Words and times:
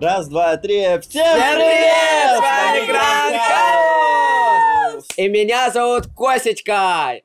Раз, 0.00 0.28
два, 0.28 0.56
три. 0.56 0.82
Всем 1.00 1.00
Всем 1.00 1.56
привет! 1.56 2.36
С 2.36 2.40
вами! 2.40 2.86
Гранд! 2.86 3.36
И 5.16 5.28
меня 5.28 5.70
зовут 5.70 6.06
Косечка! 6.16 7.20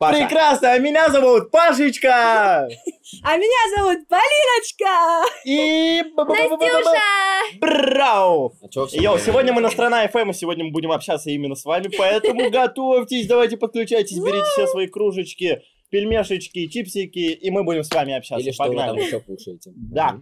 Паша. 0.00 0.18
Прекрасно, 0.18 0.72
а 0.72 0.78
меня 0.78 1.08
зовут 1.10 1.52
Пашечка. 1.52 2.68
А 3.22 3.36
меня 3.36 3.76
зовут 3.76 4.08
Полиночка! 4.08 5.22
И... 5.44 6.02
Настюша! 6.16 7.58
Брау! 7.60 8.52
А 8.62 8.66
Йоу, 8.90 9.18
сегодня 9.18 9.52
мы 9.52 9.60
на 9.60 9.70
Страна 9.70 10.04
FM, 10.06 10.30
и 10.30 10.32
сегодня 10.32 10.64
мы 10.64 10.72
будем 10.72 10.90
общаться 10.90 11.30
именно 11.30 11.54
с 11.54 11.64
вами, 11.64 11.88
поэтому 11.96 12.50
готовьтесь, 12.50 13.28
давайте 13.28 13.56
подключайтесь, 13.58 14.18
берите 14.18 14.46
все 14.54 14.66
свои 14.66 14.88
кружечки, 14.88 15.62
пельмешечки, 15.90 16.66
чипсики, 16.66 17.32
и 17.32 17.50
мы 17.50 17.62
будем 17.62 17.84
с 17.84 17.90
вами 17.94 18.14
общаться. 18.14 18.42
Или 18.42 18.52
что 18.52 18.64
вы 18.64 18.74
там 18.74 18.96
еще 18.96 19.20
кушаете? 19.20 19.70
Да. 19.76 20.16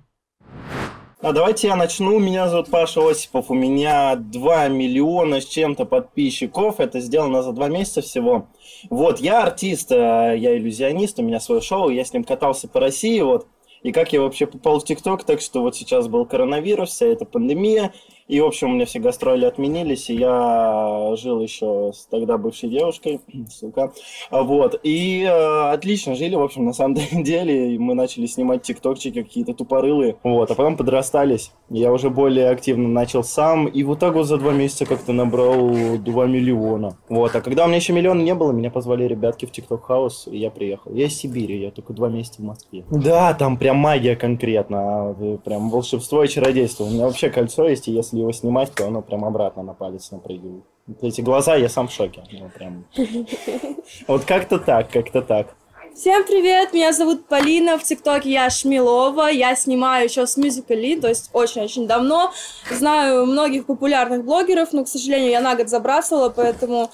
А 1.23 1.33
давайте 1.33 1.69
я 1.69 1.77
начну. 1.77 2.19
Меня 2.19 2.49
зовут 2.49 2.71
Паша 2.71 3.07
Осипов. 3.07 3.51
У 3.51 3.55
меня 3.55 4.17
2 4.17 4.69
миллиона 4.69 5.43
с 5.43 5.45
чем-то 5.45 5.85
подписчиков. 5.85 6.81
Это 6.81 7.01
сделано 7.01 7.43
за 7.43 7.53
два 7.53 7.69
месяца 7.69 8.01
всего. 8.01 8.47
Вот, 8.89 9.21
я 9.21 9.43
артист, 9.43 9.93
э, 9.93 9.95
я 10.39 10.57
иллюзионист, 10.57 11.19
у 11.19 11.23
меня 11.23 11.39
свое 11.39 11.61
шоу, 11.61 11.91
я 11.91 12.07
с 12.07 12.15
ним 12.15 12.25
катался 12.25 12.69
по 12.69 12.81
России, 12.81 13.21
вот. 13.21 13.47
И 13.83 13.93
как 13.93 14.15
я 14.15 14.23
вообще 14.23 14.47
попал 14.47 14.81
в 14.81 14.85
ТикТок, 14.85 15.25
так 15.25 15.43
что 15.43 15.61
вот 15.61 15.77
сейчас 15.77 16.09
был 16.09 16.25
коронавирус, 16.25 16.89
вся 16.89 17.05
эта 17.05 17.27
пандемия, 17.27 17.93
и, 18.31 18.41
в 18.41 18.47
общем, 18.47 18.71
у 18.71 18.75
меня 18.75 18.87
все 18.87 19.01
гастроли 19.01 19.45
отменились, 19.45 20.09
и 20.09 20.15
я 20.15 21.15
жил 21.17 21.41
еще 21.41 21.91
с 21.93 22.07
тогда 22.07 22.39
бывшей 22.39 22.69
девушкой, 22.69 23.21
сука, 23.51 23.93
А 24.31 24.43
вот, 24.45 24.79
и 24.85 25.25
э, 25.25 25.73
отлично 25.73 26.15
жили, 26.15 26.37
в 26.37 26.43
общем, 26.43 26.65
на 26.65 26.73
самом 26.73 26.95
деле, 27.25 27.75
и 27.75 27.79
мы 27.79 27.95
начали 27.95 28.27
снимать 28.27 28.63
тиктокчики 28.63 29.25
какие-то 29.25 29.53
тупорылые, 29.53 30.17
вот, 30.23 30.49
а 30.49 30.55
потом 30.55 30.77
подрастались, 30.77 31.51
я 31.71 31.93
уже 31.93 32.09
более 32.09 32.51
активно 32.51 32.89
начал 32.89 33.25
сам, 33.25 33.67
и 33.67 33.83
вот 33.83 33.99
так 33.99 34.15
вот 34.15 34.29
за 34.29 34.37
два 34.37 34.53
месяца 34.53 34.87
как-то 34.87 35.13
набрал 35.13 35.99
2 35.99 36.27
миллиона, 36.27 36.97
вот, 37.09 37.35
а 37.35 37.41
когда 37.41 37.65
у 37.65 37.67
меня 37.67 37.79
еще 37.79 37.93
миллиона 37.93 38.23
не 38.23 38.37
было, 38.37 38.53
меня 38.53 38.71
позвали 38.71 39.09
ребятки 39.09 39.47
в 39.47 39.51
ТикТок 39.51 39.87
Хаус, 39.87 40.29
и 40.31 40.39
я 40.39 40.53
приехал, 40.53 40.93
я 40.95 41.07
из 41.07 41.19
Сибири, 41.19 41.61
я 41.61 41.73
только 41.73 41.95
два 41.95 42.09
месяца 42.09 42.43
в 42.43 42.45
Москве. 42.45 42.85
Да, 42.91 43.35
там 43.35 43.57
прям 43.57 43.79
магия 43.79 44.15
конкретно, 44.15 44.79
а, 44.79 45.39
прям 45.45 45.69
волшебство 45.71 46.23
и 46.23 46.29
чародейство, 46.29 46.85
у 46.85 46.91
меня 46.91 47.07
вообще 47.07 47.29
кольцо 47.29 47.67
есть, 47.69 47.89
и 47.89 47.93
если 47.93 48.20
его 48.21 48.33
снимать, 48.33 48.73
то 48.75 48.87
оно 48.87 49.03
прям 49.03 49.25
обратно 49.25 49.63
на 49.63 49.75
палец 49.75 50.11
напрыгивает. 50.11 50.65
Вот 50.87 51.03
Эти 51.03 51.21
глаза, 51.21 51.57
я 51.57 51.69
сам 51.69 51.89
в 51.89 51.93
шоке. 51.93 52.23
ну, 52.33 52.51
прям. 52.51 52.85
Вот 54.07 54.25
как-то 54.25 54.59
так, 54.59 54.91
как-то 54.91 55.23
так. 55.23 55.55
Всем 55.95 56.25
привет, 56.25 56.73
меня 56.73 56.93
зовут 56.93 57.27
Полина, 57.27 57.77
в 57.77 57.83
ТикТоке 57.83 58.31
я 58.31 58.49
Шмилова, 58.49 59.29
я 59.29 59.57
снимаю 59.57 60.05
еще 60.05 60.27
с 60.27 60.39
Musical.ly, 60.39 61.01
то 61.01 61.09
есть 61.09 61.31
очень-очень 61.33 61.87
давно. 61.87 62.33
Знаю 62.71 63.27
многих 63.27 63.67
популярных 63.67 64.25
блогеров, 64.25 64.73
но, 64.73 64.85
к 64.85 64.89
сожалению, 64.89 65.31
я 65.31 65.41
на 65.41 65.57
год 65.57 65.69
забрасывала, 65.69 66.29
поэтому 66.31 66.91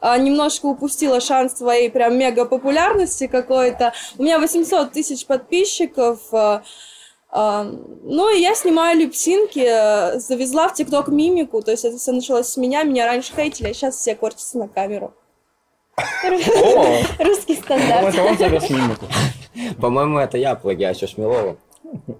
а, 0.00 0.18
немножко 0.18 0.66
упустила 0.66 1.20
шанс 1.20 1.54
своей 1.58 1.90
прям 1.90 2.18
мега 2.18 2.44
популярности 2.44 3.26
какой-то. 3.26 3.92
У 4.18 4.24
меня 4.24 4.38
800 4.38 4.92
тысяч 4.92 5.26
подписчиков, 5.26 6.20
а, 6.32 6.62
ну 7.32 8.34
и 8.34 8.40
я 8.40 8.54
снимаю 8.54 8.98
липсинки, 8.98 9.64
а, 9.64 10.18
завезла 10.18 10.68
в 10.68 10.74
ТикТок 10.74 11.08
мимику, 11.08 11.62
то 11.62 11.70
есть 11.70 11.84
это 11.84 11.96
все 11.96 12.12
началось 12.12 12.48
с 12.48 12.56
меня, 12.56 12.82
меня 12.82 13.06
раньше 13.06 13.32
хейтили, 13.34 13.68
а 13.68 13.74
сейчас 13.74 13.96
все 13.96 14.16
корчатся 14.16 14.58
на 14.58 14.68
камеру. 14.68 15.14
Русский 17.18 17.56
стандарт. 17.56 18.14
это 18.14 18.22
он 18.22 18.38
завез 18.38 18.68
мимику. 18.70 19.06
По-моему, 19.80 20.18
это 20.18 20.38
я 20.38 20.54
плагиачу 20.54 21.06
Шмелова. 21.06 21.56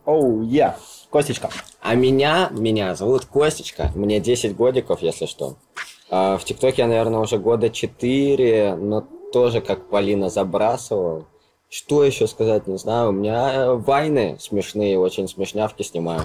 Оу, 0.04 0.42
я. 0.42 0.76
Костечка. 1.10 1.50
А 1.80 1.94
меня, 1.94 2.48
меня 2.52 2.94
зовут 2.94 3.24
Костечка. 3.24 3.90
Мне 3.94 4.20
10 4.20 4.54
годиков, 4.54 5.02
если 5.02 5.26
что. 5.26 5.56
А 6.10 6.36
в 6.36 6.44
ТикТоке 6.44 6.82
я, 6.82 6.88
наверное, 6.88 7.20
уже 7.20 7.38
года 7.38 7.70
4, 7.70 8.76
но 8.76 9.06
тоже 9.32 9.60
как 9.60 9.88
Полина 9.88 10.28
забрасывал. 10.28 11.26
Что 11.70 12.02
еще 12.02 12.26
сказать, 12.26 12.66
не 12.66 12.76
знаю. 12.78 13.10
У 13.10 13.12
меня 13.12 13.52
э, 13.54 13.74
вайны 13.74 14.36
смешные, 14.40 14.98
очень 14.98 15.28
смешнявки 15.28 15.82
снимаю. 15.84 16.22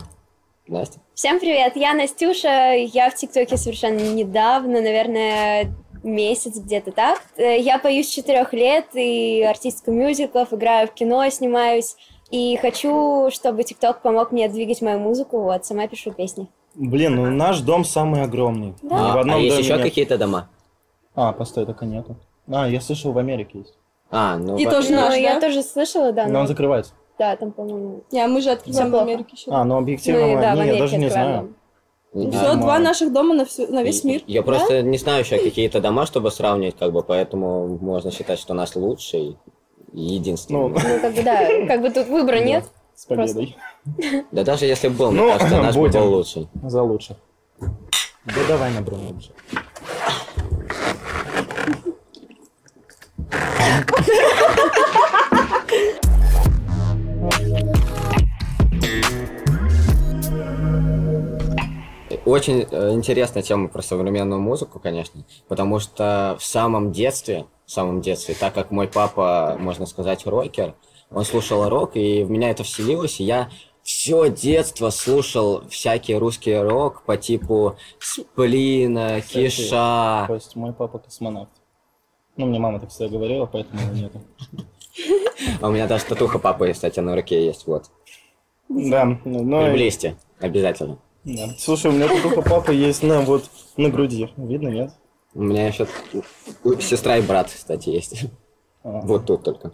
Настя? 0.67 0.99
Всем 1.13 1.39
привет, 1.39 1.75
я 1.75 1.93
Настюша, 1.93 2.73
я 2.73 3.11
в 3.11 3.15
ТикТоке 3.15 3.55
совершенно 3.55 3.99
недавно, 3.99 4.81
наверное, 4.81 5.71
месяц 6.01 6.57
где-то 6.57 6.91
так. 6.91 7.21
Э, 7.37 7.59
Я 7.61 7.77
пою 7.77 8.03
с 8.03 8.07
четырех 8.07 8.53
лет 8.53 8.87
и 8.95 9.43
артистка 9.43 9.91
мюзиклов, 9.91 10.51
играю 10.51 10.87
в 10.87 10.93
кино, 10.93 11.29
снимаюсь. 11.29 11.95
И 12.31 12.57
хочу, 12.57 13.29
чтобы 13.31 13.63
ТикТок 13.63 14.01
помог 14.01 14.31
мне 14.31 14.49
двигать 14.49 14.81
мою 14.81 14.97
музыку, 14.97 15.43
вот, 15.43 15.63
сама 15.63 15.87
пишу 15.87 16.11
песни. 16.11 16.47
Блин, 16.73 17.17
ну 17.17 17.29
наш 17.29 17.59
дом 17.59 17.85
самый 17.85 18.23
огромный. 18.23 18.73
Да. 18.81 18.95
Ни 18.95 19.11
в 19.13 19.17
А, 19.17 19.19
одном 19.19 19.35
а 19.35 19.39
есть 19.39 19.59
еще 19.59 19.73
нет. 19.73 19.83
какие-то 19.83 20.17
дома? 20.17 20.49
А, 21.13 21.31
постой, 21.33 21.67
только 21.67 21.85
нету. 21.85 22.15
А, 22.47 22.67
я 22.67 22.81
слышал, 22.81 23.11
в 23.11 23.19
Америке 23.19 23.59
есть. 23.59 23.75
А, 24.11 24.37
ну... 24.37 24.57
И 24.57 24.65
тоже 24.65 24.91
Ну, 24.91 24.97
наш, 25.01 25.15
я 25.15 25.35
да? 25.35 25.41
тоже 25.41 25.61
слышала, 25.63 26.11
да, 26.11 26.27
Но 26.27 26.41
он 26.41 26.47
закрывается. 26.47 26.93
да, 27.17 27.35
там, 27.35 27.51
по-моему. 27.51 28.03
Не, 28.11 28.27
мы 28.27 28.41
же 28.41 28.51
открываем 28.51 28.87
в 28.87 28.91
плохо. 28.91 29.03
Америке 29.05 29.29
еще. 29.33 29.51
А, 29.51 29.63
ну 29.63 29.77
объективно, 29.77 30.27
Мы, 30.27 30.41
да, 30.41 30.51
в 30.51 30.55
не, 30.55 30.59
я 30.59 30.63
Америке 30.63 30.79
даже 30.79 30.97
не 30.97 31.09
знаю. 31.09 31.37
дом. 31.41 31.55
Не 32.13 32.31
Все, 32.31 32.53
два 32.55 32.79
наших 32.79 33.11
дома 33.11 33.33
на, 33.33 33.43
всю, 33.45 33.67
на 33.67 33.83
весь 33.83 34.03
мир. 34.05 34.21
Я 34.25 34.41
просто 34.41 34.81
не 34.83 34.97
знаю 34.97 35.21
еще 35.25 35.37
какие-то 35.37 35.81
дома, 35.81 36.05
чтобы 36.05 36.31
сравнивать, 36.31 36.77
как 36.77 36.93
бы, 36.93 37.03
поэтому 37.03 37.67
можно 37.81 38.09
считать, 38.11 38.39
что 38.39 38.53
наш 38.53 38.73
лучший 38.75 39.37
и 39.91 39.99
единственный. 40.01 40.59
Ну, 40.59 40.69
Ну, 40.69 40.99
как 41.01 41.13
бы, 41.13 41.23
да, 41.23 41.45
как 41.67 41.81
бы 41.81 41.89
тут 41.89 42.07
выбора 42.07 42.39
нет. 42.39 42.63
с 42.95 43.05
победой. 43.05 43.57
Да 44.31 44.43
даже 44.45 44.65
если 44.65 44.87
бы 44.87 44.95
был, 44.95 45.11
мне 45.11 45.21
Ну, 45.23 45.31
кажется, 45.33 45.61
наш 45.61 45.75
был 45.75 46.09
лучший. 46.09 46.47
За 46.63 46.83
лучше. 46.83 47.17
Да 47.59 48.41
давай 48.47 48.71
на 48.73 48.81
Бруно 48.81 49.09
Очень 62.25 62.65
э, 62.69 62.91
интересная 62.93 63.43
тема 63.43 63.67
про 63.67 63.83
современную 63.83 64.41
музыку, 64.41 64.79
конечно, 64.79 65.23
потому 65.47 65.79
что 65.79 66.35
в 66.39 66.43
самом 66.43 66.91
детстве, 66.91 67.45
в 67.65 67.71
самом 67.71 68.01
детстве, 68.01 68.35
так 68.39 68.53
как 68.53 68.71
мой 68.71 68.87
папа, 68.87 69.55
можно 69.59 69.85
сказать, 69.85 70.25
рокер, 70.25 70.73
он 71.11 71.23
слушал 71.23 71.69
рок, 71.69 71.95
и 71.95 72.23
в 72.23 72.31
меня 72.31 72.49
это 72.49 72.63
вселилось, 72.63 73.19
и 73.19 73.23
я 73.23 73.49
все 73.83 74.29
детство 74.31 74.89
слушал 74.89 75.61
всякий 75.69 76.15
русский 76.15 76.57
рок 76.57 77.03
по 77.03 77.15
типу 77.15 77.77
Сплина, 77.99 79.21
Кстати, 79.21 79.45
Киша. 79.45 80.25
Кость, 80.27 80.55
мой 80.55 80.73
папа 80.73 80.97
космонавт. 80.97 81.51
Ну, 82.37 82.45
мне 82.47 82.59
мама 82.59 82.79
так 82.79 82.89
всегда 82.89 83.07
говорила, 83.17 83.45
поэтому 83.45 83.79
нету. 83.93 84.21
А 85.61 85.67
у 85.67 85.71
меня 85.71 85.87
даже 85.87 86.05
татуха 86.05 86.39
папы, 86.39 86.71
кстати, 86.73 86.99
на 86.99 87.15
руке 87.15 87.45
есть, 87.45 87.67
вот. 87.67 87.85
Да, 88.69 89.05
ну, 89.25 89.61
и- 89.61 89.65
Приблизьте, 89.69 90.17
обязательно. 90.39 90.97
да. 91.23 91.49
Слушай, 91.57 91.91
у 91.91 91.93
меня 91.93 92.07
тут 92.07 92.37
у 92.37 92.41
папы 92.41 92.73
есть 92.73 93.03
на 93.03 93.21
вот 93.21 93.43
на 93.77 93.89
груди. 93.89 94.31
Видно, 94.37 94.69
нет? 94.69 94.91
У 95.33 95.41
меня 95.43 95.67
еще 95.67 95.87
сестра 96.79 97.17
и 97.17 97.21
брат, 97.21 97.49
кстати, 97.51 97.89
есть. 97.89 98.25
А. 98.83 99.01
Вот 99.01 99.25
тут 99.25 99.43
только. 99.43 99.71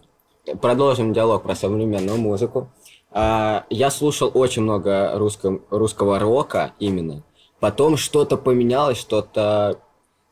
Продолжим 0.60 1.14
диалог 1.14 1.44
про 1.44 1.54
современную 1.56 2.18
музыку. 2.18 2.70
А, 3.12 3.66
Я 3.70 3.92
слушал 3.92 4.32
очень 4.34 4.64
много 4.64 5.12
русско- 5.18 5.62
русского 5.70 6.18
рока 6.18 6.74
именно. 6.80 7.24
Потом 7.60 7.96
что-то 7.96 8.38
поменялось, 8.38 8.98
что-то 8.98 9.80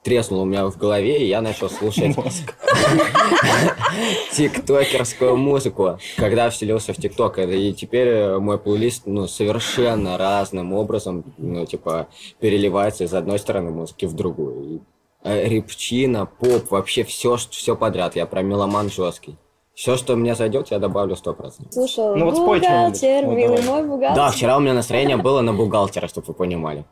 треснуло 0.03 0.41
у 0.41 0.45
меня 0.45 0.65
в 0.67 0.77
голове, 0.77 1.23
и 1.23 1.27
я 1.27 1.41
начал 1.41 1.69
слушать 1.69 2.15
тиктокерскую 4.31 5.35
музыку, 5.35 5.99
когда 6.17 6.49
вселился 6.49 6.93
в 6.93 6.97
тикток. 6.97 7.39
И 7.39 7.73
теперь 7.73 8.07
э, 8.07 8.39
мой 8.39 8.57
плейлист, 8.57 9.03
ну, 9.05 9.27
совершенно 9.27 10.17
разным 10.17 10.73
образом, 10.73 11.23
ну, 11.37 11.65
типа, 11.65 12.07
переливается 12.39 13.03
из 13.03 13.13
одной 13.13 13.39
стороны 13.39 13.71
музыки 13.71 14.05
в 14.05 14.13
другую. 14.13 14.81
Э, 15.23 15.47
репчина, 15.47 16.25
поп, 16.25 16.71
вообще 16.71 17.03
все, 17.03 17.35
все 17.35 17.75
подряд. 17.75 18.15
Я 18.15 18.25
про 18.25 18.41
меломан 18.41 18.89
жесткий. 18.89 19.37
Все, 19.73 19.95
что 19.95 20.15
мне 20.17 20.35
зайдет, 20.35 20.71
я 20.71 20.79
добавлю 20.79 21.15
100%. 21.15 21.71
Слушал, 21.71 22.15
Ну 22.15 22.25
вот 22.25 22.35
бухгалтер, 22.35 23.25
Вот 23.25 23.35
милый 23.35 23.61
мой 23.61 23.83
бухгалтер. 23.83 24.15
Да, 24.15 24.29
вчера 24.29 24.57
у 24.57 24.59
меня 24.59 24.73
настроение 24.73 25.15
было 25.15 25.39
на 25.41 25.53
бухгалтера, 25.53 26.07
чтобы 26.07 26.27
вы 26.27 26.33
понимали. 26.33 26.85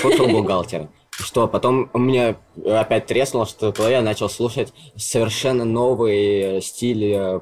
Слушал 0.00 0.28
бухгалтера. 0.28 0.88
Что, 1.18 1.48
потом 1.48 1.90
у 1.92 1.98
меня 1.98 2.36
опять 2.66 3.06
треснуло, 3.06 3.46
что 3.46 3.72
то 3.72 3.88
я 3.88 4.02
начал 4.02 4.28
слушать 4.28 4.72
совершенно 4.96 5.64
новый 5.64 6.60
стиль 6.60 7.12
э, 7.14 7.40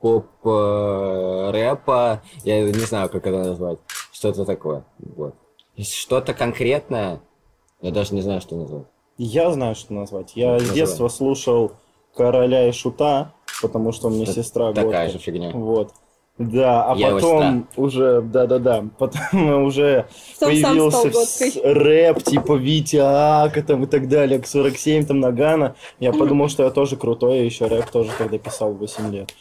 поп-рэпа. 0.00 2.22
Я 2.44 2.62
не 2.62 2.72
знаю, 2.86 3.08
как 3.08 3.26
это 3.26 3.38
назвать. 3.38 3.78
Что 4.12 4.28
это 4.28 4.44
такое. 4.44 4.84
Вот. 4.98 5.34
Что-то 5.78 6.34
конкретное. 6.34 7.20
Я 7.80 7.90
даже 7.90 8.14
не 8.14 8.20
знаю, 8.20 8.40
что 8.40 8.56
назвать. 8.56 8.86
Я 9.16 9.50
знаю, 9.52 9.74
что 9.74 9.92
назвать. 9.92 10.32
Я 10.36 10.58
с 10.58 10.62
Называй. 10.62 10.74
детства 10.76 11.08
слушал 11.08 11.72
Короля 12.14 12.68
и 12.68 12.72
Шута, 12.72 13.34
потому 13.60 13.92
что 13.92 14.08
у 14.08 14.10
меня 14.10 14.24
Это 14.24 14.34
сестра 14.34 14.72
Такая 14.72 15.06
годка. 15.06 15.08
же 15.08 15.18
фигня. 15.18 15.50
Вот. 15.52 15.92
Да, 16.40 16.84
а 16.90 16.96
Я 16.96 17.10
потом 17.10 17.68
уже, 17.76 18.22
да-да-да, 18.22 18.86
потом 18.98 19.64
уже 19.64 20.06
Потом 20.40 20.56
сам 20.56 20.76
появился 20.78 21.60
рэп, 21.62 22.22
типа 22.22 22.54
Витя 22.54 22.96
Ака 22.96 23.62
там 23.62 23.84
и 23.84 23.86
так 23.86 24.08
далее, 24.08 24.38
к 24.38 24.46
47 24.46 25.04
там 25.04 25.20
Нагана. 25.20 25.76
Я 25.98 26.14
подумал, 26.14 26.48
что 26.48 26.62
я 26.62 26.70
тоже 26.70 26.96
крутой, 26.96 27.40
я 27.40 27.44
еще 27.44 27.66
рэп 27.66 27.90
тоже 27.90 28.10
тогда 28.16 28.38
писал 28.38 28.72
в 28.72 28.78
8 28.78 29.12
лет. 29.12 29.34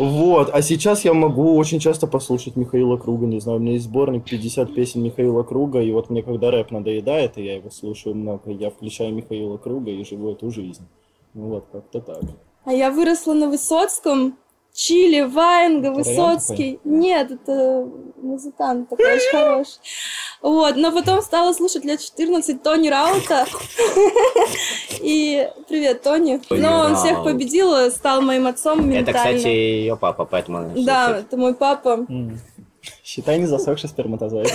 Вот, 0.00 0.50
а 0.52 0.60
сейчас 0.60 1.04
я 1.04 1.14
могу 1.14 1.56
очень 1.56 1.78
часто 1.78 2.08
послушать 2.08 2.56
Михаила 2.56 2.96
Круга, 2.96 3.26
не 3.26 3.38
знаю, 3.38 3.58
у 3.58 3.62
меня 3.62 3.74
есть 3.74 3.84
сборник 3.84 4.24
50 4.24 4.74
песен 4.74 5.04
Михаила 5.04 5.44
Круга, 5.44 5.80
и 5.80 5.92
вот 5.92 6.10
мне 6.10 6.24
когда 6.24 6.50
рэп 6.50 6.72
надоедает, 6.72 7.38
и 7.38 7.44
я 7.44 7.54
его 7.54 7.70
слушаю 7.70 8.16
много, 8.16 8.50
я 8.50 8.70
включаю 8.70 9.14
Михаила 9.14 9.56
Круга 9.56 9.92
и 9.92 10.04
живу 10.04 10.32
эту 10.32 10.50
жизнь. 10.50 10.82
Ну 11.32 11.46
Вот, 11.46 11.66
как-то 11.70 12.00
так. 12.00 12.22
А 12.64 12.72
я 12.72 12.90
выросла 12.90 13.34
на 13.34 13.48
Высоцком. 13.48 14.36
Чили, 14.72 15.22
Ваенга, 15.22 15.90
Высоцкий. 15.90 16.80
Нет, 16.84 17.30
это 17.32 17.88
музыкант 18.16 18.88
такой 18.88 19.14
очень 19.16 19.30
хороший. 19.30 19.78
Вот, 20.42 20.76
но 20.76 20.92
потом 20.92 21.20
стала 21.22 21.52
слушать 21.52 21.84
лет 21.84 22.00
14 22.00 22.62
Тони 22.62 22.88
Раута. 22.88 23.46
И 25.00 25.48
привет, 25.68 26.02
Тони. 26.02 26.40
Но 26.50 26.80
он 26.80 26.96
всех 26.96 27.24
победил, 27.24 27.90
стал 27.90 28.22
моим 28.22 28.46
отцом 28.46 28.90
Это, 28.90 29.12
кстати, 29.12 29.34
ментально. 29.34 29.48
ее 29.48 29.96
папа, 29.96 30.24
поэтому 30.24 30.70
Да, 30.76 31.18
это 31.18 31.36
мой 31.36 31.54
папа. 31.54 32.06
Считай 33.04 33.38
не 33.38 33.46
засохший 33.46 33.88
сперматозоид. 33.88 34.52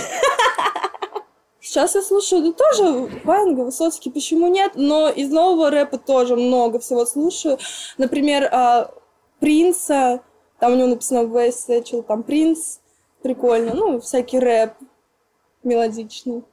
Сейчас 1.60 1.94
я 1.94 2.02
слушаю, 2.02 2.42
да 2.42 2.52
тоже 2.52 3.10
Ваенга, 3.24 3.62
Высоцкий, 3.62 4.10
почему 4.10 4.48
нет? 4.48 4.72
Но 4.76 5.08
из 5.10 5.30
нового 5.30 5.70
рэпа 5.70 5.98
тоже 5.98 6.36
много 6.36 6.78
всего 6.78 7.04
слушаю. 7.04 7.58
Например, 7.98 8.48
а, 8.50 8.90
Принца, 9.40 10.20
там 10.58 10.72
у 10.72 10.76
него 10.76 10.88
написано 10.88 11.26
West 11.26 11.68
Satchel, 11.68 12.02
там 12.02 12.22
Принц, 12.22 12.78
прикольно. 13.22 13.74
Ну, 13.74 14.00
всякий 14.00 14.38
рэп 14.38 14.72
мелодичный. 15.62 16.44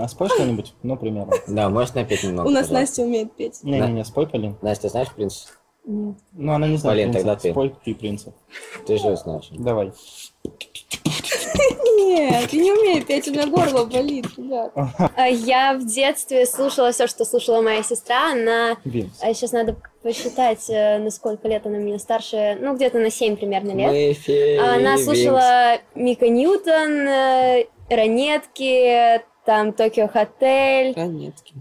А 0.00 0.06
спой 0.06 0.28
что-нибудь? 0.28 0.74
Ну, 0.82 0.96
примерно. 0.96 1.32
Да, 1.48 1.68
можешь 1.68 1.94
напеть 1.94 2.22
немного. 2.22 2.46
у 2.46 2.50
нас? 2.50 2.70
Настя 2.70 3.02
умеет 3.02 3.32
петь. 3.32 3.62
Не-не-не, 3.64 4.04
спой, 4.04 4.28
Полин. 4.28 4.56
Настя, 4.62 4.88
знаешь 4.88 5.12
принц? 5.12 5.46
Ну, 5.84 6.14
она 6.36 6.68
не 6.68 6.76
знает 6.76 6.98
Полин, 6.98 7.12
тогда 7.12 7.34
ты. 7.34 7.50
Спой 7.50 7.74
ты 7.84 7.94
принца. 7.94 8.32
Ты 8.86 8.98
же 8.98 9.16
знаешь. 9.16 9.48
Давай. 9.50 9.92
Нет, 12.12 12.52
я 12.52 12.62
не 12.62 12.72
умею 12.72 13.04
петь, 13.04 13.28
у 13.28 13.32
меня 13.32 13.46
горло 13.46 13.84
болит, 13.84 14.26
ребят. 14.36 14.72
Я 15.30 15.74
в 15.74 15.86
детстве 15.86 16.46
слушала 16.46 16.92
все, 16.92 17.06
что 17.06 17.24
слушала 17.24 17.62
моя 17.62 17.82
сестра. 17.82 18.32
Она 18.32 18.76
Винс. 18.84 19.18
а 19.20 19.32
сейчас 19.34 19.52
надо 19.52 19.76
посчитать, 20.02 20.68
э, 20.68 20.98
на 20.98 21.10
сколько 21.10 21.48
лет 21.48 21.64
она 21.66 21.78
меня 21.78 21.98
старше. 21.98 22.56
Ну, 22.60 22.74
где-то 22.74 22.98
на 22.98 23.10
7 23.10 23.36
примерно 23.36 23.72
лет. 23.72 23.90
Мы 23.90 24.58
А 24.60 24.74
Она 24.74 24.98
слушала 24.98 25.78
Мика 25.94 26.28
Ньютон, 26.28 27.08
э, 27.08 27.66
Ранетки, 27.88 29.22
там 29.44 29.72
Токио 29.72 30.08
Хотель, 30.08 30.94
Ранетки. 30.94 31.54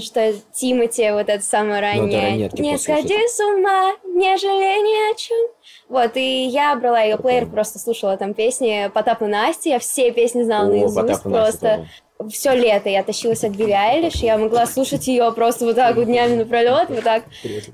что 0.00 0.34
Тимати, 0.52 1.10
вот 1.12 1.28
это 1.28 1.44
самое 1.44 1.80
раннее. 1.80 2.30
«Ранетки» 2.30 2.60
не 2.60 2.72
послушай. 2.72 3.02
сходи 3.02 3.28
с 3.28 3.40
ума, 3.40 3.92
не 4.04 4.36
жалей 4.38 4.82
ни 4.82 5.12
о 5.12 5.14
чем. 5.16 5.48
Вот, 5.88 6.16
и 6.16 6.44
я 6.46 6.76
брала 6.76 7.00
ее 7.00 7.16
плеер, 7.16 7.46
просто 7.46 7.78
слушала 7.78 8.16
там 8.16 8.34
песни 8.34 8.90
Потап 8.92 9.22
и 9.22 9.26
Настя, 9.26 9.70
я 9.70 9.78
все 9.78 10.10
песни 10.12 10.42
знала 10.42 10.66
О, 10.66 10.70
наизусть 10.70 10.96
Настя 10.96 11.28
просто. 11.28 11.86
тоже. 12.18 12.30
Все 12.30 12.52
лето 12.52 12.88
я 12.88 13.02
тащилась 13.04 13.44
от 13.44 13.52
Билли 13.52 13.72
Айлиш, 13.72 14.16
я 14.16 14.36
могла 14.36 14.66
слушать 14.66 15.06
ее 15.06 15.32
просто 15.32 15.64
вот 15.64 15.76
так 15.76 15.96
вот 15.96 16.06
днями 16.06 16.34
напролет, 16.34 16.90
вот 16.90 17.04
так 17.04 17.24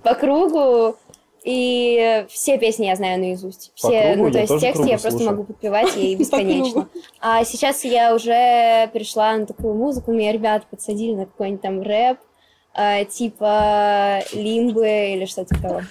по 0.03 0.15
кругу. 0.15 0.97
И 1.45 2.25
все 2.31 2.57
песни 2.57 2.87
я 2.87 2.97
знаю 2.97 3.21
наизусть. 3.21 3.71
Все, 3.75 4.15
кругу 4.15 4.29
ну, 4.29 4.33
то 4.33 4.39
есть 4.39 4.61
тексты 4.61 4.85
я 4.85 4.93
просто 4.93 5.11
слушаю. 5.11 5.31
могу 5.31 5.45
подпевать 5.45 5.95
ей 5.95 6.15
бесконечно. 6.17 6.89
А 7.21 7.45
сейчас 7.45 7.85
я 7.85 8.15
уже 8.15 8.89
перешла 8.93 9.37
на 9.37 9.45
такую 9.45 9.75
музыку, 9.75 10.13
меня 10.13 10.33
ребята 10.33 10.65
подсадили 10.71 11.15
на 11.15 11.27
какой-нибудь 11.27 11.61
там 11.61 11.83
рэп, 11.83 12.19
а, 12.73 13.05
типа 13.05 14.23
Лимбы 14.33 15.13
или 15.15 15.27
что-то 15.27 15.55
такого. 15.55 15.85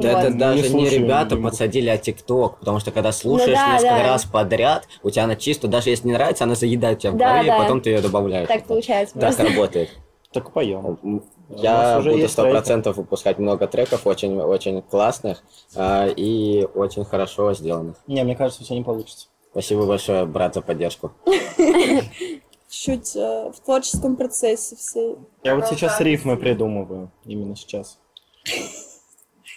Да 0.00 0.12
Вот. 0.14 0.18
это 0.24 0.30
Не 0.32 0.38
даже 0.38 0.62
не 0.62 0.68
слушаю 0.68 1.00
ребята 1.02 1.34
Лимбу. 1.34 1.48
подсадили, 1.48 1.88
а 1.88 1.98
ТикТок, 1.98 2.58
потому 2.58 2.78
что 2.80 2.90
когда 2.90 3.12
слушаешь 3.12 3.50
Ну 3.50 3.54
да, 3.56 3.72
несколько 3.74 3.94
да. 3.96 4.02
раз 4.04 4.24
подряд, 4.24 4.88
у 5.02 5.10
тебя 5.10 5.24
она 5.24 5.36
чисто, 5.36 5.68
даже 5.68 5.90
если 5.90 6.06
не 6.08 6.12
нравится, 6.14 6.44
она 6.44 6.54
заедает 6.54 6.98
тебя 7.00 7.12
в 7.12 7.16
Да, 7.16 7.28
голове, 7.30 7.46
и 7.46 7.50
да. 7.50 7.58
потом 7.58 7.80
ты 7.80 7.90
ее 7.90 8.00
добавляешь. 8.00 8.48
Так 8.48 8.64
получается 8.64 9.14
Так 9.14 9.22
просто. 9.34 9.44
работает. 9.44 9.90
Так 10.30 10.52
поем. 10.52 10.98
У 11.02 11.22
Я 11.56 12.00
буду 12.04 12.28
сто 12.28 12.42
процентов 12.50 12.98
выпускать 12.98 13.38
много 13.38 13.66
треков, 13.66 14.06
очень, 14.06 14.38
очень 14.38 14.82
классных 14.82 15.42
а, 15.74 16.06
и 16.06 16.66
очень 16.74 17.06
хорошо 17.06 17.54
сделанных. 17.54 17.96
Не, 18.06 18.22
мне 18.24 18.36
кажется, 18.36 18.62
у 18.62 18.66
тебя 18.66 18.76
не 18.76 18.84
получится. 18.84 19.28
Спасибо 19.52 19.86
большое, 19.86 20.26
брат, 20.26 20.52
за 20.52 20.60
поддержку. 20.60 21.12
Чуть 22.68 23.16
э, 23.16 23.50
в 23.50 23.58
творческом 23.64 24.16
процессе 24.16 24.76
все. 24.76 25.16
Я 25.42 25.54
вот 25.56 25.66
сейчас 25.68 25.98
рифмы 26.02 26.36
придумываю. 26.36 27.10
Именно 27.24 27.56
сейчас. 27.56 27.98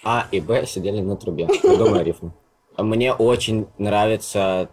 А 0.03 0.27
и 0.31 0.39
Б 0.39 0.65
сидели 0.65 1.01
на 1.01 1.15
трубе. 1.15 1.48
Придумай 1.48 2.03
рифму. 2.06 2.33
Мне 2.77 3.13
очень 3.13 3.68
нравится... 3.77 4.69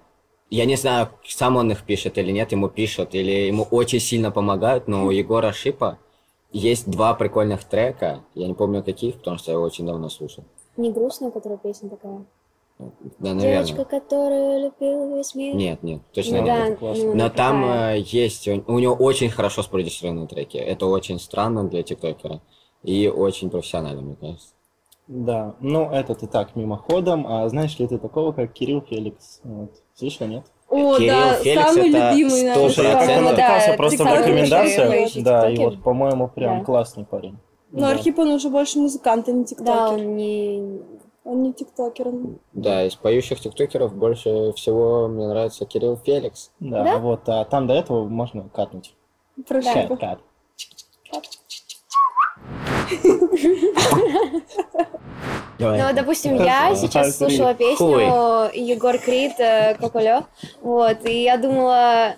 Я 0.50 0.64
не 0.64 0.76
знаю, 0.76 1.10
сам 1.26 1.56
он 1.56 1.70
их 1.70 1.84
пишет 1.84 2.16
или 2.16 2.30
нет, 2.32 2.52
ему 2.52 2.68
пишут, 2.68 3.14
или 3.14 3.30
ему 3.30 3.64
очень 3.70 4.00
сильно 4.00 4.30
помогают, 4.30 4.88
но 4.88 5.04
у 5.04 5.10
Егора 5.10 5.52
Шипа 5.52 5.98
есть 6.52 6.88
два 6.90 7.12
прикольных 7.12 7.64
трека. 7.64 8.24
Я 8.34 8.46
не 8.46 8.54
помню 8.54 8.82
каких, 8.82 9.16
потому 9.16 9.36
что 9.36 9.50
я 9.50 9.56
его 9.56 9.64
очень 9.66 9.84
давно 9.84 10.08
слушал. 10.08 10.44
Не 10.78 10.90
грустная, 10.90 11.30
которая 11.30 11.58
песня 11.58 11.90
такая. 11.90 12.24
Да, 12.78 13.34
наверное. 13.34 13.64
Девочка, 13.64 13.84
которая 13.84 14.58
любила 14.60 15.16
весь 15.16 15.34
мир. 15.34 15.54
Нет, 15.56 15.82
нет, 15.82 16.00
точно 16.14 16.38
Ну 16.38 16.44
нет. 16.44 16.46
да, 16.46 16.66
это 16.68 16.76
классно. 16.76 17.04
ну, 17.04 17.14
Но 17.14 17.28
там 17.28 17.64
э, 17.64 17.98
есть, 18.06 18.46
у, 18.46 18.64
у 18.68 18.78
него 18.78 18.94
очень 18.94 19.28
хорошо 19.30 19.62
спродюсированные 19.62 20.28
треки. 20.28 20.56
Это 20.56 20.86
очень 20.86 21.18
странно 21.18 21.64
для 21.64 21.82
тиктокера. 21.82 22.40
И 22.84 23.08
очень 23.08 23.50
профессионально, 23.50 24.02
мне 24.02 24.14
кажется. 24.14 24.50
Да, 25.08 25.54
ну 25.60 25.90
это 25.90 26.14
ты 26.14 26.26
так, 26.26 26.54
мимоходом. 26.54 27.26
А 27.26 27.48
знаешь 27.48 27.78
ли 27.78 27.86
ты 27.88 27.98
такого, 27.98 28.32
как 28.32 28.52
Кирилл 28.52 28.82
Феликс? 28.82 29.40
Вот. 29.42 29.70
Слышал, 29.94 30.26
нет? 30.26 30.44
О, 30.68 30.96
Кирилл 30.98 31.08
да, 31.14 31.34
Феликс 31.36 31.62
самый 31.72 31.88
это 31.90 32.10
любимый, 32.12 32.30
наверное. 32.42 32.54
сто 32.54 32.68
Слушай, 32.68 32.84
я 32.90 32.92
как-то 32.94 33.14
Да, 33.14 33.20
натыкался 33.22 33.72
просто 33.78 34.04
в 34.04 34.06
рекомендациях. 34.06 35.24
Да, 35.24 35.50
и 35.50 35.56
вот, 35.56 35.82
по-моему, 35.82 36.28
прям 36.28 36.58
Да. 36.58 36.64
классный 36.64 37.04
парень. 37.06 37.38
Но 37.70 37.80
Да. 37.80 37.90
Архип, 37.90 38.18
он 38.18 38.28
уже 38.30 38.50
больше 38.50 38.78
музыкант, 38.78 39.28
а 39.28 39.32
не 39.32 39.42
Да, 39.44 39.46
тиктокер. 39.48 39.92
он 39.94 40.16
не... 40.16 40.80
Он 41.24 41.42
не 41.42 41.52
тиктокер. 41.52 42.08
он- 42.08 42.38
Да, 42.54 42.84
из 42.86 42.94
поющих 42.94 43.40
тиктокеров 43.40 43.94
больше 43.94 44.52
всего 44.56 45.08
мне 45.08 45.26
нравится 45.26 45.64
Кирилл 45.66 45.96
Феликс. 45.96 46.50
Да, 46.60 46.84
Да? 46.84 46.98
вот, 46.98 47.28
а 47.28 47.44
там 47.44 47.66
до 47.66 47.74
этого 47.74 48.06
можно 48.08 48.48
катнуть. 48.48 48.94
Прошу. 49.46 49.68
Кат, 49.72 49.98
кат. 50.00 50.18
Давай. 55.58 55.82
Ну, 55.82 55.92
допустим, 55.92 56.36
я 56.36 56.74
сейчас 56.76 57.16
слушала 57.16 57.54
песню 57.54 58.50
Егор 58.54 58.96
Крид 58.98 59.32
э, 59.38 59.74
«Коколё», 59.74 60.22
вот, 60.62 61.04
и 61.04 61.22
я 61.24 61.36
думала, 61.36 62.14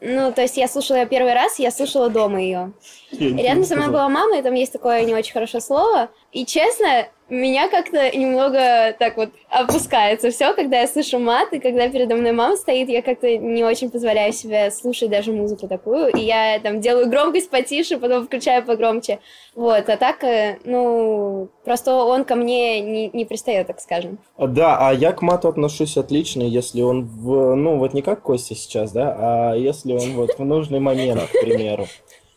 ну, 0.00 0.32
то 0.32 0.42
есть 0.42 0.56
я 0.56 0.68
слушала 0.68 0.98
ее 0.98 1.06
первый 1.06 1.34
раз, 1.34 1.58
я 1.58 1.70
слушала 1.70 2.08
дома 2.08 2.40
ее. 2.40 2.72
Рядом 3.10 3.64
со 3.64 3.74
мной 3.74 3.88
была 3.88 4.08
мама, 4.08 4.38
и 4.38 4.42
там 4.42 4.54
есть 4.54 4.72
такое 4.72 5.02
не 5.04 5.14
очень 5.14 5.32
хорошее 5.32 5.60
слово, 5.60 6.08
и 6.30 6.46
честно, 6.46 7.06
меня 7.28 7.68
как-то 7.68 8.16
немного 8.16 8.94
так 8.98 9.16
вот 9.16 9.30
опускается 9.48 10.30
все, 10.30 10.52
когда 10.52 10.80
я 10.80 10.86
слышу 10.86 11.18
мат, 11.18 11.52
и 11.52 11.58
когда 11.58 11.88
передо 11.88 12.16
мной 12.16 12.32
мама 12.32 12.56
стоит, 12.56 12.88
я 12.88 13.02
как-то 13.02 13.36
не 13.38 13.64
очень 13.64 13.90
позволяю 13.90 14.32
себе 14.32 14.70
слушать 14.70 15.10
даже 15.10 15.32
музыку 15.32 15.68
такую, 15.68 16.08
и 16.08 16.20
я 16.20 16.58
там 16.60 16.80
делаю 16.80 17.08
громкость 17.08 17.50
потише, 17.50 17.98
потом 17.98 18.26
включаю 18.26 18.62
погромче, 18.64 19.20
вот, 19.54 19.88
а 19.88 19.96
так, 19.96 20.22
э, 20.24 20.58
ну, 20.64 21.48
просто 21.64 21.94
он 21.94 22.24
ко 22.24 22.34
мне 22.34 22.80
не, 22.80 23.08
не 23.08 23.24
пристает, 23.24 23.68
так 23.68 23.80
скажем. 23.80 24.18
Да, 24.38 24.76
а 24.88 24.92
я 24.92 25.12
к 25.12 25.22
мату 25.22 25.48
отношусь 25.48 25.96
отлично, 25.96 26.42
если 26.42 26.82
он 26.82 27.04
в, 27.04 27.54
ну 27.54 27.78
вот 27.78 27.94
не 27.94 28.02
как 28.02 28.22
Костя 28.22 28.54
сейчас, 28.54 28.92
да, 28.92 29.16
а 29.18 29.54
если 29.54 29.92
он 29.92 30.14
вот 30.14 30.38
в 30.38 30.44
нужный 30.44 30.80
момент, 30.80 31.22
к 31.22 31.40
примеру. 31.40 31.86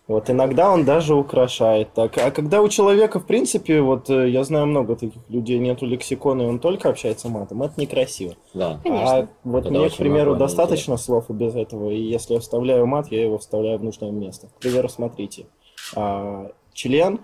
Вот 0.08 0.30
иногда 0.30 0.72
он 0.72 0.86
даже 0.86 1.16
украшает 1.16 1.94
так. 1.94 2.18
А 2.18 2.32
когда 2.32 2.62
у 2.62 2.70
человека, 2.70 3.20
в 3.20 3.26
принципе, 3.26 3.82
вот 3.82 4.10
э, 4.10 4.30
я 4.30 4.46
знаю 4.46 4.66
много 4.66 4.96
таких 4.96 5.22
людей, 5.28 5.60
нету 5.60 5.86
лексикона, 5.86 6.44
и 6.44 6.46
он 6.46 6.60
только 6.60 6.88
общается 6.90 7.28
матом, 7.28 7.62
это 7.62 7.74
некрасиво. 7.80 8.36
Да. 8.54 8.80
Конечно. 8.84 9.18
А 9.18 9.28
вот 9.44 9.66
Это 9.66 9.74
мне, 9.74 9.90
к 9.90 9.98
примеру, 9.98 10.38
достаточно 10.38 10.96
слов 10.96 11.30
и 11.30 11.34
без 11.34 11.56
этого, 11.56 11.90
и 11.90 12.00
если 12.00 12.36
я 12.36 12.40
вставляю 12.40 12.88
мат, 12.88 13.12
я 13.12 13.22
его 13.22 13.38
вставляю 13.38 13.80
в 13.80 13.84
нужное 13.84 14.12
место. 14.12 14.48
К 14.48 14.62
примеру, 14.62 14.88
смотрите, 14.88 15.48
а, 15.94 16.52
член, 16.74 17.20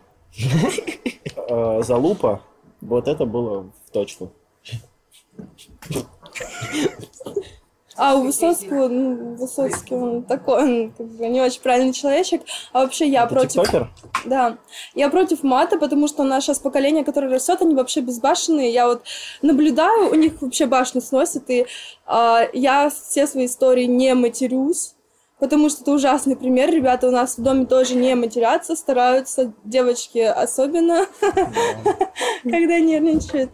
а, 1.49 1.81
залупа, 1.83 2.41
вот 2.81 3.07
это 3.07 3.25
было 3.25 3.71
в 3.87 3.91
точку. 3.91 4.33
А 7.95 8.15
у 8.15 8.23
Высоцкого, 8.23 8.87
ну, 8.87 9.35
Высоцкий, 9.35 9.95
он 9.95 10.23
такой, 10.23 10.63
он 10.63 10.93
как 10.93 11.07
бы 11.07 11.27
не 11.27 11.41
очень 11.41 11.61
правильный 11.61 11.93
человечек. 11.93 12.41
А 12.71 12.81
вообще 12.81 13.07
я 13.07 13.23
Это 13.23 13.33
против... 13.33 13.63
тиктокер? 13.63 13.89
Да, 14.25 14.57
я 14.95 15.09
против 15.09 15.43
мата, 15.43 15.77
потому 15.77 16.07
что 16.07 16.23
наше 16.23 16.47
сейчас 16.47 16.59
поколение, 16.59 17.03
которое 17.03 17.27
растет, 17.27 17.61
они 17.61 17.75
вообще 17.75 18.01
безбашенные. 18.01 18.71
Я 18.71 18.87
вот 18.87 19.03
наблюдаю, 19.41 20.09
у 20.09 20.15
них 20.15 20.41
вообще 20.41 20.65
башню 20.65 21.01
сносит, 21.01 21.49
и 21.49 21.65
а, 22.05 22.47
я 22.53 22.89
все 22.89 23.27
свои 23.27 23.45
истории 23.45 23.85
не 23.85 24.13
матерюсь, 24.15 24.95
потому 25.39 25.69
что 25.69 25.81
это 25.81 25.91
ужасный 25.91 26.35
пример. 26.35 26.71
Ребята 26.71 27.07
у 27.07 27.11
нас 27.11 27.37
в 27.37 27.43
доме 27.43 27.65
тоже 27.65 27.95
не 27.95 28.15
матерятся, 28.15 28.75
стараются, 28.75 29.53
девочки 29.63 30.19
особенно, 30.19 31.05
когда 32.43 32.79
нервничают. 32.79 33.51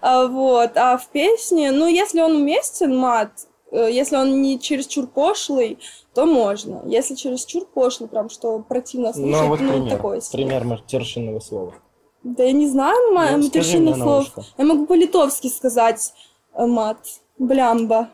А, 0.00 0.26
Вот, 0.26 0.76
а 0.76 0.96
в 0.96 1.08
песне, 1.08 1.72
ну, 1.72 1.86
если 1.86 2.20
он 2.20 2.36
уместен, 2.36 2.96
мат, 2.96 3.30
если 3.78 4.16
он 4.16 4.42
не 4.42 4.58
чересчур 4.60 5.06
пошлый, 5.06 5.78
то 6.14 6.26
можно. 6.26 6.82
Если 6.86 7.14
чересчур 7.14 7.64
пошлый, 7.66 8.08
прям 8.08 8.28
что 8.28 8.58
противно 8.60 9.12
слушать, 9.12 9.30
Ну, 9.32 9.48
вот 9.48 9.60
ну, 9.60 9.72
пример. 9.72 9.90
такое 9.96 10.20
себе. 10.20 10.38
Пример 10.44 10.64
матершинного 10.64 11.40
слова. 11.40 11.74
Да 12.22 12.44
я 12.44 12.52
не 12.52 12.68
знаю 12.68 13.12
ма- 13.14 13.30
Ну, 13.32 13.44
матершинных 13.44 13.96
слов. 13.96 14.26
Я 14.58 14.64
могу 14.64 14.86
по-литовски 14.86 15.48
сказать 15.48 16.12
э, 16.54 16.66
мат. 16.66 16.98
Блямба. 17.38 18.10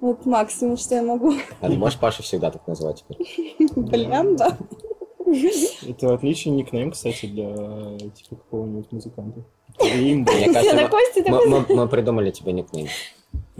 Вот 0.00 0.26
максимум, 0.26 0.76
что 0.76 0.94
я 0.96 1.02
могу. 1.02 1.34
А 1.60 1.68
ты 1.68 1.76
можешь 1.76 1.98
Пашу 1.98 2.22
всегда 2.22 2.50
так 2.50 2.66
называть 2.66 3.04
теперь? 3.08 3.68
Блямба. 3.76 4.56
Это 5.86 6.14
отличный 6.14 6.52
никнейм, 6.52 6.90
кстати, 6.90 7.26
для 7.26 7.54
типа 8.10 8.36
какого-нибудь 8.36 8.90
музыканта. 8.90 9.40
Мне 9.80 10.52
кажется, 10.52 10.74
на 11.22 11.30
мы- 11.30 11.46
мы- 11.46 11.66
мы 11.76 11.88
придумали 11.88 12.30
тебе 12.30 12.52
никнейм. 12.52 12.88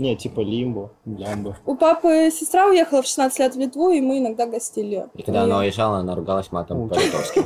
Не, 0.00 0.16
типа 0.16 0.40
Лимбо, 0.40 0.92
Лямбо. 1.04 1.58
У 1.66 1.76
папы 1.76 2.30
сестра 2.32 2.66
уехала 2.66 3.02
в 3.02 3.06
16 3.06 3.38
лет 3.38 3.54
в 3.54 3.58
Литву, 3.58 3.90
и 3.90 4.00
мы 4.00 4.16
иногда 4.16 4.46
гостили. 4.46 5.08
И 5.14 5.22
когда 5.22 5.42
она 5.42 5.58
уезжала, 5.58 5.98
она 5.98 6.14
ругалась 6.14 6.50
матом 6.50 6.88
по-литовски. 6.88 7.42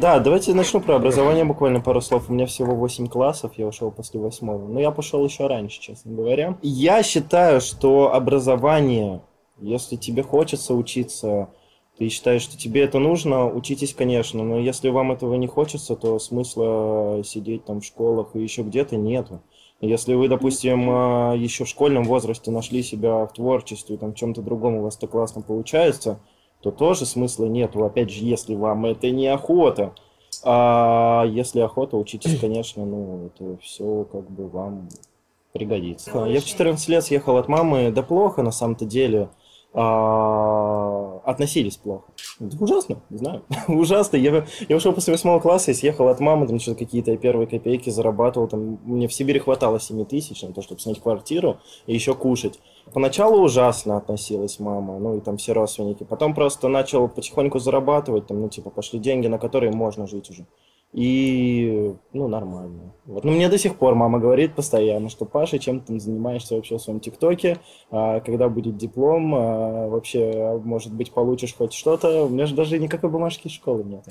Да, 0.00 0.20
давайте 0.20 0.54
начну 0.54 0.80
про 0.80 0.96
образование 0.96 1.44
буквально 1.44 1.82
пару 1.82 2.00
слов. 2.00 2.30
У 2.30 2.32
меня 2.32 2.46
всего 2.46 2.74
8 2.74 3.06
классов, 3.08 3.52
я 3.56 3.66
ушел 3.66 3.90
после 3.90 4.18
восьмого. 4.18 4.66
Но 4.66 4.80
я 4.80 4.90
пошел 4.90 5.22
еще 5.22 5.48
раньше, 5.48 5.82
честно 5.82 6.14
говоря. 6.14 6.56
Я 6.62 7.02
считаю, 7.02 7.60
что 7.60 8.14
образование, 8.14 9.20
если 9.58 9.96
тебе 9.96 10.22
хочется 10.22 10.72
учиться, 10.72 11.50
ты 11.98 12.08
считаешь, 12.08 12.42
что 12.42 12.58
тебе 12.58 12.82
это 12.82 12.98
нужно, 12.98 13.46
учитесь, 13.46 13.94
конечно. 13.94 14.42
Но 14.44 14.58
если 14.58 14.90
вам 14.90 15.12
этого 15.12 15.34
не 15.34 15.46
хочется, 15.46 15.96
то 15.96 16.18
смысла 16.18 17.22
сидеть 17.24 17.64
там 17.64 17.80
в 17.80 17.84
школах 17.84 18.28
и 18.34 18.42
еще 18.42 18.62
где-то 18.62 18.96
нету. 18.96 19.40
Если 19.80 20.14
вы, 20.14 20.28
допустим, 20.28 20.88
а, 20.90 21.34
еще 21.34 21.64
в 21.64 21.68
школьном 21.68 22.04
возрасте 22.04 22.50
нашли 22.50 22.82
себя 22.82 23.26
в 23.26 23.32
творчестве, 23.32 23.96
там, 23.96 24.12
в 24.12 24.16
чем-то 24.16 24.42
другом 24.42 24.76
у 24.76 24.82
вас 24.82 24.96
это 24.96 25.06
классно 25.06 25.42
получается, 25.42 26.18
то 26.62 26.70
тоже 26.70 27.06
смысла 27.06 27.46
нету. 27.46 27.84
Опять 27.84 28.10
же, 28.10 28.24
если 28.24 28.54
вам 28.54 28.86
это 28.86 29.10
не 29.10 29.28
охота. 29.28 29.94
А 30.44 31.24
если 31.26 31.60
охота, 31.60 31.96
учитесь, 31.96 32.38
конечно, 32.40 32.84
ну, 32.84 33.26
это 33.26 33.58
все 33.62 34.06
как 34.10 34.30
бы 34.30 34.48
вам 34.48 34.88
пригодится. 35.52 36.24
Я 36.26 36.40
в 36.40 36.44
14 36.44 36.88
лет 36.88 37.04
съехал 37.04 37.36
от 37.36 37.48
мамы, 37.48 37.90
да 37.90 38.02
плохо 38.02 38.42
на 38.42 38.52
самом-то 38.52 38.84
деле. 38.84 39.28
А, 39.72 41.15
относились 41.26 41.76
плохо. 41.76 42.04
Это 42.38 42.56
ужасно, 42.62 43.02
не 43.10 43.18
знаю. 43.18 43.42
ужасно. 43.68 44.16
Я, 44.16 44.46
я 44.68 44.76
ушел 44.76 44.92
после 44.92 45.12
восьмого 45.12 45.40
класса 45.40 45.72
и 45.72 45.74
съехал 45.74 46.06
от 46.08 46.20
мамы, 46.20 46.46
там 46.46 46.60
что-то 46.60 46.78
какие-то 46.78 47.16
первые 47.16 47.48
копейки 47.48 47.90
зарабатывал. 47.90 48.46
Там, 48.46 48.78
мне 48.84 49.08
в 49.08 49.12
Сибири 49.12 49.40
хватало 49.40 49.80
7 49.80 50.04
тысяч 50.04 50.42
на 50.42 50.52
то, 50.52 50.62
чтобы 50.62 50.80
снять 50.80 51.00
квартиру 51.00 51.58
и 51.86 51.94
еще 51.94 52.14
кушать. 52.14 52.60
Поначалу 52.94 53.42
ужасно 53.42 53.96
относилась 53.96 54.60
мама, 54.60 55.00
ну 55.00 55.16
и 55.16 55.20
там 55.20 55.36
все 55.36 55.52
родственники. 55.52 56.04
Потом 56.04 56.32
просто 56.32 56.68
начал 56.68 57.08
потихоньку 57.08 57.58
зарабатывать, 57.58 58.28
там, 58.28 58.40
ну, 58.40 58.48
типа, 58.48 58.70
пошли 58.70 59.00
деньги, 59.00 59.26
на 59.26 59.38
которые 59.38 59.72
можно 59.72 60.06
жить 60.06 60.30
уже. 60.30 60.46
И, 60.96 61.94
ну, 62.14 62.26
нормально. 62.26 62.94
Вот. 63.04 63.22
Но 63.22 63.30
мне 63.30 63.50
до 63.50 63.58
сих 63.58 63.76
пор 63.76 63.94
мама 63.94 64.18
говорит 64.18 64.54
постоянно, 64.54 65.10
что 65.10 65.26
Паша, 65.26 65.58
чем 65.58 65.80
ты 65.80 65.88
там 65.88 66.00
занимаешься 66.00 66.54
вообще 66.54 66.78
в 66.78 66.80
своем 66.80 67.00
ТикТоке, 67.00 67.58
а, 67.90 68.20
когда 68.20 68.48
будет 68.48 68.78
диплом, 68.78 69.34
а, 69.34 69.88
вообще, 69.88 70.58
может 70.64 70.94
быть, 70.94 71.12
получишь 71.12 71.54
хоть 71.54 71.74
что-то. 71.74 72.24
У 72.24 72.30
меня 72.30 72.46
же 72.46 72.54
даже 72.54 72.78
никакой 72.78 73.10
бумажки 73.10 73.46
из 73.46 73.52
школы 73.52 73.84
нет. 73.84 74.06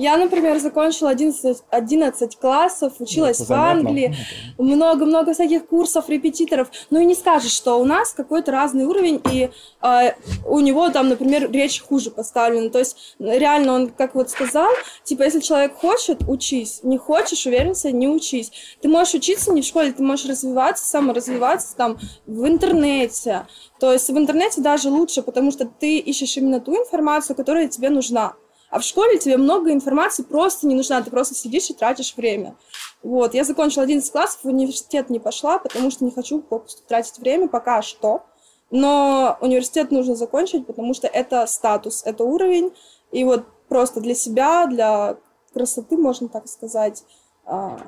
Я, 0.00 0.16
например, 0.16 0.60
закончила 0.60 1.10
11, 1.10 1.64
11 1.70 2.36
классов, 2.36 2.92
училась 3.00 3.40
Это 3.40 3.52
в. 3.52 3.52
Англии, 3.52 4.14
много-много 4.56 5.34
всяких 5.34 5.66
курсов, 5.66 6.08
репетиторов. 6.08 6.70
Ну 6.90 7.00
и 7.00 7.04
не 7.04 7.16
скажешь, 7.16 7.50
что 7.50 7.80
у 7.80 7.84
нас 7.84 8.12
какой-то 8.12 8.52
разный 8.52 8.84
уровень, 8.84 9.20
и 9.32 9.50
э, 9.82 10.12
у 10.46 10.60
него 10.60 10.88
там, 10.90 11.08
например, 11.08 11.50
речь 11.50 11.82
хуже 11.82 12.12
поставлена. 12.12 12.70
То 12.70 12.78
есть 12.78 13.16
реально 13.18 13.72
он, 13.74 13.88
как 13.88 14.14
вот 14.14 14.30
сказал, 14.30 14.70
типа, 15.02 15.24
если 15.24 15.40
человек 15.40 15.74
хочет, 15.74 16.20
учись. 16.28 16.78
Не 16.84 16.96
хочешь, 16.96 17.44
уверенься, 17.46 17.90
не 17.90 18.06
учись. 18.06 18.52
Ты 18.80 18.88
можешь 18.88 19.14
учиться 19.14 19.52
не 19.52 19.62
в 19.62 19.64
школе, 19.64 19.90
ты 19.90 20.04
можешь 20.04 20.26
развиваться, 20.26 20.86
саморазвиваться 20.86 21.74
там 21.76 21.98
в 22.24 22.46
интернете. 22.46 23.48
То 23.80 23.92
есть 23.92 24.08
в 24.08 24.16
интернете 24.16 24.60
даже 24.60 24.90
лучше, 24.90 25.22
потому 25.22 25.50
что 25.50 25.64
ты 25.66 25.98
ищешь 25.98 26.36
именно 26.36 26.60
ту 26.60 26.76
информацию, 26.76 27.34
которая 27.34 27.66
тебе 27.66 27.90
нужна. 27.90 28.36
А 28.70 28.78
в 28.78 28.82
школе 28.82 29.18
тебе 29.18 29.36
много 29.36 29.72
информации 29.72 30.22
просто 30.22 30.66
не 30.66 30.74
нужна, 30.74 31.02
ты 31.02 31.10
просто 31.10 31.34
сидишь 31.34 31.70
и 31.70 31.74
тратишь 31.74 32.14
время. 32.16 32.56
Вот, 33.02 33.34
я 33.34 33.44
закончила 33.44 33.84
11 33.84 34.10
классов, 34.12 34.40
в 34.42 34.48
университет 34.48 35.08
не 35.08 35.18
пошла, 35.18 35.58
потому 35.58 35.90
что 35.90 36.04
не 36.04 36.10
хочу 36.10 36.40
попусту 36.40 36.82
тратить 36.86 37.18
время 37.18 37.48
пока 37.48 37.80
что. 37.82 38.22
Но 38.70 39.38
университет 39.40 39.90
нужно 39.90 40.14
закончить, 40.14 40.66
потому 40.66 40.92
что 40.92 41.06
это 41.06 41.46
статус, 41.46 42.02
это 42.04 42.24
уровень. 42.24 42.72
И 43.12 43.24
вот 43.24 43.44
просто 43.68 44.00
для 44.00 44.14
себя, 44.14 44.66
для 44.66 45.16
красоты, 45.54 45.96
можно 45.96 46.28
так 46.28 46.48
сказать, 46.48 47.04
а, 47.46 47.78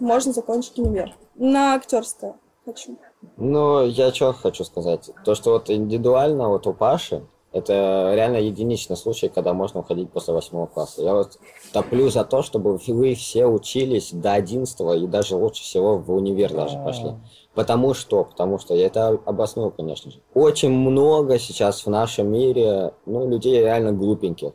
можно 0.00 0.32
закончить 0.32 0.78
универ. 0.78 1.14
На 1.36 1.74
актерское 1.74 2.34
хочу. 2.64 2.96
Ну, 3.36 3.86
я 3.86 4.12
что 4.12 4.32
хочу 4.32 4.64
сказать. 4.64 5.10
То, 5.24 5.34
что 5.34 5.52
вот 5.52 5.70
индивидуально 5.70 6.48
вот 6.48 6.66
у 6.66 6.72
Паши, 6.72 7.24
это 7.54 8.12
реально 8.14 8.38
единичный 8.38 8.96
случай, 8.96 9.28
когда 9.28 9.54
можно 9.54 9.80
уходить 9.80 10.10
после 10.10 10.34
восьмого 10.34 10.66
класса. 10.66 11.02
Я 11.02 11.14
вот 11.14 11.38
топлю 11.72 12.10
за 12.10 12.24
то, 12.24 12.42
чтобы 12.42 12.76
вы 12.76 13.14
все 13.14 13.46
учились 13.46 14.10
до 14.12 14.32
одиннадцатого 14.32 14.96
и 14.96 15.06
даже 15.06 15.36
лучше 15.36 15.62
всего 15.62 15.96
в 15.96 16.12
универ 16.12 16.52
даже 16.52 16.76
пошли. 16.84 17.12
Потому 17.54 17.94
что, 17.94 18.24
потому 18.24 18.58
что 18.58 18.74
я 18.74 18.86
это 18.86 19.20
обосную, 19.24 19.70
конечно 19.70 20.10
же. 20.10 20.18
Очень 20.34 20.70
много 20.70 21.38
сейчас 21.38 21.86
в 21.86 21.90
нашем 21.90 22.32
мире, 22.32 22.92
ну, 23.06 23.28
людей 23.28 23.60
реально 23.60 23.92
глупеньких. 23.92 24.50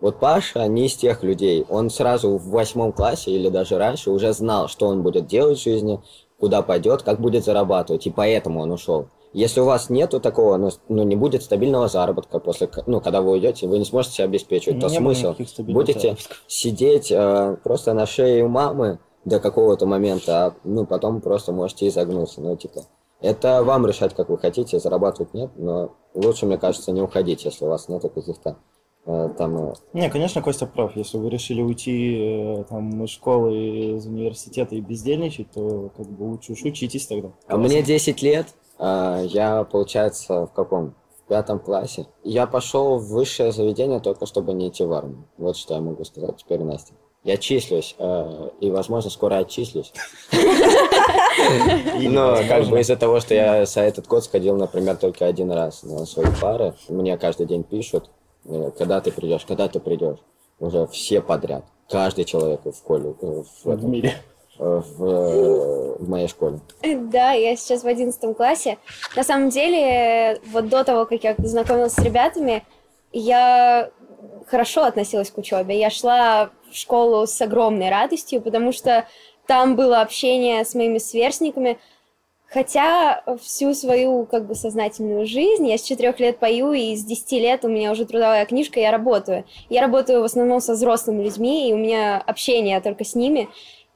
Вот 0.00 0.18
Паша 0.18 0.66
не 0.66 0.86
из 0.86 0.96
тех 0.96 1.22
людей. 1.22 1.64
Он 1.68 1.88
сразу 1.88 2.36
в 2.36 2.48
восьмом 2.48 2.92
классе 2.92 3.30
или 3.30 3.48
даже 3.48 3.78
раньше 3.78 4.10
уже 4.10 4.32
знал, 4.32 4.66
что 4.66 4.88
он 4.88 5.02
будет 5.02 5.28
делать 5.28 5.58
в 5.58 5.62
жизни, 5.62 6.00
куда 6.40 6.62
пойдет, 6.62 7.02
как 7.02 7.20
будет 7.20 7.44
зарабатывать, 7.44 8.06
и 8.08 8.10
поэтому 8.10 8.60
он 8.60 8.72
ушел. 8.72 9.06
Если 9.32 9.60
у 9.60 9.64
вас 9.64 9.90
нету 9.90 10.18
такого, 10.18 10.56
ну, 10.56 10.70
ну, 10.88 11.04
не 11.04 11.14
будет 11.14 11.42
стабильного 11.42 11.88
заработка 11.88 12.40
после, 12.40 12.68
ну, 12.86 13.00
когда 13.00 13.22
вы 13.22 13.32
уйдете, 13.32 13.68
вы 13.68 13.78
не 13.78 13.84
сможете 13.84 14.14
себя 14.14 14.24
обеспечивать, 14.24 14.80
то 14.80 14.88
Не 14.88 14.96
смысл? 14.96 15.34
Будете 15.58 16.00
заработков. 16.00 16.44
сидеть 16.48 17.12
э, 17.12 17.56
просто 17.62 17.94
на 17.94 18.06
шее 18.06 18.44
у 18.44 18.48
мамы 18.48 18.98
до 19.24 19.38
какого-то 19.38 19.86
момента, 19.86 20.46
а 20.46 20.54
ну, 20.64 20.84
потом 20.84 21.20
просто 21.20 21.52
можете 21.52 21.86
изогнуться, 21.86 22.40
ну, 22.40 22.56
типа. 22.56 22.82
Это 23.20 23.62
вам 23.62 23.86
решать, 23.86 24.14
как 24.14 24.30
вы 24.30 24.38
хотите, 24.38 24.80
зарабатывать 24.80 25.34
нет, 25.34 25.50
но 25.56 25.94
лучше, 26.14 26.46
мне 26.46 26.56
кажется, 26.56 26.90
не 26.90 27.02
уходить, 27.02 27.44
если 27.44 27.66
у 27.66 27.68
вас 27.68 27.88
нету 27.88 28.08
каких-то 28.08 28.56
э, 29.04 29.28
там 29.36 29.56
э, 29.58 29.74
Не, 29.92 30.08
конечно, 30.08 30.40
Костя 30.40 30.66
прав. 30.66 30.96
Если 30.96 31.18
вы 31.18 31.28
решили 31.28 31.60
уйти 31.60 32.16
э, 32.18 32.64
там, 32.64 33.04
из 33.04 33.10
школы, 33.10 33.96
из 33.96 34.06
университета 34.06 34.74
и 34.74 34.80
бездельничать, 34.80 35.50
то 35.50 35.90
как 35.94 36.08
бы 36.08 36.24
лучше 36.24 36.52
уж 36.52 36.62
учитесь 36.64 37.06
тогда. 37.06 37.30
А 37.46 37.58
мне 37.58 37.82
10 37.82 38.22
лет, 38.22 38.46
я, 38.80 39.64
получается, 39.64 40.46
в 40.46 40.52
каком? 40.52 40.94
В 41.18 41.28
пятом 41.28 41.60
классе. 41.60 42.06
Я 42.24 42.46
пошел 42.46 42.98
в 42.98 43.08
высшее 43.08 43.52
заведение 43.52 44.00
только 44.00 44.26
чтобы 44.26 44.52
не 44.52 44.68
идти 44.68 44.84
в 44.84 44.92
армию. 44.92 45.28
Вот 45.38 45.56
что 45.56 45.74
я 45.74 45.80
могу 45.80 46.04
сказать 46.04 46.36
теперь, 46.38 46.62
Настя. 46.62 46.94
Я 47.22 47.36
числюсь, 47.36 47.94
э, 47.98 48.48
и, 48.60 48.70
возможно, 48.70 49.10
скоро 49.10 49.36
отчислюсь. 49.36 49.92
Но 52.00 52.36
как 52.48 52.64
бы 52.68 52.80
из-за 52.80 52.96
того, 52.96 53.20
что 53.20 53.34
я 53.34 53.66
за 53.66 53.82
этот 53.82 54.06
год 54.06 54.24
сходил, 54.24 54.56
например, 54.56 54.96
только 54.96 55.26
один 55.26 55.52
раз 55.52 55.82
на 55.82 56.06
свои 56.06 56.26
пары, 56.40 56.74
мне 56.88 57.18
каждый 57.18 57.44
день 57.44 57.62
пишут, 57.62 58.08
э, 58.46 58.70
когда 58.78 59.02
ты 59.02 59.12
придешь, 59.12 59.44
когда 59.44 59.68
ты 59.68 59.80
придешь. 59.80 60.18
Уже 60.60 60.86
все 60.86 61.20
подряд. 61.20 61.64
Каждый 61.90 62.24
человек 62.24 62.60
в 62.64 62.72
школе, 62.72 63.14
э, 63.20 63.42
в, 63.64 63.84
мире. 63.84 64.14
В, 64.60 65.96
в 65.98 66.08
моей 66.08 66.28
школе. 66.28 66.60
Да, 66.82 67.32
я 67.32 67.56
сейчас 67.56 67.82
в 67.82 67.86
одиннадцатом 67.86 68.34
классе. 68.34 68.76
На 69.16 69.24
самом 69.24 69.48
деле, 69.48 70.40
вот 70.52 70.68
до 70.68 70.84
того, 70.84 71.06
как 71.06 71.24
я 71.24 71.34
знакомилась 71.38 71.94
с 71.94 71.98
ребятами, 71.98 72.62
я 73.12 73.90
хорошо 74.46 74.84
относилась 74.84 75.30
к 75.30 75.38
учебе. 75.38 75.78
Я 75.78 75.90
шла 75.90 76.50
в 76.70 76.76
школу 76.76 77.26
с 77.26 77.40
огромной 77.40 77.88
радостью, 77.88 78.42
потому 78.42 78.72
что 78.72 79.06
там 79.46 79.76
было 79.76 80.02
общение 80.02 80.64
с 80.64 80.74
моими 80.74 80.98
сверстниками. 80.98 81.78
Хотя 82.52 83.22
всю 83.40 83.74
свою 83.74 84.26
как 84.26 84.44
бы 84.46 84.56
сознательную 84.56 85.24
жизнь 85.24 85.68
я 85.68 85.78
с 85.78 85.82
четырех 85.82 86.18
лет 86.18 86.38
пою, 86.38 86.72
и 86.72 86.96
с 86.96 87.04
десяти 87.04 87.38
лет 87.38 87.64
у 87.64 87.68
меня 87.68 87.92
уже 87.92 88.04
трудовая 88.04 88.44
книжка, 88.44 88.80
я 88.80 88.90
работаю. 88.90 89.44
Я 89.68 89.82
работаю 89.82 90.20
в 90.20 90.24
основном 90.24 90.60
со 90.60 90.72
взрослыми 90.72 91.22
людьми, 91.22 91.70
и 91.70 91.72
у 91.72 91.76
меня 91.76 92.18
общение 92.18 92.80
только 92.80 93.04
с 93.04 93.14
ними. 93.14 93.48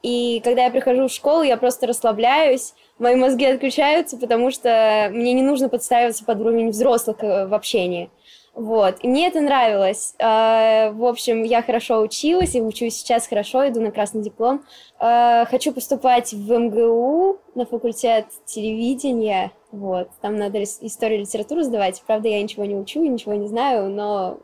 И 0.05 0.39
когда 0.43 0.65
я 0.65 0.69
прихожу 0.69 1.07
в 1.07 1.11
школу, 1.11 1.41
я 1.41 1.57
просто 1.57 1.87
расслабляюсь, 1.87 2.75
мои 2.99 3.15
мозги 3.15 3.43
отключаются, 3.43 4.17
потому 4.17 4.51
что 4.51 5.09
мне 5.11 5.33
не 5.33 5.41
нужно 5.41 5.67
подстраиваться 5.67 6.23
под 6.23 6.41
уровень 6.41 6.69
взрослых 6.69 7.23
э, 7.23 7.47
в 7.47 7.55
общении. 7.55 8.11
Вот. 8.53 8.97
И 9.01 9.07
мне 9.07 9.27
это 9.27 9.41
нравилось. 9.41 10.13
А, 10.21 10.91
в 10.91 11.05
общем, 11.05 11.41
я 11.41 11.63
хорошо 11.63 12.01
училась 12.01 12.53
и 12.53 12.61
учусь 12.61 12.97
сейчас 12.97 13.25
хорошо, 13.25 13.67
иду 13.67 13.81
на 13.81 13.89
красный 13.89 14.21
диплом. 14.21 14.63
А, 14.99 15.45
хочу 15.45 15.73
поступать 15.73 16.33
в 16.33 16.55
МГУ 16.55 17.39
на 17.55 17.65
факультет 17.65 18.27
телевидения. 18.45 19.53
Вот. 19.71 20.09
Там 20.21 20.35
надо 20.35 20.61
историю 20.61 21.21
литературу 21.21 21.63
сдавать. 21.63 22.03
Правда, 22.05 22.29
я 22.29 22.43
ничего 22.43 22.65
не 22.65 22.75
учу, 22.75 23.03
ничего 23.03 23.33
не 23.33 23.47
знаю, 23.47 23.89
но 23.89 24.37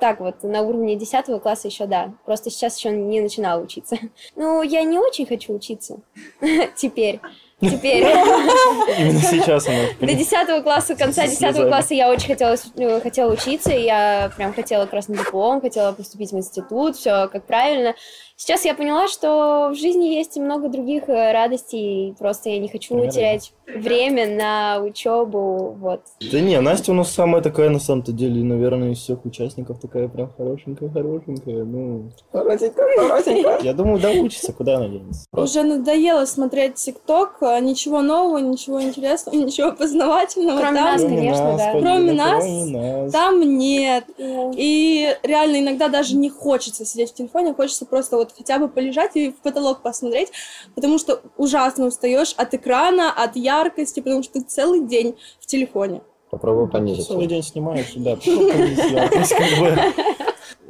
так 0.00 0.20
вот, 0.20 0.42
на 0.42 0.62
уровне 0.62 0.96
10 0.96 1.40
класса 1.40 1.68
еще 1.68 1.86
да. 1.86 2.12
Просто 2.24 2.50
сейчас 2.50 2.76
еще 2.76 2.90
не 2.90 3.20
начинала 3.20 3.60
учиться. 3.62 3.96
Ну, 4.36 4.62
я 4.62 4.82
не 4.82 4.98
очень 4.98 5.26
хочу 5.26 5.54
учиться 5.54 5.98
теперь. 6.76 7.20
Теперь. 7.60 8.04
Именно 8.98 9.20
сейчас 9.20 9.66
она. 9.66 9.78
До 10.00 10.06
10 10.06 10.62
класса, 10.62 10.94
конца 10.94 11.26
10 11.26 11.56
класса 11.68 11.94
я 11.94 12.08
очень 12.08 12.28
хотела, 12.28 12.56
ну, 12.76 13.00
хотела 13.00 13.32
учиться, 13.32 13.72
я 13.72 14.30
прям 14.36 14.54
хотела 14.54 14.86
красный 14.86 15.18
диплом, 15.18 15.60
хотела 15.60 15.92
поступить 15.92 16.30
в 16.30 16.36
институт, 16.36 16.96
все 16.96 17.28
как 17.28 17.44
правильно. 17.46 17.94
Сейчас 18.40 18.64
я 18.64 18.72
поняла, 18.72 19.08
что 19.08 19.70
в 19.72 19.74
жизни 19.74 20.14
есть 20.14 20.36
и 20.36 20.40
много 20.40 20.68
других 20.68 21.08
э, 21.08 21.32
радостей, 21.32 22.14
просто 22.20 22.50
я 22.50 22.60
не 22.60 22.68
хочу 22.68 22.90
Примерно. 22.90 23.10
терять 23.10 23.52
время 23.66 24.28
на 24.28 24.80
учебу, 24.80 25.76
вот. 25.78 26.02
Да 26.30 26.40
не, 26.40 26.58
Настя 26.60 26.92
у 26.92 26.94
нас 26.94 27.12
самая 27.12 27.42
такая, 27.42 27.68
на 27.68 27.80
самом-то 27.80 28.12
деле, 28.12 28.42
наверное, 28.42 28.92
из 28.92 28.98
всех 28.98 29.24
участников 29.24 29.80
такая 29.80 30.08
прям 30.08 30.30
хорошенькая-хорошенькая, 30.36 31.64
ну... 31.64 32.10
Хорошенькая, 32.32 32.96
хорошенькая. 32.96 33.60
Я 33.60 33.72
думаю, 33.72 34.00
да 34.00 34.10
учится, 34.10 34.52
куда 34.52 34.76
она 34.76 34.88
денется. 34.88 35.26
Уже 35.32 35.64
надоело 35.64 36.24
смотреть 36.24 36.76
ТикТок, 36.76 37.42
а 37.42 37.58
ничего 37.60 38.02
нового, 38.02 38.38
ничего 38.38 38.80
интересного, 38.80 39.36
ничего 39.44 39.72
познавательного. 39.72 40.60
Кроме 40.60 40.76
там... 40.76 40.84
нас, 40.84 41.02
конечно, 41.02 41.56
да. 41.58 41.72
Кроме 41.72 42.12
нас, 42.12 42.44
нас, 42.46 43.12
там 43.12 43.40
нет. 43.58 44.04
И 44.16 45.14
реально 45.22 45.60
иногда 45.60 45.88
даже 45.88 46.16
не 46.16 46.30
хочется 46.30 46.84
сидеть 46.84 47.10
в 47.10 47.14
телефоне, 47.14 47.52
хочется 47.52 47.84
просто 47.84 48.16
вот 48.16 48.27
вот 48.28 48.36
хотя 48.36 48.58
бы 48.58 48.68
полежать 48.68 49.16
и 49.16 49.30
в 49.30 49.36
потолок 49.36 49.82
посмотреть, 49.82 50.30
потому 50.74 50.98
что 50.98 51.22
ужасно 51.36 51.86
устаешь 51.86 52.34
от 52.36 52.54
экрана, 52.54 53.12
от 53.12 53.36
яркости, 53.36 54.00
потому 54.00 54.22
что 54.22 54.34
ты 54.34 54.40
целый 54.42 54.86
день 54.86 55.16
в 55.40 55.46
телефоне. 55.46 56.02
Попробуй 56.30 56.68
понизить. 56.68 57.06
Целый 57.06 57.26
день 57.26 57.42
снимаешь, 57.42 57.92
да, 57.96 58.16
понизить 58.16 58.90
яркость. 58.90 59.34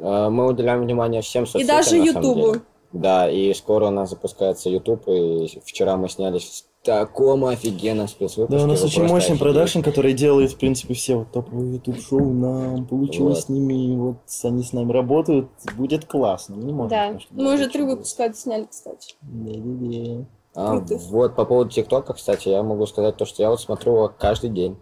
А, 0.01 0.29
мы 0.29 0.47
уделяем 0.47 0.81
внимание 0.81 1.21
всем 1.21 1.45
соцсетям, 1.45 1.75
И 1.75 1.77
даже 1.77 1.97
Ютубу. 1.97 2.61
Да, 2.93 3.29
и 3.29 3.53
скоро 3.53 3.87
у 3.87 3.91
нас 3.91 4.09
запускается 4.09 4.69
YouTube, 4.69 5.07
и 5.07 5.61
вчера 5.65 5.97
мы 5.97 6.09
снялись 6.09 6.65
таком 6.83 7.45
офигенном 7.45 8.07
спецвыпуске. 8.07 8.57
Да, 8.57 8.63
у 8.63 8.67
нас 8.67 8.83
очень 8.83 9.03
мощный 9.03 9.37
продакшн, 9.37 9.81
который 9.81 10.13
делает, 10.13 10.51
в 10.51 10.57
принципе, 10.57 10.93
все 10.93 11.17
вот 11.17 11.31
топовые 11.31 11.73
YouTube-шоу. 11.73 12.33
Нам 12.33 12.85
получилось 12.85 13.37
вот. 13.37 13.45
с 13.45 13.49
ними, 13.49 13.97
вот 13.97 14.17
они 14.43 14.63
с 14.63 14.73
нами 14.73 14.91
работают. 14.91 15.49
Будет 15.75 16.05
классно. 16.05 16.55
Не 16.55 16.71
можем, 16.71 16.89
да. 16.89 17.07
Конечно, 17.07 17.29
мы 17.31 17.53
уже 17.53 17.67
три 17.67 17.83
выпуска 17.83 18.33
сняли, 18.33 18.65
кстати. 18.69 19.15
Да-да-да. 19.21 20.25
А, 20.55 20.81
вот 21.09 21.35
по 21.35 21.45
поводу 21.45 21.69
ТикТока, 21.69 22.13
кстати, 22.13 22.49
я 22.49 22.63
могу 22.63 22.85
сказать 22.85 23.17
то, 23.17 23.25
что 23.25 23.43
я 23.43 23.49
вот 23.49 23.61
смотрю 23.61 23.95
его 23.95 24.13
каждый 24.17 24.49
день. 24.49 24.77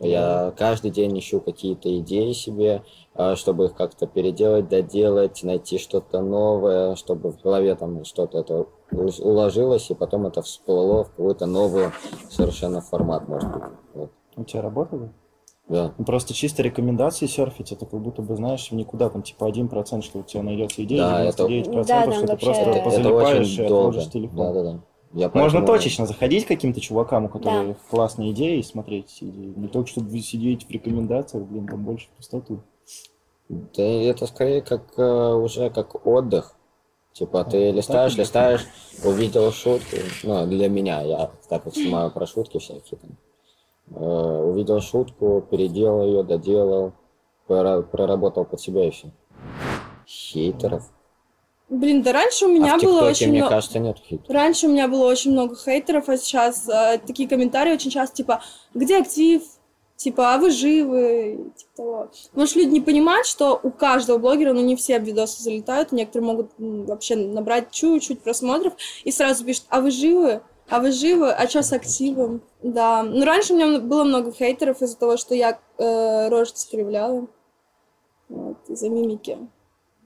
Я 0.00 0.52
каждый 0.56 0.90
день 0.90 1.16
ищу 1.18 1.40
какие-то 1.40 1.96
идеи 2.00 2.32
себе, 2.32 2.82
а, 3.14 3.36
чтобы 3.36 3.66
их 3.66 3.74
как-то 3.74 4.06
переделать, 4.06 4.68
доделать, 4.68 5.42
найти 5.44 5.78
что-то 5.78 6.20
новое, 6.20 6.96
чтобы 6.96 7.30
в 7.30 7.40
голове 7.40 7.76
там 7.76 8.04
что-то 8.04 8.38
это 8.40 8.66
уложилось, 8.94 9.90
и 9.90 9.94
потом 9.94 10.26
это 10.26 10.42
всплыло 10.42 11.04
в 11.04 11.10
какой-то 11.10 11.46
новый 11.46 11.86
совершенно 12.30 12.80
формат, 12.80 13.28
может 13.28 13.52
быть. 13.52 13.62
Вот. 13.94 14.10
У 14.36 14.44
тебя 14.44 14.62
работает? 14.62 15.10
Да. 15.68 15.94
Ну, 15.96 16.04
просто 16.04 16.34
чисто 16.34 16.62
рекомендации 16.62 17.26
серфить, 17.26 17.72
это 17.72 17.86
как 17.86 18.00
будто 18.00 18.20
бы, 18.20 18.36
знаешь, 18.36 18.70
никуда, 18.70 19.08
там, 19.08 19.22
типа, 19.22 19.44
1%, 19.48 20.02
что 20.02 20.18
у 20.18 20.22
тебя 20.22 20.42
найдется 20.42 20.84
идея, 20.84 21.00
да, 21.00 21.28
99%, 21.28 21.70
это... 21.70 21.84
да, 21.88 22.12
что 22.12 22.26
ты 22.26 22.36
просто 22.36 22.62
это, 22.62 22.84
позалипаешь 22.84 23.54
это 23.54 23.62
и 23.62 23.64
отложишь 23.66 24.10
телефон. 24.10 24.36
Да, 24.36 24.52
да, 24.52 24.72
да. 24.72 24.80
Я 25.14 25.28
Можно 25.28 25.60
поэтому... 25.60 25.66
точечно 25.66 26.06
заходить 26.06 26.44
к 26.44 26.48
каким-то 26.48 26.80
чувакам, 26.80 27.26
у 27.26 27.28
которых 27.28 27.68
да. 27.68 27.76
классные 27.88 28.32
идеи, 28.32 28.58
и 28.58 28.62
смотреть 28.64 29.16
идеи. 29.20 29.54
Не 29.56 29.68
только, 29.68 29.88
чтобы 29.88 30.18
сидеть 30.18 30.66
в 30.66 30.70
рекомендациях, 30.70 31.44
блин, 31.44 31.68
там 31.68 31.84
больше 31.84 32.08
пустоту. 32.16 32.60
Да 33.48 33.82
это 33.82 34.26
скорее 34.26 34.60
как 34.60 34.98
э, 34.98 35.34
уже 35.34 35.70
как 35.70 36.04
отдых. 36.04 36.56
Типа 37.14 37.42
а, 37.42 37.44
ты 37.44 37.70
листаешь, 37.70 38.16
листаешь, 38.16 38.66
увидел 39.04 39.52
шутку. 39.52 39.96
Ну, 40.24 40.46
для 40.46 40.68
меня, 40.68 41.00
я 41.02 41.30
так 41.48 41.64
вот 41.64 41.74
снимаю 41.74 42.10
про 42.10 42.26
шутки 42.26 42.58
всякие 42.58 42.98
там. 42.98 43.10
Э, 43.96 44.42
увидел 44.42 44.80
шутку, 44.80 45.46
переделал 45.48 46.04
ее, 46.04 46.24
доделал, 46.24 46.92
проработал 47.46 48.44
под 48.44 48.60
себя 48.60 48.88
и 48.88 48.90
все. 48.90 49.12
Хейтеров. 50.08 50.90
Блин, 51.68 52.02
да 52.02 52.12
раньше 52.12 52.46
у 52.46 52.52
меня 52.52 52.74
а 52.74 52.78
было 52.78 53.08
очень 53.08 53.28
мне 53.28 53.38
много... 53.38 53.54
кажется, 53.54 53.78
нет 53.78 53.98
хейтеров. 53.98 54.30
Раньше 54.30 54.66
у 54.66 54.70
меня 54.70 54.88
было 54.88 55.08
очень 55.08 55.30
много 55.30 55.54
хейтеров, 55.54 56.08
а 56.08 56.16
сейчас 56.18 56.68
э, 56.68 56.98
такие 57.06 57.28
комментарии 57.28 57.72
очень 57.72 57.92
часто, 57.92 58.16
типа, 58.16 58.42
где 58.74 58.98
актив? 59.00 59.42
Типа, 59.96 60.34
а 60.34 60.38
вы 60.38 60.50
живы? 60.50 61.52
Типа 61.56 61.70
того. 61.76 62.10
Потому 62.30 62.46
что 62.46 62.58
люди 62.58 62.72
не 62.74 62.80
понимают, 62.80 63.26
что 63.26 63.58
у 63.62 63.70
каждого 63.70 64.18
блогера, 64.18 64.52
ну, 64.52 64.60
не 64.60 64.76
все 64.76 64.98
видосы 64.98 65.42
залетают, 65.42 65.92
некоторые 65.92 66.26
могут 66.26 66.50
ну, 66.58 66.84
вообще 66.84 67.16
набрать 67.16 67.70
чуть-чуть 67.70 68.20
просмотров 68.22 68.74
и 69.04 69.12
сразу 69.12 69.44
пишут, 69.44 69.64
а 69.68 69.80
вы 69.80 69.90
живы? 69.90 70.42
А 70.68 70.80
вы 70.80 70.92
живы? 70.92 71.30
А 71.30 71.46
что 71.48 71.62
с 71.62 71.72
активом? 71.72 72.42
Да. 72.62 73.02
Ну, 73.02 73.24
раньше 73.24 73.52
у 73.52 73.56
меня 73.56 73.78
было 73.78 74.04
много 74.04 74.32
хейтеров 74.32 74.82
из-за 74.82 74.98
того, 74.98 75.16
что 75.16 75.34
я 75.34 75.58
э, 75.78 76.28
рожь 76.28 76.52
скривляла. 76.54 77.26
Вот, 78.28 78.56
из-за 78.68 78.88
мимики. 78.88 79.38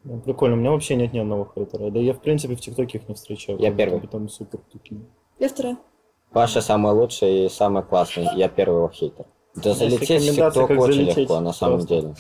Ну, 0.05 0.21
прикольно, 0.21 0.57
у 0.57 0.59
меня 0.59 0.71
вообще 0.73 0.97
нет 0.97 1.13
ни 1.13 1.19
одного 1.19 1.51
хейтера. 1.55 1.91
Да 1.91 2.01
я, 2.01 2.13
в 2.13 2.21
принципе, 2.21 2.57
в 2.57 2.61
ТикТоке 2.61 2.99
их 2.99 3.09
не 3.09 3.15
встречаю. 3.15 3.59
Я 3.59 3.73
первый. 3.73 4.01
Там 4.09 4.29
супер 4.29 4.61
такие. 4.73 5.01
Я 5.39 5.49
вторая. 5.49 5.79
Паша 6.33 6.61
самый 6.61 6.93
лучший 6.93 7.47
и 7.47 7.49
самый 7.49 7.83
классный. 7.83 8.27
Я 8.35 8.49
первый 8.49 8.79
его 8.79 8.89
хейтер. 8.89 9.27
Да 9.63 9.75
залететь 9.75 10.23
в 10.23 10.35
ТикТок 10.35 10.71
очень 10.71 10.93
залететь, 10.93 11.17
легко, 11.17 11.41
на 11.41 11.53
самом 11.53 11.87
просто. 11.87 11.95
деле. 11.95 12.15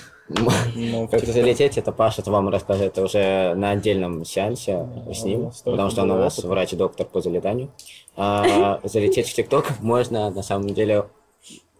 Ну, 0.74 1.08
как 1.10 1.24
залететь, 1.24 1.78
это 1.78 1.92
Паша 1.92 2.22
вам 2.26 2.48
расскажет 2.48 2.98
уже 2.98 3.54
на 3.54 3.70
отдельном 3.70 4.24
сеансе 4.24 4.86
с 5.12 5.24
ним, 5.24 5.50
потому 5.64 5.90
что 5.90 6.02
он 6.02 6.10
у 6.10 6.18
нас 6.18 6.38
врач-доктор 6.38 7.06
по 7.06 7.20
залетанию. 7.20 7.70
А, 8.16 8.80
залететь 8.84 9.28
в 9.28 9.34
ТикТок 9.34 9.80
можно, 9.80 10.30
на 10.30 10.42
самом 10.42 10.68
деле, 10.68 11.06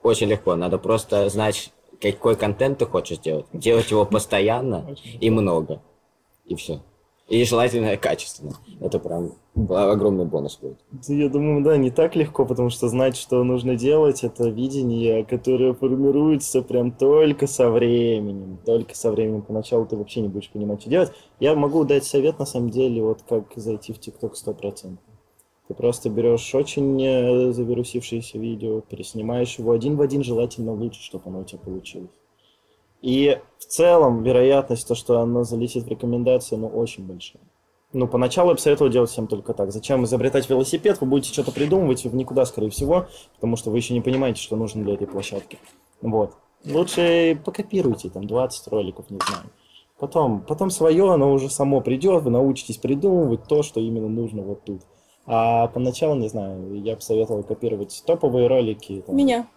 очень 0.03 0.29
легко. 0.29 0.57
Надо 0.57 0.79
просто 0.79 1.29
знать, 1.29 1.73
какой 2.01 2.37
контент 2.37 2.79
ты 2.79 2.87
хочешь 2.87 3.18
делать. 3.18 3.47
Делать 3.53 3.90
его 3.90 4.05
постоянно 4.05 4.94
и 5.21 5.31
много 5.31 5.81
и 6.49 6.55
все. 6.55 6.81
И 7.29 7.45
желательно 7.45 7.95
качественно. 7.99 8.55
Это 8.81 8.99
прям 8.99 9.35
огромный 9.69 10.25
бонус 10.25 10.59
будет. 10.59 10.79
Я 11.09 11.29
думаю, 11.29 11.62
да, 11.62 11.77
не 11.77 11.91
так 11.91 12.17
легко, 12.17 12.47
потому 12.47 12.71
что 12.71 12.88
знать, 12.88 13.17
что 13.17 13.45
нужно 13.45 13.77
делать, 13.77 14.25
это 14.25 14.49
видение, 14.49 15.27
которое 15.27 15.75
формируется 15.75 16.62
прям 16.62 16.91
только 16.91 17.47
со 17.47 17.71
временем. 17.71 18.59
Только 18.64 18.95
со 18.97 19.11
временем. 19.11 19.43
Поначалу 19.43 19.85
ты 19.85 19.97
вообще 19.97 20.23
не 20.23 20.29
будешь 20.29 20.51
понимать, 20.51 20.81
что 20.81 20.88
делать. 20.88 21.12
Я 21.38 21.55
могу 21.55 21.85
дать 21.85 22.05
совет, 22.05 22.38
на 22.38 22.47
самом 22.47 22.71
деле, 22.71 23.03
вот 23.03 23.21
как 23.29 23.53
зайти 23.57 23.93
в 23.93 24.01
ТикТок 24.01 24.33
100%. 24.35 24.97
Ты 25.69 25.75
просто 25.75 26.09
берешь 26.09 26.55
очень 26.55 26.99
э, 27.03 27.53
завирусившееся 27.53 28.38
видео, 28.38 28.81
переснимаешь 28.81 29.59
его 29.59 29.73
один 29.73 29.97
в 29.97 30.01
один, 30.01 30.25
желательно 30.25 30.73
лучше, 30.73 31.03
чтобы 31.03 31.25
оно 31.27 31.41
у 31.41 31.45
тебя 31.45 31.59
получилось. 31.59 32.09
И 33.00 33.40
в 33.58 33.64
целом 33.64 34.22
вероятность, 34.22 34.87
то, 34.88 34.94
что 34.94 35.20
оно 35.20 35.44
залетит 35.44 35.84
в 35.84 35.88
рекомендации, 35.88 36.56
ну, 36.56 36.68
очень 36.68 37.06
большая. 37.06 37.42
Ну, 37.92 38.06
поначалу 38.06 38.50
я 38.50 38.54
бы 38.54 38.61
советовал 38.61 38.90
делать 38.90 39.11
всем 39.11 39.26
только 39.26 39.54
так. 39.54 39.72
Зачем 39.72 40.04
изобретать 40.04 40.48
велосипед? 40.50 41.00
Вы 41.00 41.06
будете 41.06 41.32
что-то 41.32 41.52
придумывать 41.52 42.04
в 42.04 42.14
никуда, 42.14 42.44
скорее 42.44 42.70
всего, 42.70 43.06
потому 43.37 43.56
что 43.56 43.70
вы 43.70 43.78
еще 43.78 43.94
не 43.94 44.02
понимаете, 44.02 44.42
что 44.42 44.56
нужно 44.56 44.84
для 44.84 44.94
этой 44.94 45.06
площадки. 45.06 45.58
Вот. 46.02 46.34
Лучше 46.66 47.40
покопируйте, 47.44 48.11
там, 48.11 48.26
20 48.26 48.68
роликов, 48.68 49.08
не 49.11 49.18
знаю. 49.26 49.50
Потом, 49.98 50.42
потом 50.42 50.70
свое, 50.70 51.12
оно 51.12 51.32
уже 51.32 51.48
само 51.50 51.80
придет, 51.80 52.22
вы 52.22 52.30
научитесь 52.30 52.76
придумывать 52.76 53.44
то, 53.44 53.62
что 53.62 53.80
именно 53.80 54.08
нужно 54.08 54.42
вот 54.42 54.64
тут. 54.64 54.82
А 55.26 55.66
поначалу, 55.68 56.14
не 56.14 56.28
знаю, 56.28 56.80
я 56.82 56.94
бы 56.94 57.00
советовал 57.00 57.42
копировать 57.42 58.02
топовые 58.06 58.46
ролики. 58.48 59.02
Там, 59.06 59.16
Меня. 59.16 59.48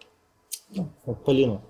Ну, 0.73 0.87
Полину. 1.25 1.61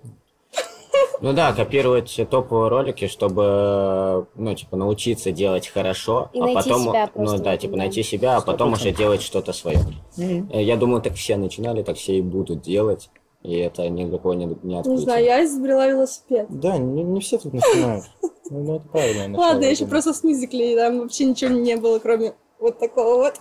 Ну 1.21 1.33
да, 1.33 1.53
копировать 1.53 2.19
топовые 2.29 2.69
ролики, 2.69 3.07
чтобы, 3.07 4.25
ну, 4.35 4.55
типа, 4.55 4.75
научиться 4.75 5.31
делать 5.31 5.67
хорошо, 5.67 6.29
И 6.33 6.39
а 6.39 6.45
найти 6.45 6.69
потом, 6.69 6.81
себя 6.83 7.09
ну 7.13 7.23
просто 7.23 7.37
в 7.37 7.41
да, 7.43 7.57
типа, 7.57 7.73
да. 7.73 7.77
найти 7.77 8.03
себя, 8.03 8.37
а 8.37 8.41
потом 8.41 8.73
уже 8.73 8.89
100%. 8.89 8.97
делать 8.97 9.21
что-то 9.21 9.53
свое. 9.53 9.79
Э, 10.17 10.63
Я 10.63 10.77
думаю, 10.77 11.01
так 11.01 11.13
все 11.13 11.37
начинали, 11.37 11.83
так 11.83 11.97
все 11.97 12.17
и 12.17 12.21
будут 12.21 12.61
делать, 12.61 13.09
и 13.43 13.55
это 13.57 13.87
ни 13.89 14.05
для 14.05 14.17
кого 14.17 14.33
не, 14.33 14.45
не 14.45 14.55
Не 14.63 14.77
открытие. 14.79 15.03
знаю, 15.03 15.25
я 15.25 15.45
изобрела 15.45 15.87
велосипед. 15.87 16.47
Да, 16.49 16.77
не, 16.77 17.03
не 17.03 17.19
все 17.21 17.37
тут 17.37 17.53
начинают. 17.53 18.05
Ну, 18.49 18.63
ну, 18.63 18.75
это 18.77 18.87
правильное 18.89 19.27
начало, 19.29 19.45
Ладно, 19.45 19.63
я 19.63 19.69
еще 19.69 19.85
просто 19.85 20.13
с 20.13 20.23
мюзиклей, 20.23 20.75
там 20.75 20.99
вообще 21.01 21.25
ничего 21.25 21.51
не 21.51 21.77
было, 21.77 21.99
кроме 21.99 22.33
вот 22.59 22.79
такого 22.79 23.15
вот. 23.17 23.35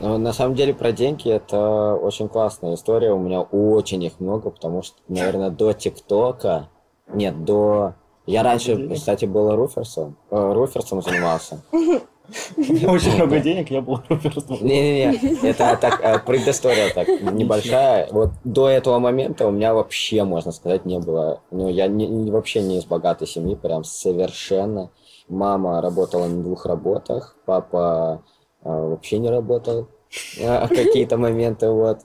Ну, 0.00 0.16
на 0.16 0.32
самом 0.32 0.54
деле 0.54 0.72
про 0.74 0.92
деньги 0.92 1.30
это 1.30 1.94
очень 1.94 2.28
классная 2.28 2.74
история. 2.74 3.12
У 3.12 3.18
меня 3.18 3.42
очень 3.42 4.02
их 4.02 4.18
много, 4.18 4.50
потому 4.50 4.82
что, 4.82 4.96
наверное, 5.08 5.50
до 5.50 5.72
ТикТока, 5.72 6.68
нет, 7.12 7.44
до... 7.44 7.94
Я 8.26 8.42
раньше, 8.42 8.88
кстати, 8.94 9.24
был 9.24 9.54
руферсом, 9.56 10.16
э, 10.30 10.52
руферсом 10.52 11.02
занимался. 11.02 11.62
Очень 12.56 13.16
много 13.16 13.40
денег, 13.40 13.70
я 13.70 13.80
был 13.80 13.98
Робертом. 14.08 14.58
Не-не-не, 14.60 15.48
это 15.48 15.76
так, 15.80 16.00
э, 16.00 16.18
предыстория 16.20 16.92
так 16.94 17.08
небольшая. 17.08 18.08
Вот 18.12 18.30
до 18.44 18.68
этого 18.68 19.00
момента 19.00 19.46
у 19.48 19.50
меня 19.50 19.74
вообще, 19.74 20.22
можно 20.22 20.52
сказать, 20.52 20.84
не 20.84 21.00
было. 21.00 21.40
Ну, 21.50 21.68
я 21.68 21.88
не- 21.88 22.30
вообще 22.30 22.62
не 22.62 22.78
из 22.78 22.84
богатой 22.84 23.26
семьи, 23.26 23.56
прям 23.56 23.82
совершенно. 23.82 24.90
Мама 25.28 25.80
работала 25.80 26.26
на 26.26 26.42
двух 26.42 26.66
работах, 26.66 27.36
папа 27.46 28.22
вообще 28.62 29.18
не 29.18 29.30
работал 29.30 29.88
э, 30.38 30.68
какие-то 30.68 31.16
моменты, 31.16 31.70
вот. 31.70 32.00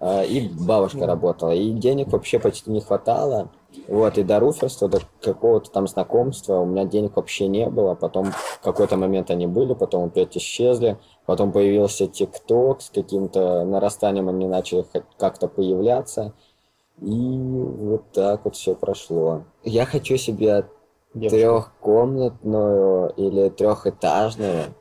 Э, 0.00 0.26
И 0.26 0.48
бабушка 0.48 1.06
работала, 1.06 1.52
и 1.54 1.70
денег 1.72 2.08
вообще 2.12 2.38
почти 2.38 2.70
не 2.70 2.80
хватало. 2.80 3.50
Вот, 3.86 4.18
и 4.18 4.22
до 4.22 4.40
руферства, 4.40 4.88
до 4.88 5.00
какого-то 5.22 5.70
там 5.70 5.86
знакомства 5.86 6.60
у 6.60 6.66
меня 6.66 6.84
денег 6.84 7.16
вообще 7.16 7.48
не 7.48 7.68
было. 7.68 7.94
Потом 7.94 8.32
в 8.32 8.60
какой-то 8.62 8.96
момент 8.96 9.30
они 9.30 9.46
были, 9.46 9.74
потом 9.74 10.04
опять 10.04 10.36
исчезли. 10.36 10.98
Потом 11.26 11.52
появился 11.52 12.06
ТикТок 12.06 12.80
с 12.80 12.90
каким-то 12.90 13.64
нарастанием, 13.64 14.28
они 14.28 14.46
начали 14.46 14.84
как-то 15.18 15.48
появляться. 15.48 16.32
И 17.00 17.38
вот 17.38 18.10
так 18.12 18.44
вот 18.44 18.56
все 18.56 18.74
прошло. 18.74 19.42
Я 19.62 19.84
хочу 19.84 20.16
себе 20.16 20.66
трехкомнатную 21.12 23.10
или 23.16 23.48
трехэтажную, 23.50 24.74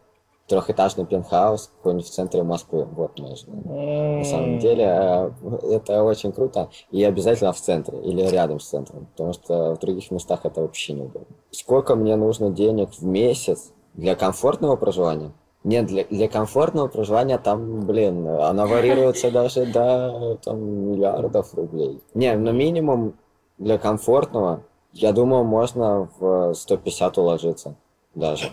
трехэтажный 0.47 1.05
пентхаус 1.05 1.71
какой-нибудь 1.77 2.07
в 2.07 2.11
центре 2.11 2.43
Москвы. 2.43 2.85
Вот 2.85 3.19
нужно. 3.19 3.53
На 4.17 4.23
самом 4.23 4.59
деле 4.59 4.85
э, 4.85 5.31
это 5.71 6.03
очень 6.03 6.31
круто. 6.31 6.69
И 6.89 7.03
обязательно 7.03 7.51
в 7.51 7.59
центре 7.59 7.99
или 7.99 8.21
рядом 8.21 8.59
с 8.59 8.69
центром. 8.69 9.07
Потому 9.07 9.33
что 9.33 9.75
в 9.75 9.79
других 9.79 10.09
местах 10.11 10.41
это 10.43 10.61
вообще 10.61 10.93
неудобно. 10.93 11.35
Сколько 11.51 11.95
мне 11.95 12.15
нужно 12.15 12.49
денег 12.49 12.89
в 12.93 13.03
месяц 13.03 13.73
для 13.93 14.15
комфортного 14.15 14.77
проживания? 14.77 15.33
Нет, 15.63 15.87
для, 15.87 16.05
для 16.05 16.29
комфортного 16.29 16.87
проживания 16.87 17.37
там, 17.37 17.81
блин, 17.81 18.25
она 18.27 18.65
варьируется 18.67 19.31
даже 19.31 19.65
до 19.65 20.37
там, 20.41 20.63
миллиардов 20.91 21.53
рублей. 21.55 22.01
Не, 22.13 22.35
ну 22.37 22.53
минимум 22.53 23.15
для 23.57 23.77
комфортного, 23.77 24.63
я 24.93 25.11
думаю, 25.11 25.43
можно 25.43 26.09
в 26.19 26.53
150 26.53 27.17
уложиться 27.17 27.75
даже. 28.17 28.49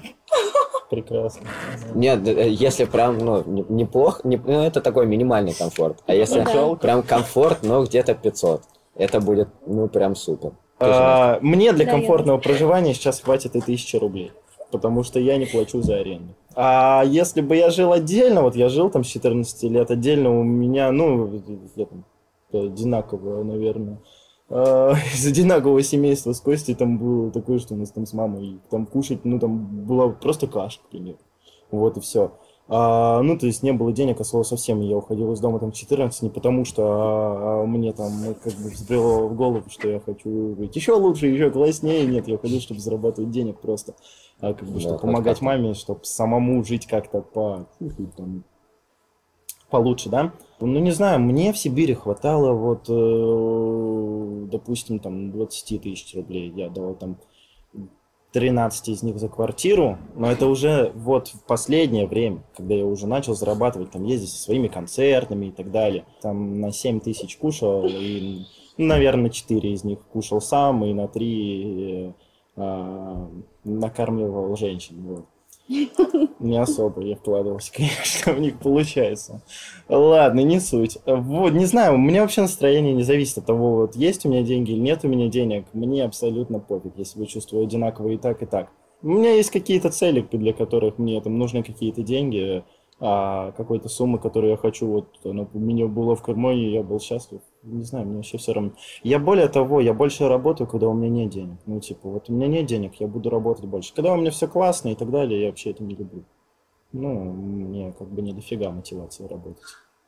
Прекрасно. 0.91 1.47
Нет, 1.95 2.27
э, 2.29 2.49
если 2.51 2.85
прям, 2.85 3.19
ну, 3.19 3.43
не- 3.47 3.65
неплохо, 3.69 4.21
не, 4.25 4.37
ну, 4.37 4.61
это 4.63 4.81
такой 4.81 5.07
минимальный 5.07 5.55
комфорт. 5.55 6.03
А 6.07 6.15
если 6.15 6.41
Ну 6.41 6.71
да. 6.75 6.77
прям 6.77 7.03
комфорт, 7.03 7.59
ну, 7.63 7.83
где-то 7.85 8.15
500. 8.15 8.63
Это 8.95 9.21
будет, 9.21 9.49
ну, 9.67 9.89
прям 9.89 10.15
супер. 10.15 10.53
А, 10.79 11.39
Мне 11.41 11.73
для 11.73 11.87
комфортного 11.87 12.39
проживания 12.39 12.95
сейчас 12.95 13.21
хватит 13.21 13.57
и 13.57 13.61
тысячи 13.61 13.97
рублей. 13.97 14.33
Потому 14.71 15.05
что 15.05 15.19
я 15.21 15.37
не 15.37 15.47
плачу 15.47 15.83
за 15.83 15.97
аренду. 15.97 16.35
А 16.57 17.03
если 17.07 17.41
бы 17.41 17.57
я 17.57 17.71
жил 17.71 17.93
отдельно, 17.93 18.43
вот 18.43 18.55
я 18.57 18.69
жил 18.69 18.91
там 18.91 19.05
с 19.05 19.07
14 19.09 19.71
лет 19.71 19.91
отдельно, 19.91 20.39
у 20.39 20.43
меня, 20.43 20.91
ну, 20.93 21.41
я 21.77 21.87
там 21.87 22.05
одинаково, 22.53 23.43
наверное, 23.43 23.99
из 24.51 25.27
одинакового 25.27 25.83
семейства 25.83 26.33
с 26.33 26.41
Костей 26.41 26.75
там 26.75 26.99
было 26.99 27.31
такое, 27.31 27.59
что 27.59 27.75
у 27.75 27.77
нас 27.77 27.91
там 27.91 28.07
с 28.07 28.13
мамой 28.13 28.61
там 28.71 28.87
кушать, 28.87 29.25
ну, 29.25 29.39
там 29.39 29.85
была 29.87 30.11
просто 30.11 30.47
каша, 30.47 30.81
к 30.81 30.91
примеру. 30.91 31.19
Вот 31.71 31.97
и 31.97 32.01
все. 32.01 32.33
А, 32.67 33.21
ну, 33.21 33.39
то 33.39 33.47
есть 33.47 33.63
не 33.63 33.73
было 33.73 33.93
денег, 33.93 34.21
а 34.21 34.25
слово 34.25 34.43
совсем. 34.43 34.81
Я 34.81 34.97
уходил 34.97 35.33
из 35.33 35.41
дома 35.41 35.59
там 35.59 35.71
в 35.71 35.75
14, 35.75 36.23
не 36.23 36.31
потому 36.31 36.65
что 36.65 36.83
а, 36.85 37.63
а, 37.63 37.67
мне 37.67 37.93
там 37.93 38.11
ну, 38.25 38.35
как 38.35 38.55
бы 38.55 38.71
взбрело 38.71 39.27
в 39.29 39.37
голову, 39.37 39.65
что 39.69 39.89
я 39.89 40.01
хочу 40.01 40.55
быть 40.55 40.75
еще 40.75 40.93
лучше, 40.93 41.27
еще 41.27 41.51
класснее. 41.51 42.07
Нет, 42.07 42.27
я 42.27 42.37
уходил, 42.37 42.61
чтобы 42.61 42.81
зарабатывать 42.81 43.31
денег 43.31 43.61
просто. 43.61 43.95
А, 44.41 44.55
как 44.55 44.67
бы, 44.67 44.75
Да, 44.75 44.81
чтобы 44.81 44.99
помогать 44.99 45.43
маме, 45.43 45.75
чтобы 45.75 46.01
самому 46.05 46.65
жить 46.65 46.87
как-то 46.87 47.21
по... 47.21 47.67
ну, 47.81 48.11
там, 48.17 48.45
получше, 49.71 50.09
да? 50.09 50.33
Ну, 50.61 50.79
не 50.79 50.93
знаю, 50.93 51.21
мне 51.21 51.53
в 51.53 51.59
Сибири 51.59 51.95
хватало 51.95 52.53
вот, 52.53 52.87
э, 52.89 54.47
допустим, 54.51 54.99
там 54.99 55.31
20 55.33 55.83
тысяч 55.83 56.15
рублей. 56.15 56.53
Я 56.55 56.71
давал 56.71 56.95
там 56.95 57.19
13 58.33 58.89
из 58.89 59.03
них 59.03 59.19
за 59.19 59.29
квартиру, 59.29 59.99
но 60.15 60.31
это 60.31 60.47
уже 60.47 60.93
вот 60.95 61.29
в 61.29 61.45
последнее 61.45 62.07
время, 62.07 62.43
когда 62.57 62.75
я 62.75 62.85
уже 62.85 63.07
начал 63.07 63.35
зарабатывать, 63.35 63.91
там, 63.91 64.05
ездить 64.05 64.31
со 64.31 64.43
своими 64.43 64.69
концертами 64.69 65.47
и 65.47 65.51
так 65.53 65.71
далее. 65.71 66.05
Там 66.21 66.61
на 66.61 66.73
7 66.73 67.01
тысяч 67.01 67.37
кушал, 67.37 67.85
и, 67.87 68.45
наверное, 68.77 69.31
4 69.31 69.73
из 69.73 69.85
них 69.85 70.01
кушал 70.13 70.41
сам, 70.41 70.85
и 70.85 70.93
на 70.93 71.09
3 71.09 72.15
накармливал 73.65 74.57
женщин. 74.57 74.97
Вот. 75.03 75.27
Не 76.41 76.61
особо 76.61 77.03
я 77.03 77.17
вкладывался, 77.17 77.73
конечно, 77.77 78.33
в 78.33 78.41
них 78.41 78.59
получается. 78.59 79.43
Ладно, 79.89 80.41
не 80.41 80.61
суть. 80.61 80.99
Вот, 81.07 81.53
не 81.53 81.65
знаю, 81.65 81.95
у 81.95 81.99
меня 81.99 82.23
вообще 82.23 82.43
настроение 82.43 82.93
не 82.93 83.03
зависит 83.03 83.39
от 83.39 83.47
того, 83.47 83.77
вот 83.77 83.97
есть 83.97 84.27
у 84.27 84.29
меня 84.29 84.43
деньги 84.43 84.73
или 84.73 84.81
нет 84.81 85.01
у 85.05 85.09
меня 85.09 85.29
денег. 85.29 85.67
Мне 85.73 86.05
абсолютно 86.05 86.59
пофиг, 86.59 86.93
я 86.97 87.05
себя 87.05 87.27
чувствую 87.27 87.65
одинаково 87.65 88.11
и 88.11 88.17
так, 88.19 88.43
и 88.43 88.47
так. 88.47 88.69
У 89.03 89.09
меня 89.09 89.35
есть 89.35 89.51
какие-то 89.51 89.91
цели, 89.91 90.27
для 90.33 90.53
которых 90.53 90.99
мне 90.99 91.21
там 91.21 91.39
нужны 91.39 91.63
какие-то 91.63 92.03
деньги, 92.03 92.65
а 93.01 93.53
какой-то 93.53 93.89
суммы, 93.89 94.19
которую 94.19 94.53
я 94.53 94.57
хочу, 94.57 94.87
вот 94.87 95.07
она 95.25 95.47
у 95.53 95.59
меня 95.59 95.87
была 95.87 96.15
в 96.15 96.23
кармане, 96.23 96.73
я 96.73 96.83
был 96.83 97.01
счастлив. 97.01 97.41
Не 97.63 97.83
знаю, 97.83 98.07
мне 98.07 98.17
вообще 98.17 98.39
все 98.39 98.53
равно. 98.53 98.73
Я 99.03 99.19
более 99.19 99.49
того, 99.49 99.81
я 99.81 99.93
больше 99.95 100.29
работаю, 100.29 100.69
когда 100.69 100.89
у 100.89 100.95
меня 100.95 101.09
нет 101.09 101.31
денег. 101.31 101.59
Ну, 101.67 101.81
типа, 101.81 102.09
вот 102.09 102.31
у 102.31 102.33
меня 102.33 102.47
нет 102.47 102.67
денег, 102.67 102.95
я 103.01 103.07
буду 103.07 103.31
работать 103.31 103.65
больше. 103.65 103.95
Когда 103.95 104.13
у 104.13 104.17
меня 104.17 104.31
все 104.31 104.47
классно 104.47 104.89
и 104.89 104.95
так 104.95 105.11
далее, 105.11 105.41
я 105.43 105.49
вообще 105.49 105.71
это 105.71 105.83
не 105.83 105.95
люблю. 105.95 106.25
Ну, 106.93 107.33
мне 107.33 107.93
как 107.99 108.09
бы 108.09 108.23
не 108.23 108.33
дофига 108.33 108.71
мотивации 108.71 109.27
работать. 109.27 109.63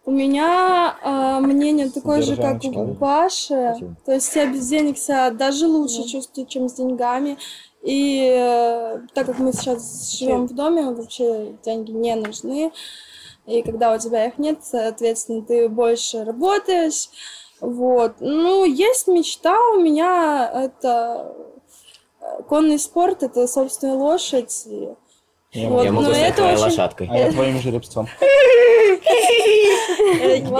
У 0.05 0.13
меня 0.13 0.95
э, 1.03 1.45
мнение 1.45 1.91
такое 1.91 2.23
же, 2.23 2.37
как 2.37 2.63
у 2.65 2.71
да. 2.71 2.95
Паши. 2.95 3.73
Спасибо. 3.75 3.97
То 4.07 4.13
есть 4.13 4.37
я 4.37 4.53
без 4.53 4.69
денег 4.69 4.99
себя 4.99 5.33
даже 5.33 5.67
лучше 5.67 6.05
чувствую, 6.05 6.47
чем 6.47 6.69
с 6.69 6.75
деньгами. 6.75 7.39
И 7.87 8.35
э, 8.37 8.99
так 9.15 9.27
как 9.27 9.39
мы 9.39 9.53
сейчас 9.53 10.11
живем 10.19 10.47
в 10.49 10.55
доме, 10.57 10.91
вообще 10.91 11.55
деньги 11.65 11.93
не 11.93 12.17
нужны. 12.17 12.73
И 13.47 13.63
когда 13.63 13.95
у 13.95 13.99
тебя 13.99 14.27
их 14.27 14.39
нет, 14.39 14.59
соответственно, 14.65 15.43
ты 15.43 15.69
больше 15.69 16.25
работаешь. 16.25 17.09
Вот. 17.61 18.17
Ну, 18.19 18.65
есть 18.65 19.07
мечта 19.07 19.57
у 19.73 19.79
меня, 19.81 20.51
это 20.53 21.33
э, 22.21 22.43
конный 22.49 22.81
спорт, 22.81 23.23
это 23.23 23.47
собственная 23.47 23.95
лошадь. 23.95 24.65
И 24.67 24.89
Я, 25.53 25.69
Вот, 25.69 25.85
Я 25.85 25.93
могу 25.93 26.09
но 26.09 26.13
стать 26.13 26.25
это 26.31 26.37
твоей 26.39 26.55
очень- 26.55 26.65
лошадкой. 26.65 27.09
А 27.09 27.17
я 27.17 27.31
твоим 27.31 27.61
жеребцом. 27.61 28.09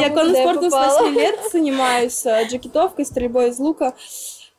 Я 0.01 0.11
конным 0.11 0.37
спортом 0.37 0.71
с 0.71 0.73
попала? 0.73 0.99
8 1.09 1.15
лет 1.19 1.41
занимаюсь, 1.51 2.25
э, 2.25 2.45
джигитовкой, 2.45 3.05
стрельбой 3.05 3.49
из 3.49 3.59
лука. 3.59 3.95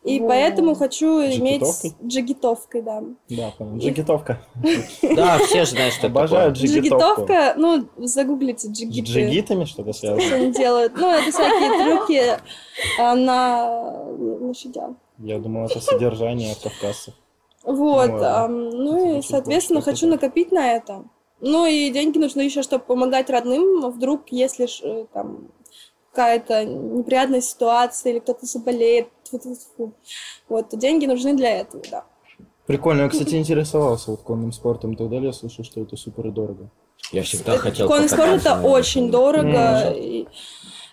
И 0.07 0.19
Во. 0.21 0.27
поэтому 0.29 0.73
хочу 0.73 1.19
иметь... 1.19 1.63
Джигитовкой? 2.03 2.81
Да. 2.81 3.03
Да, 3.29 3.51
понял. 3.57 3.77
Джигитовка. 3.77 4.41
Да, 5.01 5.37
все 5.39 5.65
же 5.65 5.71
знают, 5.71 5.93
что 5.93 6.07
Обожаю 6.07 6.53
джигитовку. 6.53 7.23
Джигитовка, 7.23 7.53
ну, 7.57 7.87
загуглите 7.97 8.67
С 8.67 8.71
джигиты. 8.71 9.11
джигитами 9.11 9.65
что-то 9.65 9.91
связано? 9.91 10.21
Что 10.21 10.35
они 10.35 10.53
делают? 10.53 10.93
Ну, 10.95 11.09
это 11.11 11.29
всякие 11.31 11.83
трюки 11.83 12.39
а, 12.99 13.15
на 13.15 13.91
лошадях. 14.41 14.91
Я 15.17 15.39
думал, 15.39 15.65
это 15.65 15.81
содержание 15.81 16.55
кавказцев. 16.61 17.13
Вот, 17.63 18.11
Ну, 18.11 18.71
ну 18.71 19.17
и, 19.17 19.21
соответственно, 19.21 19.81
хочу 19.81 20.07
накопить 20.07 20.53
на 20.53 20.71
это. 20.71 21.03
Ну 21.41 21.65
и 21.65 21.89
деньги 21.89 22.17
нужны 22.17 22.41
еще, 22.41 22.63
чтобы 22.63 22.85
помогать 22.85 23.29
родным. 23.29 23.91
Вдруг, 23.91 24.29
если 24.31 24.65
ж, 24.67 24.79
э, 24.83 25.05
там 25.13 25.49
какая-то 26.11 26.65
неприятная 26.65 27.41
ситуация 27.41 28.11
или 28.13 28.19
кто-то 28.19 28.45
заболеет. 28.45 29.09
Вот, 30.49 30.69
то 30.69 30.77
деньги 30.77 31.05
нужны 31.05 31.35
для 31.35 31.59
этого, 31.59 31.83
да. 31.89 32.05
Прикольно, 32.65 33.03
я, 33.03 33.09
кстати, 33.09 33.35
интересовался 33.35 34.11
вот 34.11 34.21
конным 34.21 34.51
спортом 34.51 34.93
и 34.93 34.95
так 34.95 35.09
далее, 35.09 35.27
я 35.27 35.33
слышал, 35.33 35.63
что 35.63 35.81
это 35.81 35.95
супер 35.95 36.31
дорого. 36.31 36.69
Я 37.11 37.23
всегда 37.23 37.57
хотел 37.57 37.87
Конный 37.87 38.09
спорт 38.09 38.41
это 38.41 38.61
очень 38.61 39.09
дорого. 39.09 39.91
И, 39.95 40.27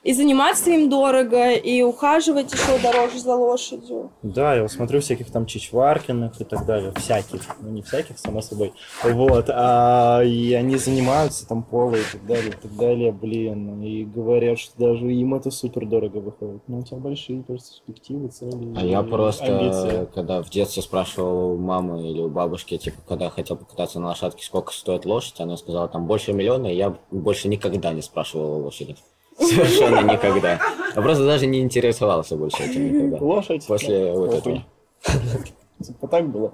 и 0.05 0.13
заниматься 0.13 0.71
им 0.71 0.91
дорого, 0.91 1.53
и 1.53 1.83
ухаживать 1.83 2.53
еще 2.53 2.79
дороже 2.83 3.19
за 3.19 3.35
лошадью. 3.35 4.11
Да, 4.23 4.55
я 4.55 4.63
вот 4.63 4.71
смотрю 4.71 5.01
всяких 5.01 5.31
там 5.31 5.47
Чичваркиных 5.47 6.41
и 6.41 6.45
так 6.45 6.67
далее, 6.67 6.93
всяких, 6.97 7.41
ну 7.61 7.71
не 7.71 7.83
всяких, 7.83 8.19
само 8.19 8.43
собой, 8.43 8.75
вот, 9.03 9.47
а, 9.49 10.23
и 10.23 10.53
они 10.53 10.77
занимаются 10.77 11.49
там 11.49 11.63
поло 11.63 11.95
и 11.95 12.03
так 12.13 12.27
далее, 12.27 12.51
и 12.51 12.63
так 12.63 12.77
далее, 12.77 13.13
блин, 13.13 13.83
и 13.83 14.05
говорят, 14.05 14.59
что 14.59 14.79
даже 14.79 15.11
им 15.11 15.35
это 15.35 15.51
супер 15.51 15.87
дорого 15.87 16.19
выходит. 16.19 16.63
Ну, 16.69 16.81
у 16.81 16.83
тебя 16.83 16.99
большие 16.99 17.43
перспективы, 17.43 18.29
цели. 18.29 18.75
А 18.77 18.85
я 18.85 19.03
просто, 19.03 19.47
амбиции. 19.47 20.07
когда 20.15 20.43
в 20.43 20.51
детстве 20.51 20.83
спрашивал 20.83 21.53
у 21.53 21.57
мамы 21.57 22.11
или 22.11 22.21
у 22.21 22.29
бабушки, 22.29 22.77
типа, 22.77 22.99
когда 23.09 23.31
хотел 23.31 23.57
покататься 23.57 24.01
на 24.01 24.09
лошадке, 24.09 24.45
сколько 24.45 24.73
стоит 24.73 25.07
лошадь, 25.07 25.41
она 25.41 25.57
сказала, 25.57 25.89
там, 25.89 26.07
больше 26.07 26.35
миллиона, 26.35 26.67
и 26.67 26.77
я 26.77 26.95
больше 27.11 27.49
никогда 27.49 27.93
не 27.95 28.03
спрашивал 28.03 28.57
о 28.57 28.59
лошади. 28.59 28.97
Совершенно 29.39 30.01
никогда. 30.13 30.61
Я 30.95 31.03
просто 31.03 31.25
даже 31.27 31.47
не 31.47 31.61
интересовался 31.61 32.37
больше 32.37 32.63
этим 32.63 32.87
никогда. 32.93 33.25
Лошадь. 33.25 33.67
После 33.67 34.13
вот 34.13 34.35
этого. 34.35 34.65
Типа 35.85 36.09
так 36.09 36.29
было. 36.31 36.53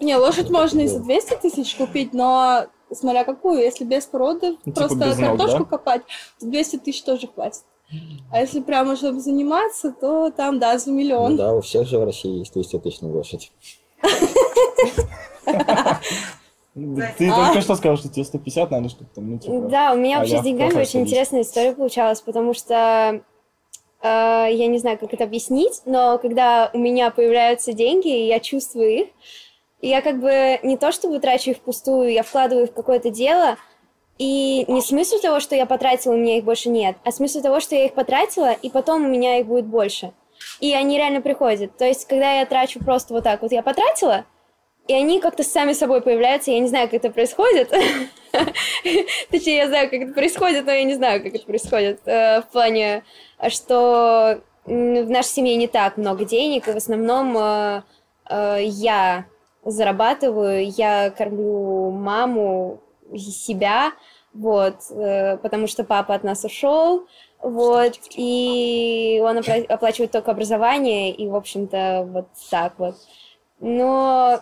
Не, 0.00 0.16
лошадь 0.16 0.50
можно 0.50 0.80
и 0.80 0.86
за 0.86 0.98
200 1.00 1.34
тысяч 1.42 1.74
купить, 1.76 2.12
но 2.12 2.66
смотря 2.92 3.24
какую, 3.24 3.60
если 3.60 3.84
без 3.84 4.04
породы, 4.04 4.56
Ну, 4.64 4.72
типа 4.72 4.80
просто 4.88 4.96
без 4.96 5.18
ног, 5.18 5.28
картошку 5.38 5.58
да? 5.60 5.64
копать, 5.64 6.02
то 6.38 6.46
200 6.46 6.76
тысяч 6.78 7.02
тоже 7.02 7.28
хватит. 7.28 7.62
А 8.32 8.40
если 8.40 8.60
прямо 8.60 8.96
чтобы 8.96 9.20
заниматься, 9.20 9.92
то 9.92 10.30
там, 10.30 10.58
да, 10.58 10.76
за 10.76 10.90
Ну 10.90 10.96
миллион. 10.96 11.36
да, 11.36 11.54
у 11.54 11.60
всех 11.62 11.86
же 11.86 11.98
в 11.98 12.04
России 12.04 12.40
есть 12.40 12.52
200 12.52 12.78
тысяч 12.80 13.00
на 13.00 13.08
лошадь. 13.08 13.52
Ты 17.16 17.32
только 17.32 17.62
что 17.62 17.74
сказал, 17.74 17.96
что 17.96 18.10
тебе 18.10 18.24
150 18.24 18.70
надо, 18.70 18.90
чтобы 18.90 19.08
там, 19.14 19.30
ну, 19.30 19.38
типа... 19.38 19.60
Да, 19.68 19.92
у 19.94 19.96
меня 19.96 20.16
а 20.16 20.20
вообще 20.20 20.38
с 20.38 20.42
деньгами 20.42 20.72
в 20.72 20.76
очень 20.76 21.00
интересная 21.00 21.40
история 21.40 21.72
получалась, 21.72 22.20
потому 22.20 22.52
что 22.52 23.22
э, 24.02 24.48
я 24.52 24.66
не 24.66 24.76
знаю, 24.76 24.98
как 24.98 25.14
это 25.14 25.24
объяснить, 25.24 25.80
но 25.86 26.18
когда 26.18 26.70
у 26.74 26.78
меня 26.78 27.10
появляются 27.10 27.72
деньги, 27.72 28.08
и 28.08 28.26
я 28.26 28.40
чувствую 28.40 28.90
их, 28.90 29.08
и 29.80 29.88
я 29.88 30.02
как 30.02 30.20
бы 30.20 30.60
не 30.62 30.76
то 30.76 30.92
чтобы 30.92 31.18
трачу 31.18 31.52
их 31.52 31.56
впустую, 31.56 32.12
я 32.12 32.22
вкладываю 32.22 32.66
в 32.66 32.74
какое-то 32.74 33.08
дело, 33.08 33.56
и 34.18 34.66
не 34.68 34.82
смысл 34.82 35.16
того, 35.18 35.40
что 35.40 35.54
я 35.54 35.64
потратила, 35.64 36.12
у 36.12 36.18
меня 36.18 36.36
их 36.36 36.44
больше 36.44 36.68
нет, 36.68 36.96
а 37.04 37.10
смысл 37.10 37.40
того, 37.40 37.60
что 37.60 37.74
я 37.74 37.86
их 37.86 37.94
потратила, 37.94 38.52
и 38.52 38.68
потом 38.68 39.06
у 39.06 39.08
меня 39.08 39.38
их 39.38 39.46
будет 39.46 39.64
больше. 39.64 40.12
И 40.60 40.74
они 40.74 40.98
реально 40.98 41.22
приходят. 41.22 41.74
То 41.78 41.86
есть, 41.86 42.06
когда 42.06 42.40
я 42.40 42.44
трачу 42.44 42.80
просто 42.80 43.14
вот 43.14 43.24
так 43.24 43.40
вот, 43.40 43.52
я 43.52 43.62
потратила, 43.62 44.26
и 44.88 44.94
они 44.94 45.20
как-то 45.20 45.42
сами 45.42 45.72
собой 45.72 46.00
появляются, 46.00 46.50
я 46.50 46.60
не 46.60 46.68
знаю, 46.68 46.88
как 46.88 46.94
это 46.94 47.10
происходит. 47.10 47.70
Точнее, 49.30 49.56
я 49.56 49.66
знаю, 49.68 49.90
как 49.90 50.00
это 50.00 50.12
происходит, 50.12 50.66
но 50.66 50.72
я 50.72 50.84
не 50.84 50.94
знаю, 50.94 51.22
как 51.22 51.34
это 51.34 51.44
происходит. 51.44 52.00
Э, 52.06 52.42
В 52.42 52.46
плане, 52.52 53.02
что 53.48 54.40
в 54.64 54.70
нашей 55.10 55.28
семье 55.28 55.56
не 55.56 55.68
так 55.68 55.96
много 55.96 56.24
денег, 56.24 56.68
и 56.68 56.72
в 56.72 56.76
основном 56.76 57.36
э, 57.38 57.82
э, 58.30 58.58
я 58.64 59.26
зарабатываю, 59.64 60.68
я 60.70 61.10
кормлю 61.10 61.90
маму 61.90 62.80
и 63.12 63.18
себя, 63.18 63.92
вот, 64.32 64.76
потому 65.42 65.66
что 65.66 65.82
папа 65.82 66.14
от 66.14 66.22
нас 66.22 66.44
ушел, 66.44 67.06
вот, 67.40 67.98
и 68.14 69.20
он 69.24 69.38
опла- 69.38 69.66
оплачивает 69.66 70.10
только 70.12 70.30
образование, 70.30 71.10
и, 71.10 71.26
в 71.26 71.34
общем-то, 71.34 72.06
вот 72.08 72.26
так 72.50 72.74
вот. 72.78 72.96
Но 73.58 74.40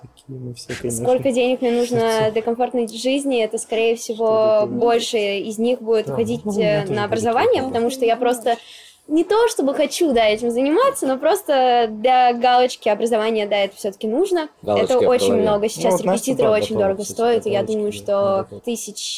сколько 0.89 1.31
денег 1.31 1.61
мне 1.61 1.71
нужно 1.71 2.31
для 2.33 2.43
комфортной 2.43 2.89
жизни, 2.89 3.43
это, 3.43 3.59
скорее 3.59 3.95
всего, 3.95 4.63
Что-то 4.63 4.67
больше 4.67 5.19
из 5.19 5.59
них 5.59 5.81
будет 5.81 6.11
уходить 6.11 6.45
ну, 6.45 6.61
э, 6.61 6.85
на 6.87 7.05
образование, 7.05 7.63
потому 7.63 7.91
что 7.91 8.05
я 8.05 8.17
просто 8.17 8.57
не 9.07 9.23
то 9.25 9.49
чтобы 9.49 9.75
хочу, 9.75 10.13
да, 10.13 10.27
этим 10.27 10.51
заниматься, 10.51 11.07
но 11.07 11.19
просто 11.19 11.89
для 11.91 12.33
галочки 12.33 12.89
образования, 12.89 13.47
да, 13.47 13.57
это 13.59 13.77
все-таки 13.77 14.07
нужно. 14.07 14.49
Галочка 14.63 14.95
это 14.95 15.09
очень 15.09 15.27
голове. 15.29 15.43
много. 15.43 15.69
Сейчас 15.69 15.93
вот 15.93 16.05
Настя, 16.05 16.31
репетиторы 16.31 16.51
очень 16.51 16.79
дорого 16.79 17.03
кстати, 17.03 17.13
стоят, 17.13 17.47
и 17.47 17.51
я 17.51 17.59
галочки 17.59 17.75
думаю, 17.75 17.93
что 17.93 18.49
тысяч 18.65 19.17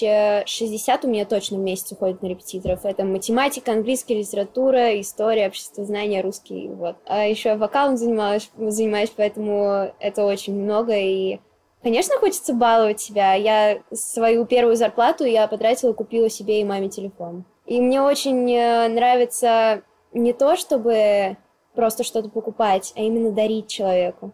шестьдесят 0.49 1.05
у 1.05 1.09
меня 1.09 1.25
точно 1.25 1.59
в 1.59 1.61
месяц 1.61 1.93
уходит 1.93 2.23
на 2.23 2.27
репетиторов. 2.27 2.85
Это 2.85 3.05
математика, 3.05 3.73
английская 3.73 4.15
литература, 4.15 5.01
история, 5.01 5.47
обществознание, 5.47 6.21
русский, 6.21 6.69
вот. 6.69 6.97
А 7.07 7.25
еще 7.25 7.51
я 7.51 7.57
вокалом 7.57 7.97
занималась, 7.97 8.51
занимаюсь, 8.57 9.13
поэтому 9.17 9.93
это 10.01 10.25
очень 10.25 10.55
много, 10.61 10.97
и 10.97 11.39
Конечно, 11.83 12.17
хочется 12.19 12.53
баловать 12.53 13.01
себя. 13.01 13.35
Я 13.35 13.79
свою 13.93 14.45
первую 14.45 14.75
зарплату 14.75 15.25
я 15.25 15.47
потратила, 15.47 15.93
купила 15.93 16.29
себе 16.29 16.61
и 16.61 16.65
маме 16.65 16.89
телефон. 16.89 17.45
И 17.67 17.81
мне 17.81 18.01
очень 18.01 18.51
э, 18.53 18.89
нравится 18.89 19.83
не 20.13 20.33
то, 20.33 20.57
чтобы 20.57 21.37
просто 21.75 22.05
что-то 22.05 22.29
покупать, 22.29 22.93
а 22.97 23.01
именно 23.01 23.33
дарить 23.33 23.69
человеку. 23.69 24.33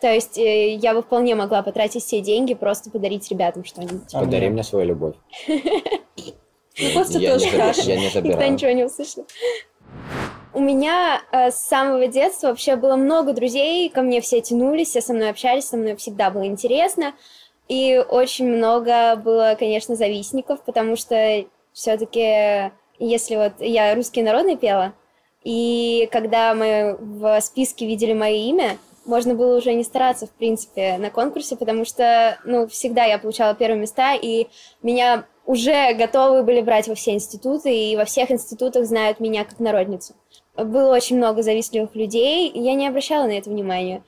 То 0.00 0.12
есть 0.12 0.38
э, 0.38 0.74
я 0.74 0.94
бы 0.94 1.02
вполне 1.02 1.34
могла 1.34 1.62
потратить 1.62 2.02
все 2.02 2.20
деньги, 2.20 2.54
просто 2.54 2.90
подарить 2.90 3.30
ребятам 3.30 3.64
что-нибудь. 3.64 4.14
А 4.14 4.20
Подари 4.20 4.46
мне? 4.46 4.54
мне 4.54 4.62
свою 4.62 4.86
любовь. 4.86 5.14
Ну, 6.78 6.94
Костя 6.94 7.18
Я 7.18 7.32
тоже 7.32 7.44
не 7.44 7.50
забираю- 7.50 7.60
хорошо. 7.72 7.90
Я 7.90 7.96
не 7.96 8.28
Никто 8.28 8.46
ничего 8.46 8.70
не 8.70 8.84
услышал. 8.84 9.26
У 10.54 10.60
меня 10.60 11.20
э, 11.30 11.50
с 11.50 11.56
самого 11.56 12.06
детства 12.06 12.48
вообще 12.48 12.76
было 12.76 12.96
много 12.96 13.32
друзей, 13.34 13.88
ко 13.90 14.00
мне 14.02 14.20
все 14.20 14.40
тянулись, 14.40 14.88
все 14.88 15.02
со 15.02 15.12
мной 15.12 15.30
общались, 15.30 15.64
со 15.66 15.76
мной 15.76 15.96
всегда 15.96 16.30
было 16.30 16.46
интересно. 16.46 17.12
И 17.68 18.02
очень 18.08 18.48
много 18.48 19.16
было, 19.16 19.56
конечно, 19.58 19.94
завистников, 19.94 20.62
потому 20.64 20.96
что 20.96 21.44
все-таки, 21.72 22.72
если 22.98 23.36
вот 23.36 23.52
я 23.60 23.94
русский 23.94 24.22
народный 24.22 24.56
пела, 24.56 24.94
и 25.42 26.08
когда 26.12 26.54
мы 26.54 26.96
в 27.00 27.40
списке 27.40 27.86
видели 27.86 28.12
мое 28.12 28.34
имя, 28.34 28.78
можно 29.06 29.34
было 29.34 29.56
уже 29.56 29.72
не 29.72 29.84
стараться, 29.84 30.26
в 30.26 30.30
принципе, 30.30 30.98
на 30.98 31.10
конкурсе, 31.10 31.56
потому 31.56 31.84
что, 31.84 32.38
ну, 32.44 32.66
всегда 32.68 33.04
я 33.04 33.18
получала 33.18 33.54
первые 33.54 33.80
места, 33.80 34.14
и 34.14 34.48
меня 34.82 35.24
уже 35.46 35.94
готовы 35.94 36.42
были 36.42 36.60
брать 36.60 36.86
во 36.86 36.94
все 36.94 37.12
институты, 37.12 37.74
и 37.74 37.96
во 37.96 38.04
всех 38.04 38.30
институтах 38.30 38.84
знают 38.86 39.18
меня 39.18 39.44
как 39.44 39.58
народницу. 39.58 40.14
Было 40.54 40.94
очень 40.94 41.16
много 41.16 41.42
завистливых 41.42 41.94
людей, 41.94 42.48
и 42.48 42.60
я 42.60 42.74
не 42.74 42.86
обращала 42.86 43.26
на 43.26 43.32
это 43.32 43.48
внимания, 43.50 44.02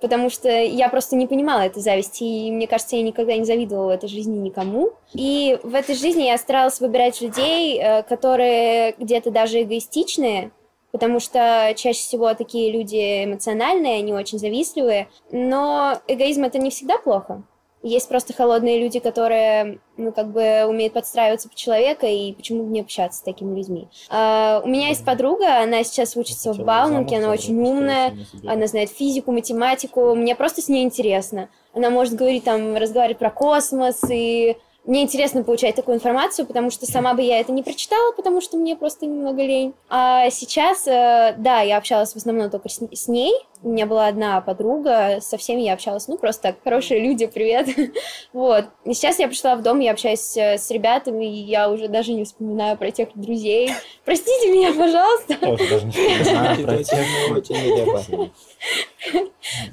потому 0.00 0.30
что 0.30 0.48
я 0.48 0.88
просто 0.88 1.16
не 1.16 1.26
понимала 1.26 1.62
этой 1.62 1.82
зависти, 1.82 2.22
и 2.22 2.50
мне 2.50 2.66
кажется, 2.66 2.96
я 2.96 3.02
никогда 3.02 3.36
не 3.36 3.44
завидовала 3.44 3.92
этой 3.92 4.08
жизни 4.08 4.38
никому. 4.38 4.92
И 5.12 5.58
в 5.62 5.74
этой 5.74 5.94
жизни 5.94 6.24
я 6.24 6.38
старалась 6.38 6.80
выбирать 6.80 7.20
людей, 7.20 7.78
э, 7.78 8.02
которые 8.02 8.94
где-то 8.98 9.30
даже 9.30 9.62
эгоистичные, 9.62 10.52
потому 10.92 11.20
что 11.20 11.72
чаще 11.76 12.00
всего 12.00 12.32
такие 12.34 12.70
люди 12.70 13.24
эмоциональные, 13.24 13.98
они 13.98 14.12
очень 14.12 14.38
завистливые, 14.38 15.08
но 15.30 16.00
эгоизм 16.06 16.44
это 16.44 16.58
не 16.58 16.70
всегда 16.70 16.98
плохо. 16.98 17.42
Есть 17.82 18.08
просто 18.08 18.32
холодные 18.32 18.80
люди, 18.80 18.98
которые, 18.98 19.78
ну, 19.96 20.10
как 20.12 20.32
бы 20.32 20.64
умеют 20.68 20.94
подстраиваться 20.94 21.48
под 21.48 21.56
человека, 21.56 22.06
и 22.06 22.32
почему 22.32 22.64
бы 22.64 22.72
не 22.72 22.80
общаться 22.80 23.20
с 23.20 23.22
такими 23.22 23.56
людьми. 23.56 23.88
А, 24.10 24.60
у 24.64 24.68
меня 24.68 24.88
есть 24.88 25.04
подруга, 25.04 25.62
она 25.62 25.84
сейчас 25.84 26.16
учится 26.16 26.52
в 26.52 26.58
Бауманке, 26.58 27.18
она 27.18 27.30
очень 27.30 27.58
умная, 27.60 28.16
она 28.44 28.66
знает 28.66 28.90
физику, 28.90 29.30
математику, 29.30 30.14
мне 30.14 30.34
просто 30.34 30.60
с 30.60 30.68
ней 30.68 30.84
интересно. 30.84 31.48
Она 31.72 31.90
может 31.90 32.14
говорить 32.14 32.44
там, 32.44 32.76
разговаривать 32.76 33.18
про 33.18 33.30
космос, 33.30 34.02
и 34.10 34.56
мне 34.88 35.02
интересно 35.02 35.44
получать 35.44 35.74
такую 35.74 35.96
информацию, 35.96 36.46
потому 36.46 36.70
что 36.70 36.86
сама 36.86 37.12
бы 37.12 37.20
я 37.20 37.40
это 37.40 37.52
не 37.52 37.62
прочитала, 37.62 38.12
потому 38.12 38.40
что 38.40 38.56
мне 38.56 38.74
просто 38.74 39.04
немного 39.04 39.42
лень. 39.42 39.74
А 39.90 40.30
сейчас, 40.30 40.86
э, 40.86 41.34
да, 41.36 41.60
я 41.60 41.76
общалась 41.76 42.14
в 42.14 42.16
основном 42.16 42.48
только 42.48 42.70
с, 42.70 43.06
ней. 43.06 43.34
У 43.62 43.68
меня 43.68 43.84
была 43.84 44.06
одна 44.06 44.40
подруга, 44.40 45.18
со 45.20 45.36
всеми 45.36 45.60
я 45.60 45.74
общалась, 45.74 46.08
ну, 46.08 46.16
просто 46.16 46.44
так, 46.44 46.56
хорошие 46.64 47.00
люди, 47.00 47.26
привет. 47.26 47.68
вот. 48.32 48.64
И 48.86 48.94
сейчас 48.94 49.18
я 49.18 49.28
пришла 49.28 49.56
в 49.56 49.62
дом, 49.62 49.78
я 49.80 49.90
общаюсь 49.90 50.34
с 50.34 50.70
ребятами, 50.70 51.26
и 51.26 51.42
я 51.42 51.68
уже 51.68 51.88
даже 51.88 52.14
не 52.14 52.24
вспоминаю 52.24 52.78
про 52.78 52.90
тех 52.90 53.10
друзей. 53.14 53.72
Простите 54.06 54.50
меня, 54.50 54.72
пожалуйста. 54.72 55.34
Даже 55.38 55.84
не 55.84 56.24
знаю 56.24 56.64
про 56.64 56.82
тех. 57.42 57.60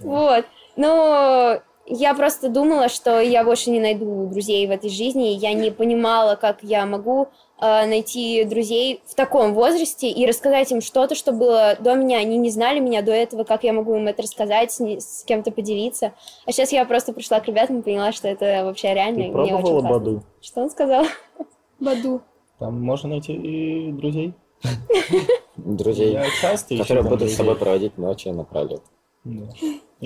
Вот. 0.02 0.46
Но 0.76 1.62
я 1.88 2.16
просто 2.16 2.50
думала, 2.50 2.90
что 2.90 3.20
я 3.20 3.44
больше 3.44 3.70
не 3.70 3.80
найду 3.80 4.28
друзей 4.28 4.66
в 4.68 4.72
этой 4.72 4.90
жизни. 4.90 5.38
Я 5.38 5.54
не 5.54 5.70
понимала, 5.70 6.36
как 6.36 6.64
я 6.64 6.86
могу 6.86 7.28
э, 7.62 7.86
найти 7.86 8.44
друзей 8.44 9.02
в 9.06 9.14
таком 9.14 9.54
возрасте 9.54 10.10
и 10.10 10.26
рассказать 10.26 10.72
им 10.72 10.82
что-то, 10.82 11.14
что 11.14 11.32
было 11.32 11.78
до 11.80 11.94
меня. 11.94 12.18
Они 12.18 12.38
не 12.38 12.50
знали 12.50 12.80
меня 12.80 13.04
до 13.04 13.12
этого, 13.12 13.44
как 13.44 13.64
я 13.64 13.72
могу 13.72 13.96
им 13.96 14.08
это 14.08 14.24
рассказать, 14.24 14.72
с, 14.72 15.24
кем-то 15.26 15.52
поделиться. 15.52 16.14
А 16.46 16.52
сейчас 16.52 16.72
я 16.72 16.86
просто 16.86 17.14
пришла 17.14 17.40
к 17.40 17.48
ребятам 17.48 17.80
и 17.80 17.84
поняла, 17.84 18.12
что 18.12 18.28
это 18.28 18.66
вообще 18.66 18.94
реально. 18.94 19.20
Ты 19.20 19.24
и 19.26 19.30
мне 19.30 19.42
очень 19.42 19.50
пробовала 19.50 19.82
классно. 19.82 20.00
Баду? 20.00 20.24
Что 20.42 20.62
он 20.62 20.70
сказал? 20.72 21.06
Баду. 21.80 22.22
Там 22.58 22.82
можно 22.82 23.10
найти 23.10 23.34
и 23.34 23.92
друзей. 23.92 24.34
Друзей, 25.58 26.18
которые 26.78 27.04
будут 27.04 27.30
с 27.30 27.36
тобой 27.36 27.56
проводить 27.56 27.98
ночи 27.98 28.30
напролет. 28.30 28.82
Да. 29.24 29.44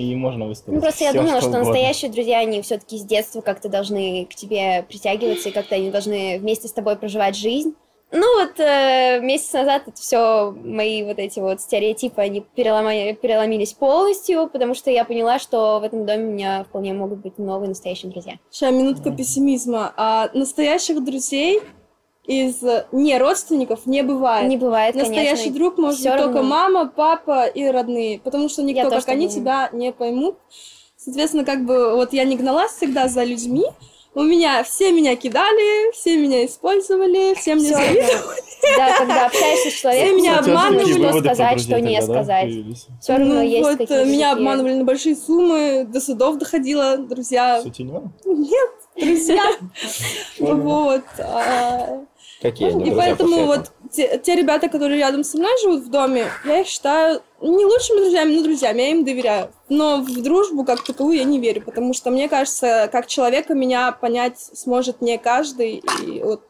И 0.00 0.14
можно 0.16 0.46
высказать 0.46 0.74
Ну, 0.74 0.80
просто 0.80 1.04
я 1.04 1.10
всё, 1.10 1.20
думала, 1.20 1.40
что 1.40 1.48
угодно. 1.50 1.64
настоящие 1.66 2.10
друзья, 2.10 2.38
они 2.40 2.62
все-таки 2.62 2.98
с 2.98 3.02
детства 3.02 3.40
как-то 3.40 3.68
должны 3.68 4.26
к 4.26 4.34
тебе 4.34 4.84
притягиваться, 4.88 5.48
и 5.48 5.52
как-то 5.52 5.74
они 5.74 5.90
должны 5.90 6.38
вместе 6.38 6.68
с 6.68 6.72
тобой 6.72 6.96
проживать 6.96 7.36
жизнь. 7.36 7.74
Ну 8.12 8.40
вот 8.40 8.58
э, 8.58 9.20
месяц 9.20 9.52
назад 9.52 9.82
это 9.86 9.96
все 9.96 10.50
мои 10.50 11.04
вот 11.04 11.20
эти 11.20 11.38
вот 11.38 11.60
стереотипы, 11.60 12.20
они 12.20 12.40
перелома- 12.56 13.14
переломились 13.14 13.72
полностью, 13.72 14.48
потому 14.52 14.74
что 14.74 14.90
я 14.90 15.04
поняла, 15.04 15.38
что 15.38 15.78
в 15.78 15.84
этом 15.84 16.06
доме 16.06 16.24
у 16.24 16.30
меня 16.32 16.64
вполне 16.64 16.92
могут 16.92 17.20
быть 17.20 17.38
новые 17.38 17.68
настоящие 17.68 18.10
друзья. 18.10 18.34
Сейчас 18.50 18.72
минутка 18.72 19.12
пессимизма. 19.12 19.92
А 19.96 20.28
настоящих 20.34 21.04
друзей 21.04 21.60
из 22.30 22.62
э, 22.62 22.86
не 22.92 23.18
родственников 23.18 23.86
не 23.86 24.02
бывает. 24.02 24.48
Не 24.48 24.56
бывает, 24.56 24.94
Настоящий 24.94 25.36
конечно. 25.36 25.54
друг 25.54 25.78
может 25.78 25.98
Всё 25.98 26.10
быть 26.12 26.20
только 26.20 26.36
равно. 26.36 26.48
мама, 26.48 26.86
папа 26.94 27.46
и 27.46 27.64
родные, 27.66 28.20
потому 28.20 28.48
что 28.48 28.62
никто, 28.62 28.82
Я 28.84 28.90
как 28.90 29.08
они, 29.08 29.26
думаю. 29.26 29.40
тебя 29.40 29.68
не 29.72 29.90
поймут. 29.92 30.36
Соответственно, 30.96 31.44
как 31.44 31.64
бы 31.64 31.96
вот 31.96 32.12
я 32.12 32.24
не 32.24 32.36
гналась 32.36 32.72
всегда 32.72 33.08
за 33.08 33.24
людьми. 33.24 33.64
У 34.12 34.22
меня 34.22 34.62
все 34.64 34.90
меня 34.92 35.14
кидали, 35.16 35.92
все 35.92 36.16
меня 36.16 36.44
использовали, 36.44 37.34
все 37.34 37.54
мне 37.54 37.68
завидовали. 37.72 38.40
Да, 38.76 38.98
когда 38.98 39.26
общаешься 39.26 39.70
с 39.70 39.80
человеком, 39.80 40.16
меня 40.16 40.42
всё 40.42 40.52
равно 40.52 40.68
обманывали. 40.68 40.92
что 41.12 41.18
сказать, 41.20 41.60
что 41.60 41.80
не 41.80 42.02
сказать. 42.02 42.50
Все 43.00 43.12
равно 43.16 43.34
Ну 43.36 43.42
есть 43.42 43.62
вот, 43.78 43.90
э, 43.90 44.04
меня 44.04 44.32
обманывали 44.32 44.74
на 44.74 44.84
большие 44.84 45.16
суммы, 45.16 45.84
до 45.88 46.00
судов 46.00 46.38
доходило, 46.38 46.96
друзья. 46.98 47.62
Нет, 48.24 48.70
друзья. 48.96 49.44
Вот. 50.38 51.02
Какие 52.40 52.68
они 52.68 52.82
И 52.82 52.84
друзья 52.86 53.02
поэтому 53.02 53.46
вот 53.46 53.72
те, 53.90 54.18
те 54.18 54.34
ребята, 54.34 54.68
которые 54.68 54.98
рядом 54.98 55.24
со 55.24 55.36
мной 55.36 55.52
живут 55.62 55.82
в 55.82 55.90
доме, 55.90 56.26
я 56.44 56.60
их 56.60 56.66
считаю 56.66 57.20
не 57.40 57.64
лучшими 57.64 57.98
друзьями, 57.98 58.36
но 58.36 58.42
друзьями, 58.42 58.80
я 58.80 58.88
им 58.90 59.04
доверяю. 59.04 59.50
Но 59.68 59.98
в 60.02 60.22
дружбу 60.22 60.64
как 60.64 60.82
таковую 60.82 61.18
я 61.18 61.24
не 61.24 61.38
верю, 61.38 61.62
потому 61.62 61.92
что 61.92 62.10
мне 62.10 62.28
кажется, 62.28 62.88
как 62.90 63.06
человека 63.06 63.54
меня 63.54 63.92
понять 63.92 64.38
сможет 64.38 65.00
не 65.00 65.18
каждый. 65.18 65.82
И 66.02 66.22
вот 66.22 66.42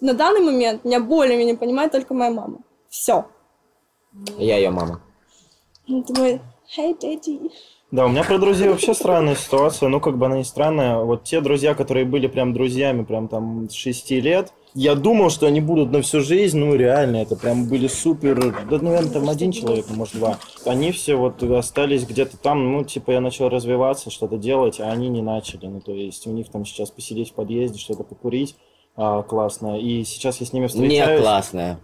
на 0.00 0.14
данный 0.14 0.40
момент 0.40 0.84
меня 0.84 1.00
более-менее 1.00 1.56
понимает 1.56 1.92
только 1.92 2.14
моя 2.14 2.30
мама. 2.30 2.58
Все. 2.88 3.26
Я 4.38 4.56
ее 4.56 4.70
мама. 4.70 5.00
Думаю, 5.86 6.40
hey, 6.76 6.98
daddy. 6.98 7.50
Да, 7.92 8.06
у 8.06 8.08
меня 8.08 8.24
про 8.24 8.38
друзей 8.38 8.68
вообще 8.68 8.94
странная 8.94 9.36
ситуация. 9.36 9.88
Ну, 9.88 10.00
как 10.00 10.18
бы 10.18 10.26
она 10.26 10.38
не 10.38 10.44
странная. 10.44 10.98
Вот 10.98 11.22
те 11.24 11.40
друзья, 11.40 11.74
которые 11.74 12.04
были 12.04 12.26
прям 12.26 12.52
друзьями, 12.52 13.04
прям 13.04 13.28
там 13.28 13.70
с 13.70 13.74
6 13.74 14.10
лет, 14.12 14.52
я 14.76 14.94
думал, 14.94 15.30
что 15.30 15.46
они 15.46 15.62
будут 15.62 15.90
на 15.90 16.02
всю 16.02 16.20
жизнь, 16.20 16.58
ну, 16.58 16.74
реально, 16.74 17.16
это 17.16 17.34
прям 17.34 17.66
были 17.66 17.86
супер, 17.86 18.54
да, 18.70 18.78
наверное, 18.78 19.10
там 19.10 19.28
один 19.30 19.50
человек, 19.50 19.86
ну, 19.88 19.96
может, 19.96 20.14
два. 20.16 20.38
Они 20.66 20.92
все 20.92 21.14
вот 21.16 21.42
остались 21.42 22.04
где-то 22.04 22.36
там, 22.36 22.72
ну, 22.72 22.84
типа, 22.84 23.12
я 23.12 23.20
начал 23.22 23.48
развиваться, 23.48 24.10
что-то 24.10 24.36
делать, 24.36 24.78
а 24.78 24.90
они 24.90 25.08
не 25.08 25.22
начали. 25.22 25.64
Ну, 25.66 25.80
то 25.80 25.92
есть 25.92 26.26
у 26.26 26.30
них 26.30 26.50
там 26.50 26.66
сейчас 26.66 26.90
посидеть 26.90 27.30
в 27.30 27.32
подъезде, 27.32 27.78
что-то 27.78 28.04
покурить, 28.04 28.54
а, 28.96 29.22
классно. 29.22 29.80
И 29.80 30.04
сейчас 30.04 30.40
я 30.40 30.46
с 30.46 30.52
ними 30.52 30.64
Не 30.64 30.68
встречаюсь. 30.68 31.22
классная. 31.22 31.80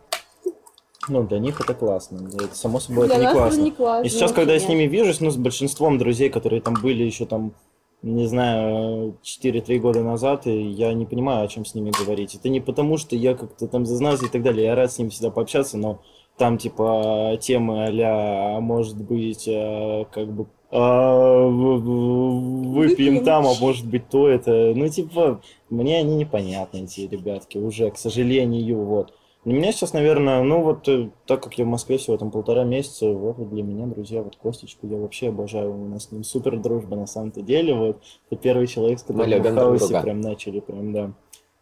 Ну, 1.09 1.23
для 1.25 1.39
них 1.39 1.61
это 1.61 1.73
классно. 1.75 2.29
Это, 2.35 2.55
само 2.55 2.79
собой, 2.79 3.07
Для 3.07 3.17
это 3.17 3.25
не 3.25 3.33
классно. 3.33 3.61
не 3.63 3.71
классно. 3.71 4.07
И 4.07 4.11
сейчас, 4.11 4.31
Ну, 4.31 4.37
когда 4.37 4.53
я 4.53 4.61
с 4.61 4.69
ними 4.69 4.83
вижусь, 4.83 5.21
ну, 5.21 5.31
с 5.31 5.37
большинством 5.37 5.97
друзей, 5.99 6.29
которые 6.29 6.61
там 6.61 6.75
были 6.75 7.03
еще 7.05 7.25
там, 7.25 7.55
не 8.03 8.27
знаю, 8.27 9.17
4-3 9.23 9.79
года 9.79 10.03
назад, 10.03 10.47
и 10.47 10.61
я 10.61 10.93
не 10.93 11.07
понимаю, 11.07 11.45
о 11.45 11.49
чем 11.49 11.65
с 11.65 11.75
ними 11.75 11.93
говорить. 11.97 12.35
Это 12.35 12.49
не 12.49 12.61
потому, 12.61 12.99
что 12.99 13.15
я 13.15 13.35
как-то 13.35 13.69
там 13.69 13.87
зазнался 13.87 14.27
и 14.27 14.29
так 14.29 14.43
далее. 14.43 14.67
Я 14.67 14.75
рад 14.75 14.93
с 14.93 14.99
ними 14.99 15.09
всегда 15.11 15.31
пообщаться, 15.31 15.79
но 15.79 16.03
там, 16.37 16.59
типа, 16.59 17.39
темы 17.41 17.87
а 18.05 18.61
может 18.61 19.01
быть, 19.01 19.47
э, 19.47 20.05
как 20.11 20.33
бы, 20.33 20.47
а, 20.71 21.47
Выпьем. 21.47 23.25
там, 23.25 23.47
а 23.47 23.55
может 23.61 23.87
быть 23.87 24.09
то 24.09 24.27
это. 24.27 24.73
Ну, 24.75 24.89
типа, 24.89 25.41
мне 25.71 25.99
они 25.99 26.17
непонятны, 26.17 26.85
эти 26.85 27.03
ребятки, 27.03 27.59
уже, 27.59 27.91
к 27.91 27.99
сожалению, 27.99 28.85
вот. 28.85 29.13
Для 29.45 29.55
меня 29.55 29.73
сейчас, 29.73 29.93
наверное, 29.93 30.41
ну 30.43 30.63
вот, 30.63 30.87
э, 30.89 31.11
так 31.27 31.43
как 31.43 31.55
я 31.59 31.65
в 31.65 31.69
Москве 31.69 31.99
всего 31.99 32.17
там 32.17 32.31
полтора 32.31 32.63
месяца, 32.63 33.09
вот 33.11 33.37
для 33.51 33.65
меня, 33.65 33.87
друзья, 33.87 34.23
вот 34.23 34.37
Костечку 34.37 34.87
я 34.87 34.97
вообще 34.97 35.31
обожаю, 35.31 35.73
у 35.75 35.89
нас 35.89 36.05
с 36.05 36.13
ним 36.13 36.23
супер 36.23 36.59
дружба 36.61 36.95
на 36.95 37.07
самом-то 37.07 37.43
деле, 37.43 37.75
вот. 37.75 37.97
Это 38.31 38.41
первый 38.41 38.69
человек, 38.69 39.01
с 39.01 39.03
которым 39.03 39.21
мы 39.21 39.27
любим 39.37 39.51
в 39.53 39.55
друг 39.55 39.59
хаосе 39.67 39.87
друга. 39.87 40.03
прям 40.03 40.21
начали, 40.21 40.61
прям, 40.61 40.93
да. 40.93 41.11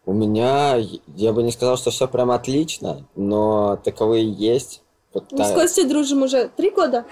У 0.04 0.12
меня, 0.12 0.76
я 1.06 1.32
бы 1.32 1.42
не 1.42 1.52
сказал, 1.52 1.78
что 1.78 1.90
все 1.90 2.06
прям 2.06 2.30
отлично, 2.30 3.06
но 3.16 3.76
таковые 3.82 4.30
есть. 4.30 4.82
Вот 5.14 5.32
Мы 5.32 5.38
та- 5.38 5.44
с 5.44 5.52
Костей 5.52 5.86
дружим 5.86 6.22
уже 6.22 6.48
три 6.48 6.70
года. 6.70 7.06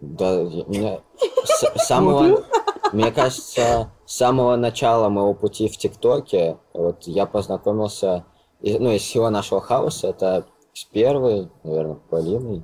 Да, 0.00 0.40
я- 0.40 0.64
меня 0.64 1.00
с 1.44 1.86
самого, 1.86 2.44
мне 2.92 3.12
кажется, 3.12 3.90
с 4.06 4.16
самого 4.16 4.56
начала 4.56 5.08
моего 5.10 5.34
пути 5.34 5.68
в 5.68 5.76
ТикТоке, 5.76 6.56
вот 6.72 7.02
я 7.04 7.26
познакомился, 7.26 8.24
и- 8.62 8.78
ну, 8.78 8.90
из 8.90 9.02
всего 9.02 9.28
нашего 9.30 9.60
хаоса, 9.60 10.08
это 10.08 10.44
с 10.72 10.84
первой, 10.84 11.48
наверное, 11.64 11.96
Полиной. 12.08 12.62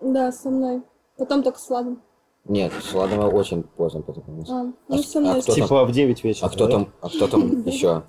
Да, 0.00 0.32
со 0.32 0.50
мной. 0.50 0.82
Потом 1.16 1.42
только 1.42 1.58
с 1.58 1.68
Владом. 1.68 2.02
Нет, 2.46 2.72
с 2.82 2.92
Владом 2.92 3.20
я 3.20 3.28
очень 3.28 3.62
поздно 3.62 4.02
познакомился. 4.02 4.52
А, 4.52 4.60
А 4.60 4.72
ну, 4.88 4.98
с- 5.02 5.10
со 5.12 5.20
мной. 5.20 5.38
а 5.38 5.42
кто 5.42 5.54
там? 5.54 5.62
Типа 5.64 5.84
в 5.86 5.92
9 5.92 6.24
вечера. 6.24 6.46
А 6.46 6.50
кто 6.50 6.66
да? 6.66 6.72
там, 6.72 6.92
а 7.00 7.08
кто 7.08 7.26
там 7.28 7.62
еще? 7.66 8.02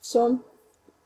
Все. 0.00 0.38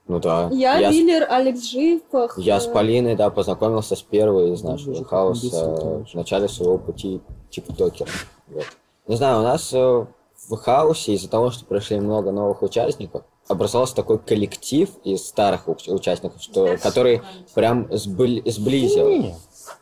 Ну 0.07 0.18
да. 0.21 0.49
Я, 0.51 0.90
с- 0.90 0.94
Виллер, 0.94 1.27
Алекс 1.31 1.62
Живках. 1.71 2.38
Я 2.38 2.59
с 2.61 2.66
э, 2.66 2.73
Полиной, 2.73 3.16
да, 3.16 3.29
познакомился 3.29 3.97
с 3.97 4.03
первой 4.03 4.53
из 4.53 4.62
нашего 4.62 5.05
хаоса 5.05 6.05
в 6.11 6.14
начале 6.14 6.49
своего 6.49 6.79
пути 6.79 7.21
тиктокера. 7.51 8.09
Вот. 8.47 8.64
Не 9.07 9.16
знаю, 9.16 9.40
у 9.40 9.42
нас 9.42 9.71
э, 9.75 10.07
в 10.49 10.57
хаосе 10.57 11.12
из-за 11.14 11.29
того, 11.29 11.51
что 11.51 11.66
пришли 11.66 12.01
много 12.01 12.33
новых 12.33 12.62
участников, 12.62 13.25
образовался 13.48 13.96
такой 13.96 14.18
коллектив 14.18 14.88
из 15.04 15.26
старых 15.26 15.66
уч- 15.68 15.90
участников, 15.92 16.40
что, 16.42 16.76
который 16.82 17.22
прям 17.54 17.87
сбли- 17.87 18.48
сблизил. 18.50 19.08
Нет. 19.08 19.34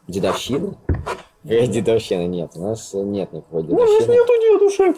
Дедовщина? 0.09 0.76
Какая 1.42 1.66
дедовщина? 1.66 2.26
Нет, 2.26 2.52
у 2.57 2.61
нас 2.62 2.92
э, 2.94 2.98
нет 3.02 3.33
никакой 3.33 3.62
У 3.62 3.79
нас 3.79 3.88
дедовщины. 3.88 4.12
нету 4.14 4.33
дедушек. 4.42 4.96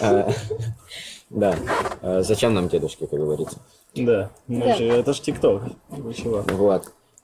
А, 0.00 0.28
Да. 1.30 1.56
А 2.02 2.22
Зачем 2.22 2.54
нам 2.54 2.68
дедушки, 2.68 3.06
как 3.06 3.18
говорится? 3.18 3.58
Да, 3.94 4.30
это 4.48 5.12
ж 5.14 5.20
ТикТок. 5.20 5.62
Вот. 5.88 6.82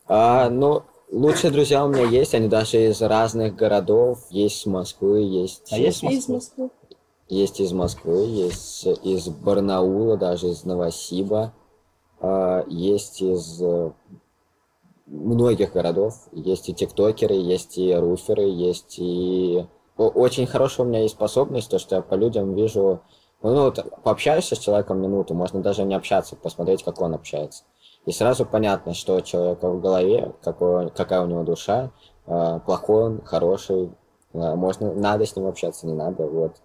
А, 0.09 0.49
ну, 0.51 0.83
лучшие 1.13 1.51
друзья 1.53 1.85
у 1.85 1.89
меня 1.89 2.05
есть, 2.05 2.35
они 2.35 2.49
даже 2.49 2.87
из 2.91 3.01
разных 3.03 3.55
городов. 3.55 4.19
Есть 4.31 4.63
с 4.63 4.67
Москвы, 4.67 5.21
есть, 5.23 5.73
А 5.73 5.77
есть 5.79 6.03
Из 6.03 6.29
Москвы. 6.29 6.71
Есть 7.31 7.61
из 7.61 7.73
Москвы, 7.73 8.27
есть 8.27 8.85
из 8.87 9.29
Барнаула, 9.29 10.17
даже 10.17 10.49
из 10.49 10.65
Новосиба. 10.65 11.53
А, 12.21 12.65
есть 12.69 13.23
из 13.23 13.63
э, 13.63 13.93
многих 15.07 15.73
городов. 15.73 16.15
Есть 16.33 16.69
и 16.69 16.75
тиктокеры, 16.75 17.35
есть 17.35 17.79
и 17.79 17.95
руферы, 17.95 18.45
есть 18.45 18.97
и... 18.99 19.67
Очень 19.97 20.47
хорошая 20.47 20.87
у 20.87 20.89
меня 20.89 21.03
есть 21.03 21.15
способность, 21.15 21.71
то, 21.71 21.79
что 21.79 21.97
я 21.97 22.03
по 22.03 22.15
людям 22.15 22.55
вижу... 22.55 23.01
Ну, 23.43 23.65
вот, 23.65 23.79
пообщаешься 24.03 24.55
с 24.55 24.59
человеком 24.59 25.01
минуту, 25.01 25.33
можно 25.33 25.63
даже 25.63 25.85
не 25.85 25.95
общаться, 25.95 26.37
посмотреть, 26.37 26.83
как 26.83 27.01
он 27.01 27.15
общается. 27.15 27.65
И 28.05 28.13
сразу 28.13 28.45
понятно, 28.45 28.93
что 28.93 29.17
у 29.17 29.21
человека 29.23 29.71
в 29.71 29.81
голове, 29.81 30.35
какой, 30.43 30.91
какая 30.91 31.23
у 31.23 31.27
него 31.27 31.43
душа, 31.43 31.91
э, 32.27 32.61
плохой 32.67 33.05
он, 33.05 33.23
хороший, 33.23 33.93
э, 34.33 34.55
можно, 34.55 34.93
надо 34.93 35.25
с 35.25 35.37
ним 35.37 35.47
общаться, 35.47 35.87
не 35.87 35.95
надо, 35.95 36.27
вот. 36.27 36.57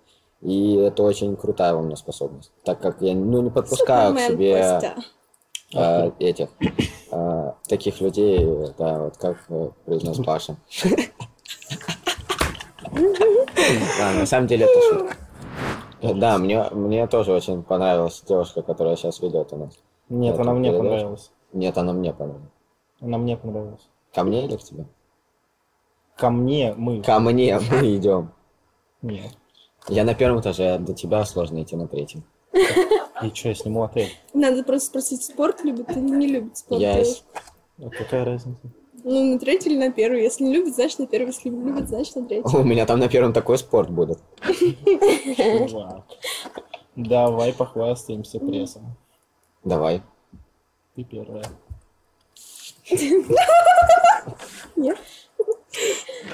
И 0.45 0.75
это 0.75 1.01
очень 1.01 1.35
крутая 1.35 1.73
у 1.73 1.81
меня 1.81 1.95
способность, 1.95 2.51
так 2.63 2.79
как 2.79 3.01
я 3.01 3.15
ну, 3.15 3.41
не 3.41 3.49
подпускаю 3.49 4.13
к 4.13 4.19
Супермен, 4.19 4.37
себе 4.37 4.61
Костя. 4.61 4.95
э, 5.73 6.11
этих 6.19 6.49
э, 7.11 7.51
таких 7.67 7.99
людей, 7.99 8.47
да, 8.77 8.99
вот 9.05 9.17
как 9.17 9.37
э, 9.49 9.69
произнес 9.85 10.23
Паша. 10.23 10.55
Да, 13.97 14.13
на 14.13 14.25
самом 14.25 14.47
деле 14.47 14.65
это 14.65 14.81
шутка. 14.81 15.17
Да, 16.13 16.37
мне, 16.37 16.63
мне 16.71 17.07
тоже 17.07 17.33
очень 17.33 17.63
понравилась 17.63 18.23
девушка, 18.25 18.61
которая 18.61 18.95
сейчас 18.95 19.19
ведет 19.21 19.51
у 19.51 19.57
нас. 19.57 19.73
Нет, 20.07 20.39
она 20.39 20.53
мне 20.53 20.71
понравилась. 20.71 21.31
Нет, 21.51 21.77
она 21.77 21.91
мне 21.91 22.13
понравилась. 22.13 22.51
Она 23.01 23.17
мне 23.17 23.35
понравилась. 23.35 23.89
Ко 24.13 24.23
мне 24.23 24.45
или 24.45 24.55
к 24.55 24.63
тебе? 24.63 24.85
Ко 26.15 26.29
мне 26.29 26.73
мы. 26.77 27.01
Ко 27.01 27.19
мне 27.19 27.59
мы 27.59 27.97
идем. 27.97 28.31
Нет. 29.01 29.35
Я 29.87 30.03
на 30.03 30.15
первом 30.15 30.41
этаже, 30.41 30.75
а 30.75 30.79
до 30.79 30.93
тебя 30.93 31.23
сложно 31.25 31.61
идти 31.61 31.75
на 31.75 31.87
третьем. 31.87 32.23
И 32.53 33.29
что, 33.33 33.49
я 33.49 33.55
сниму 33.55 33.83
отель? 33.83 34.09
Надо 34.33 34.63
просто 34.63 34.87
спросить, 34.87 35.23
спорт 35.23 35.63
любит 35.63 35.89
или 35.91 35.99
не 35.99 36.27
любит 36.27 36.57
спорт. 36.57 36.81
Я 36.81 37.03
А 37.79 37.89
какая 37.89 38.25
разница? 38.25 38.61
Ну, 39.03 39.33
на 39.33 39.39
третий 39.39 39.69
или 39.69 39.77
на 39.77 39.91
первый. 39.91 40.23
Если 40.23 40.43
не 40.43 40.53
любит, 40.53 40.73
значит 40.73 40.97
на 40.97 41.05
первый. 41.05 41.27
Если 41.27 41.49
любит, 41.49 41.87
значит 41.87 42.15
на 42.15 42.25
третий. 42.25 42.57
У 42.57 42.63
меня 42.63 42.85
там 42.87 42.99
на 42.99 43.07
первом 43.07 43.33
такой 43.33 43.57
спорт 43.59 43.89
будет. 43.89 44.17
Чувак. 45.69 46.05
Давай 46.95 47.53
похвастаемся 47.53 48.39
прессом. 48.39 48.97
Давай. 49.63 50.01
Ты 50.95 51.03
первая. 51.03 51.45
Нет. 54.75 54.97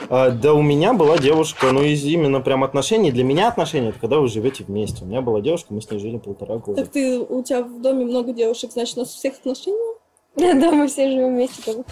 А, 0.09 0.31
да 0.31 0.53
у 0.53 0.61
меня 0.61 0.93
была 0.93 1.17
девушка, 1.17 1.71
ну 1.71 1.83
из 1.83 2.03
именно 2.03 2.41
прям 2.41 2.63
отношений. 2.63 3.11
Для 3.11 3.23
меня 3.23 3.47
отношения 3.47 3.89
это 3.89 3.99
когда 3.99 4.19
вы 4.19 4.27
живете 4.27 4.63
вместе. 4.63 5.03
У 5.03 5.07
меня 5.07 5.21
была 5.21 5.41
девушка, 5.41 5.73
мы 5.73 5.81
с 5.81 5.89
ней 5.89 5.99
жили 5.99 6.17
полтора 6.17 6.57
года. 6.57 6.81
Так 6.83 6.91
ты, 6.91 7.19
у 7.19 7.43
тебя 7.43 7.63
в 7.63 7.81
доме 7.81 8.05
много 8.05 8.33
девушек, 8.33 8.71
значит, 8.71 8.97
у 8.97 9.01
нас 9.01 9.13
у 9.13 9.17
всех 9.17 9.35
отношения? 9.35 9.95
Да, 10.35 10.71
мы 10.71 10.87
все 10.87 11.09
живем 11.09 11.35
вместе. 11.35 11.83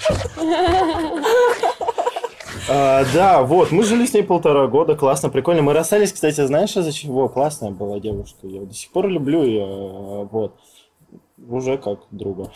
А, 2.72 3.04
да, 3.14 3.41
вот, 3.41 3.72
мы 3.72 3.84
жили 3.84 4.06
с 4.06 4.14
ней 4.14 4.22
полтора 4.22 4.68
года, 4.68 4.95
классно, 4.95 5.30
прикольно. 5.30 5.62
Мы 5.64 5.74
расстались, 5.74 6.14
кстати, 6.14 6.45
знаешь, 6.45 6.76
из-за 6.78 6.91
чего? 6.91 7.28
Классная 7.28 7.72
была 7.72 8.00
девушка, 8.00 8.45
я 8.47 8.62
до 8.62 8.74
сих 8.74 8.91
пор 8.91 9.08
люблю 9.08 9.43
ее, 9.43 10.28
вот. 10.32 10.54
Уже 11.50 11.78
как 11.80 12.00
друга. 12.12 12.52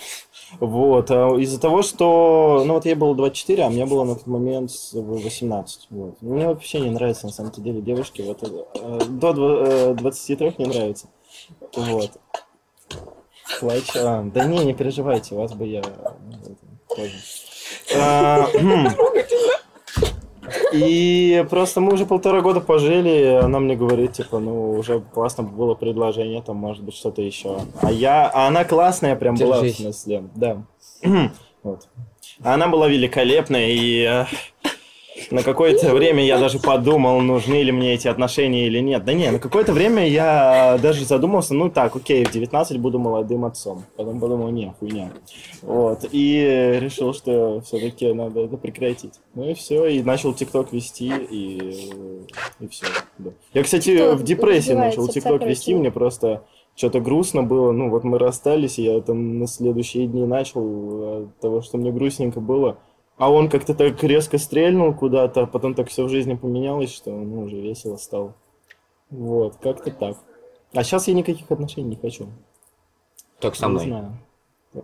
Вот, 0.59 1.09
а 1.09 1.35
из-за 1.39 1.59
того, 1.59 1.81
что, 1.81 2.63
ну 2.65 2.75
вот 2.75 2.85
ей 2.85 2.93
было 2.93 3.15
24, 3.15 3.63
а 3.63 3.69
мне 3.71 3.87
было 3.87 4.03
на 4.03 4.13
тот 4.15 4.27
момент 4.27 4.69
с- 4.71 4.93
18. 4.93 5.87
Вот. 5.89 6.21
Мне 6.21 6.47
вообще 6.47 6.79
не 6.79 6.91
нравятся, 6.91 7.25
на 7.25 7.31
самом 7.31 7.51
деле, 7.53 7.81
девушки. 7.81 8.21
Вот, 8.21 8.43
э, 8.43 9.05
до 9.09 9.29
дв- 9.31 9.65
э, 9.65 9.93
23 9.95 10.53
не 10.59 10.65
нравится. 10.65 11.07
Вот. 11.75 12.11
Плач. 13.59 13.95
а, 13.95 14.23
да 14.23 14.45
не, 14.45 14.63
не 14.63 14.73
переживайте, 14.73 15.35
вас 15.35 15.53
бы 15.53 15.65
я 15.65 15.81
ну, 15.81 16.55
тоже. 16.95 17.13
И 20.73 21.45
просто 21.49 21.81
мы 21.81 21.93
уже 21.93 22.05
полтора 22.05 22.41
года 22.41 22.59
пожили, 22.59 23.09
и 23.09 23.23
она 23.25 23.59
мне 23.59 23.75
говорит, 23.75 24.13
типа, 24.13 24.39
ну, 24.39 24.73
уже 24.73 25.01
классно 25.13 25.43
было 25.43 25.73
предложение, 25.75 26.41
там, 26.41 26.57
может 26.57 26.83
быть, 26.83 26.95
что-то 26.95 27.21
еще. 27.21 27.59
А 27.81 27.91
я, 27.91 28.29
а 28.33 28.47
она 28.47 28.63
классная 28.65 29.15
прям 29.15 29.35
была, 29.35 29.57
в 29.57 29.61
Держись. 29.61 29.77
смысле, 29.77 30.23
да. 30.35 30.63
Вот. 31.63 31.87
А 32.43 32.55
Она 32.55 32.67
была 32.67 32.89
великолепная, 32.89 33.69
и 33.69 34.01
э, 34.03 34.25
на 35.31 35.43
какое-то 35.43 35.93
время 35.93 36.25
я 36.25 36.37
даже 36.37 36.59
подумал, 36.59 37.19
нужны 37.21 37.61
ли 37.61 37.71
мне 37.71 37.93
эти 37.93 38.07
отношения 38.07 38.67
или 38.67 38.79
нет. 38.79 39.03
Да 39.05 39.13
не, 39.13 39.31
на 39.31 39.39
какое-то 39.39 39.73
время 39.73 40.07
я 40.07 40.79
даже 40.81 41.05
задумался, 41.05 41.53
ну 41.53 41.69
так, 41.69 41.95
окей, 41.95 42.25
в 42.25 42.31
19 42.31 42.77
буду 42.79 42.99
молодым 42.99 43.45
отцом. 43.45 43.83
Потом 43.95 44.19
подумал, 44.19 44.49
не, 44.49 44.73
хуйня. 44.79 45.11
Вот, 45.61 46.05
и 46.11 46.77
решил, 46.79 47.13
что 47.13 47.61
все-таки 47.61 48.11
надо 48.13 48.41
это 48.41 48.57
прекратить. 48.57 49.13
Ну 49.35 49.49
и 49.49 49.53
все, 49.53 49.85
и 49.85 50.01
начал 50.01 50.33
ТикТок 50.33 50.73
вести, 50.73 51.11
и, 51.29 51.91
и 52.59 52.67
все. 52.67 52.87
Я, 53.53 53.63
кстати, 53.63 53.89
TikTok 53.89 54.15
в 54.15 54.23
депрессии 54.23 54.73
начал 54.73 55.07
ТикТок 55.07 55.45
вести, 55.45 55.73
мне 55.75 55.91
просто 55.91 56.43
что-то 56.75 56.99
грустно 56.99 57.43
было. 57.43 57.71
Ну, 57.71 57.89
вот 57.89 58.03
мы 58.03 58.17
расстались, 58.17 58.79
и 58.79 58.83
я 58.83 58.99
там 59.01 59.39
на 59.39 59.47
следующие 59.47 60.07
дни 60.07 60.25
начал 60.25 61.23
от 61.23 61.39
того, 61.39 61.61
что 61.61 61.77
мне 61.77 61.91
грустненько 61.91 62.39
было. 62.39 62.77
А 63.17 63.31
он 63.31 63.49
как-то 63.49 63.75
так 63.75 64.03
резко 64.03 64.37
стрельнул 64.37 64.93
куда-то, 64.93 65.41
а 65.41 65.45
потом 65.45 65.75
так 65.75 65.89
все 65.89 66.03
в 66.03 66.09
жизни 66.09 66.33
поменялось, 66.33 66.93
что 66.93 67.11
ну, 67.11 67.43
уже 67.43 67.57
весело 67.57 67.97
стало. 67.97 68.33
Вот, 69.09 69.57
как-то 69.61 69.91
так. 69.91 70.17
А 70.73 70.83
сейчас 70.83 71.07
я 71.07 71.13
никаких 71.13 71.49
отношений 71.51 71.89
не 71.89 71.95
хочу. 71.95 72.27
Только 73.39 73.57
со 73.57 73.67
Не 73.67 73.71
мной. 73.71 73.85
знаю. 73.85 74.17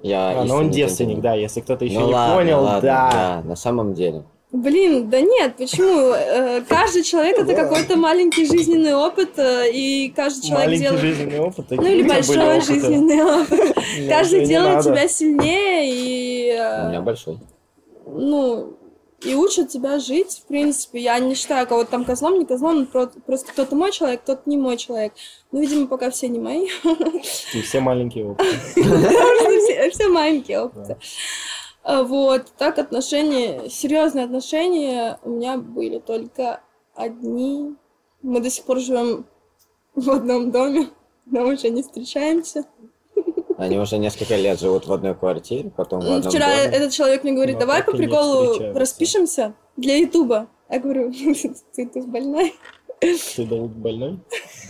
Я 0.04 0.42
А, 0.42 0.46
ну 0.46 0.56
он 0.56 0.70
девственник, 0.70 1.20
да, 1.20 1.34
если 1.34 1.62
кто-то 1.62 1.84
еще 1.84 2.00
Ну 2.00 2.08
не 2.08 2.14
ладно, 2.14 2.36
понял, 2.36 2.62
ладно, 2.62 2.82
да. 2.82 3.12
да, 3.12 3.48
на 3.48 3.56
самом 3.56 3.96
деле. 3.96 4.24
Блин, 4.52 5.10
да 5.10 5.22
нет, 5.22 5.58
почему? 5.58 6.12
Э, 6.12 6.62
Каждый 6.68 7.04
человек 7.04 7.38
это 7.40 7.56
какой-то 7.56 7.98
маленький 7.98 8.46
жизненный 8.46 8.96
опыт, 8.96 9.38
э, 9.38 9.72
и 9.72 10.10
каждый 10.16 10.48
человек 10.48 10.68
Маленький 10.68 10.84
делает... 10.84 11.02
жизненный 11.02 11.40
опыт. 11.40 11.66
Ну 11.70 11.86
или 11.86 12.08
большой 12.08 12.62
жизненный 12.62 13.24
опыт. 13.24 13.78
Не, 14.00 14.08
Каждый 14.08 14.42
не 14.42 14.46
делает 14.48 14.84
тебя 14.84 15.08
сильнее 15.08 15.90
и, 15.92 16.50
э, 16.52 16.86
У 16.86 16.90
меня 16.90 17.02
большой. 17.02 17.40
Ну, 18.10 18.78
и 19.22 19.36
учит 19.36 19.68
тебя 19.70 20.00
жить, 20.00 20.42
в 20.44 20.48
принципе. 20.48 21.00
Я 21.00 21.20
не 21.20 21.36
считаю 21.36 21.68
кого-то 21.68 21.92
там 21.92 22.06
козлом, 22.06 22.40
не 22.40 22.46
козлом, 22.46 22.86
про- 22.86 23.08
просто 23.26 23.52
кто-то 23.52 23.76
мой 23.76 23.92
человек, 23.92 24.22
кто-то 24.22 24.44
не 24.46 24.58
мой 24.58 24.78
человек. 24.78 25.14
Ну, 25.52 25.60
видимо, 25.60 25.88
пока 25.88 26.10
все 26.10 26.28
не 26.30 26.40
мои. 26.40 26.68
И 27.54 27.62
все 27.62 27.80
маленькие 27.82 28.26
опыты. 28.32 29.92
Все 29.92 30.08
маленькие 30.08 30.62
опыты. 30.62 30.98
А, 31.84 32.04
Вот, 32.04 32.46
так 32.58 32.78
отношения, 32.80 33.70
серьезные 33.70 34.26
отношения 34.26 35.20
у 35.24 35.32
меня 35.32 35.58
были 35.58 36.00
только 36.00 36.62
одни. 36.96 37.76
Мы 38.22 38.40
до 38.42 38.50
сих 38.50 38.64
пор 38.66 38.80
живем 38.80 39.26
в 39.96 40.10
одном 40.12 40.52
доме, 40.52 40.90
но 41.26 41.46
уже 41.46 41.70
не 41.70 41.82
встречаемся. 41.84 42.66
Они 43.60 43.78
уже 43.78 43.98
несколько 43.98 44.36
лет 44.38 44.58
живут 44.60 44.88
в 44.88 44.94
одной 44.94 45.14
квартире, 45.16 45.70
потом 45.76 46.00
в 46.00 46.06
М, 46.06 46.14
одном 46.14 46.32
Вчера 46.32 46.48
доме. 46.48 46.78
этот 46.78 46.94
человек 46.94 47.24
мне 47.24 47.34
говорит, 47.34 47.56
Но 47.56 47.60
давай 47.62 47.84
по 47.84 47.92
приколу 47.92 48.58
распишемся 48.74 49.54
для 49.76 49.98
Ютуба. 49.98 50.48
Я 50.70 50.80
говорю, 50.80 51.12
ты, 51.76 51.86
ты 51.86 52.02
больной? 52.04 52.56
Ты 53.02 53.18
Давид 53.46 53.72
больной? 53.72 54.20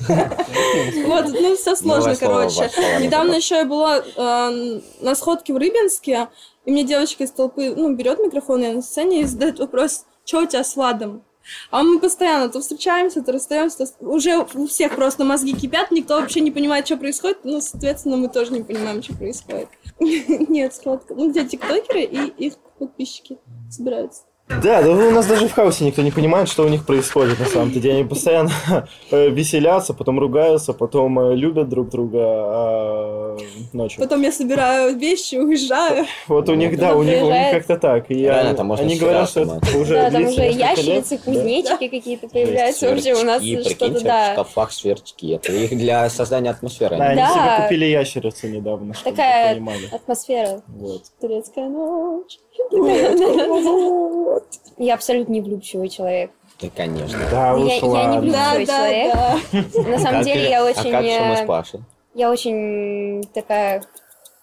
Вот, 0.07 1.25
ну 1.27 1.55
все 1.55 1.75
сложно, 1.75 2.13
Новое 2.13 2.15
слово 2.15 2.47
короче. 2.49 2.71
Недавно 2.99 3.31
не 3.31 3.37
еще 3.37 3.55
я 3.55 3.65
была 3.65 3.97
э, 3.99 4.79
на 5.01 5.15
сходке 5.15 5.53
в 5.53 5.57
Рыбинске, 5.57 6.27
и 6.65 6.71
мне 6.71 6.83
девочка 6.83 7.23
из 7.23 7.31
толпы, 7.31 7.73
ну, 7.75 7.93
берет 7.95 8.19
микрофон, 8.19 8.61
я 8.61 8.73
на 8.73 8.81
сцене 8.81 9.21
и 9.21 9.25
задает 9.25 9.59
вопрос, 9.59 10.05
что 10.25 10.41
у 10.41 10.45
тебя 10.45 10.63
с 10.63 10.75
Владом? 10.75 11.23
А 11.71 11.83
мы 11.83 11.99
постоянно 11.99 12.49
то 12.49 12.59
встречаемся, 12.59 13.21
то 13.21 13.31
расстаемся, 13.31 13.85
то... 13.85 14.05
уже 14.05 14.45
у 14.53 14.67
всех 14.67 14.95
просто 14.95 15.23
мозги 15.23 15.53
кипят, 15.53 15.91
никто 15.91 16.19
вообще 16.19 16.41
не 16.41 16.51
понимает, 16.51 16.85
что 16.85 16.97
происходит, 16.97 17.39
ну, 17.43 17.61
соответственно, 17.61 18.17
мы 18.17 18.29
тоже 18.29 18.53
не 18.53 18.61
понимаем, 18.61 19.03
что 19.03 19.13
происходит. 19.15 19.69
Нет, 19.99 20.73
сходка. 20.73 21.15
Ну, 21.15 21.29
где 21.29 21.45
тиктокеры 21.45 22.03
и 22.03 22.45
их 22.45 22.53
подписчики 22.77 23.37
собираются. 23.69 24.23
Да, 24.49 24.81
да 24.81 24.89
у 24.89 25.11
нас 25.11 25.27
даже 25.27 25.47
в 25.47 25.53
хаосе 25.53 25.85
никто 25.85 26.01
не 26.01 26.09
понимает, 26.11 26.49
что 26.49 26.63
у 26.63 26.67
них 26.69 26.83
происходит 26.85 27.39
на 27.39 27.45
самом-то 27.45 27.79
деле. 27.79 27.99
Они 27.99 28.03
постоянно 28.03 28.51
э, 29.11 29.29
веселятся, 29.29 29.93
потом 29.93 30.19
ругаются, 30.19 30.73
потом 30.73 31.19
э, 31.19 31.35
любят 31.35 31.69
друг 31.69 31.89
друга 31.89 32.19
а, 32.19 33.37
ночью. 33.73 34.01
Потом 34.01 34.21
я 34.23 34.31
собираю 34.31 34.97
вещи, 34.97 35.35
уезжаю. 35.35 36.07
Вот 36.27 36.49
у 36.49 36.55
них, 36.55 36.77
да, 36.79 36.95
у 36.95 37.03
них, 37.03 37.23
у 37.23 37.29
них 37.31 37.51
как-то 37.51 37.77
так. 37.77 38.09
И 38.09 38.15
Реально, 38.15 38.49
они, 38.49 38.57
там 38.57 38.67
можно 38.67 38.85
они 38.85 38.97
говорят, 38.97 39.29
что 39.29 39.41
это 39.41 39.77
уже 39.77 39.93
Да, 39.93 40.11
там 40.11 40.25
уже 40.25 40.41
ящерицы, 40.41 41.17
Да. 41.17 41.23
кузнечики 41.23 41.87
какие-то 41.87 42.27
появляются. 42.27 42.89
Вообще 42.89 43.13
у 43.13 43.23
нас 43.23 43.43
что-то, 43.43 43.69
прикиньте, 43.69 43.99
в 43.99 44.03
да. 44.03 44.33
шкафах 44.33 44.71
сверчки. 44.71 45.29
Это 45.33 45.53
их 45.53 45.69
для 45.77 46.09
создания 46.09 46.49
атмосферы. 46.49 46.97
Да, 46.97 47.05
они- 47.05 47.21
Да. 47.21 47.29
себе 47.29 47.63
купили 47.63 47.85
ящерицу 47.85 48.47
недавно, 48.47 48.95
чтобы 48.95 49.15
Такая 49.15 49.61
атмосфера. 49.91 50.63
Вот. 50.67 51.03
Турецкая 51.21 51.69
ночь. 51.69 52.39
Я 54.77 54.93
абсолютно 54.95 55.33
не 55.33 55.41
влюбчивый 55.41 55.89
человек. 55.89 56.31
Да, 56.61 56.67
конечно. 56.75 57.19
Да, 57.31 57.49
Я- 57.51 57.55
уж 57.57 57.71
я 57.81 58.05
не 58.05 58.15
люблю 58.17 58.31
Да, 58.31 58.65
человек. 58.65 59.13
да. 59.13 59.89
На 59.89 59.99
самом 59.99 60.15
Как 60.17 60.25
деле 60.25 60.49
я 60.49 60.61
А 60.61 60.65
очень... 60.65 60.91
как 60.91 61.03
же 61.05 61.19
мы 61.21 61.35
с 61.35 61.39
э, 61.41 61.45
Пашей? 61.45 61.79
Я 62.15 62.31
очень 62.31 63.23
такая 63.33 63.83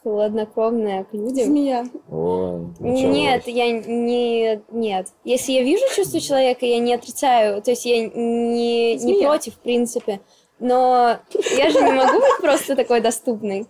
хладнокровная 0.02 1.04
к 1.04 1.12
людям. 1.12 1.46
Змея. 1.46 1.84
Ой, 2.10 2.60
Нет, 2.78 3.48
я 3.48 3.70
не... 3.72 4.60
Нет. 4.70 5.08
Если 5.24 5.52
я 5.52 5.62
вижу 5.62 5.82
чувство 5.94 6.20
человека, 6.20 6.64
я 6.64 6.78
не 6.78 6.94
отрицаю. 6.94 7.60
То 7.60 7.72
есть 7.72 7.84
я 7.84 8.06
не, 8.06 8.94
не 8.94 9.22
против, 9.22 9.54
в 9.54 9.58
принципе. 9.58 10.20
Но 10.58 11.18
я 11.56 11.70
же 11.70 11.82
не 11.82 11.92
могу 11.92 12.18
быть 12.18 12.40
просто 12.40 12.76
такой 12.76 13.00
доступной. 13.00 13.66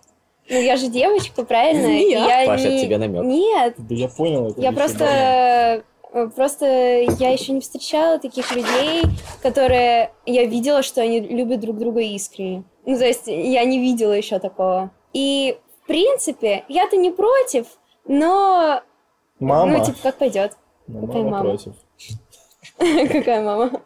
Ну, 0.49 0.61
я 0.61 0.77
же 0.77 0.87
девочка, 0.87 1.43
правильно? 1.43 1.87
И 1.87 2.05
Змея. 2.05 2.41
Я 2.41 2.47
Паша, 2.47 2.69
не... 2.69 2.81
тебе 2.81 2.97
намёк. 2.97 3.25
Нет, 3.25 3.73
Да 3.77 3.95
я 3.95 4.07
понял 4.07 4.47
это. 4.51 4.61
я 4.61 4.71
просто... 4.71 4.99
давно. 4.99 5.83
Э, 6.17 6.29
Просто 6.29 6.65
я 6.65 7.29
еще 7.29 7.51
не 7.51 7.61
встречала 7.61 8.19
таких 8.19 8.55
людей, 8.55 9.03
которые 9.41 10.11
я 10.25 10.45
видела, 10.45 10.83
что 10.83 11.01
они 11.01 11.19
любят 11.19 11.59
друг 11.59 11.77
друга 11.77 12.01
искренне. 12.01 12.63
Ну, 12.85 12.97
то 12.97 13.05
есть 13.05 13.27
я 13.27 13.63
не 13.65 13.79
видела 13.79 14.13
еще 14.13 14.39
такого. 14.39 14.91
И, 15.13 15.57
в 15.83 15.87
принципе, 15.87 16.63
я-то 16.67 16.97
не 16.97 17.11
против, 17.11 17.67
но... 18.07 18.81
Мама. 19.39 19.77
Ну, 19.77 19.85
типа, 19.85 19.97
как 20.03 20.17
пойдет. 20.17 20.57
Ну, 20.87 21.07
какая 21.07 21.23
мама 21.23 21.37
мама? 21.37 21.49
против. 21.49 21.73
Какая 23.11 23.41
мама? 23.41 23.81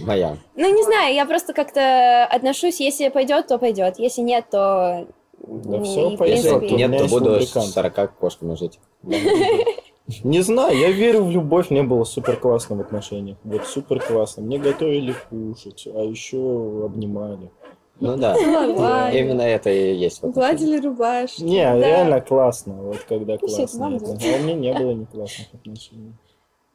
Моя. 0.00 0.36
Ну, 0.54 0.74
не 0.74 0.82
знаю, 0.84 1.14
я 1.14 1.24
просто 1.24 1.52
как-то 1.52 2.26
отношусь, 2.26 2.80
если 2.80 3.08
пойдет, 3.08 3.46
то 3.46 3.58
пойдет. 3.58 3.98
Если 3.98 4.22
нет, 4.22 4.46
то... 4.50 5.06
Да 5.40 5.78
ну, 5.78 5.84
всё 5.84 6.10
и, 6.10 6.16
в 6.16 6.18
пойдёт. 6.18 6.62
Если 6.62 6.76
нет, 6.76 6.98
то 6.98 7.08
буду 7.08 7.40
с 7.40 7.52
40 7.52 8.18
кошками 8.18 8.54
жить. 8.54 8.78
Не 10.24 10.40
знаю, 10.40 10.76
я 10.76 10.90
верю 10.90 11.24
в 11.24 11.30
любовь, 11.30 11.70
мне 11.70 11.82
было 11.82 12.04
супер 12.04 12.36
классно 12.36 12.76
в 12.76 12.80
отношениях. 12.80 13.36
Вот 13.44 13.66
супер 13.66 14.00
классно. 14.00 14.42
Мне 14.42 14.58
готовили 14.58 15.14
кушать, 15.28 15.86
а 15.86 16.02
еще 16.02 16.38
обнимали. 16.86 17.50
Ну 18.00 18.16
да. 18.16 18.34
Именно 19.12 19.42
это 19.42 19.70
и 19.70 19.94
есть. 19.94 20.22
в 20.22 20.24
отношениях. 20.28 20.58
Гладили 20.60 20.86
рубашки. 20.86 21.42
Не, 21.42 21.64
Да. 21.64 21.78
реально 21.78 22.20
классно, 22.20 22.74
вот 22.74 22.98
когда 23.08 23.34
Ну, 23.34 23.38
классно. 23.40 23.96
это. 23.96 24.16
делает. 24.16 24.22
А 24.22 24.40
у 24.40 24.42
меня 24.44 24.54
не 24.54 24.72
было 24.72 24.92
не 24.92 25.04
классных 25.04 25.46
отношений. 25.52 26.12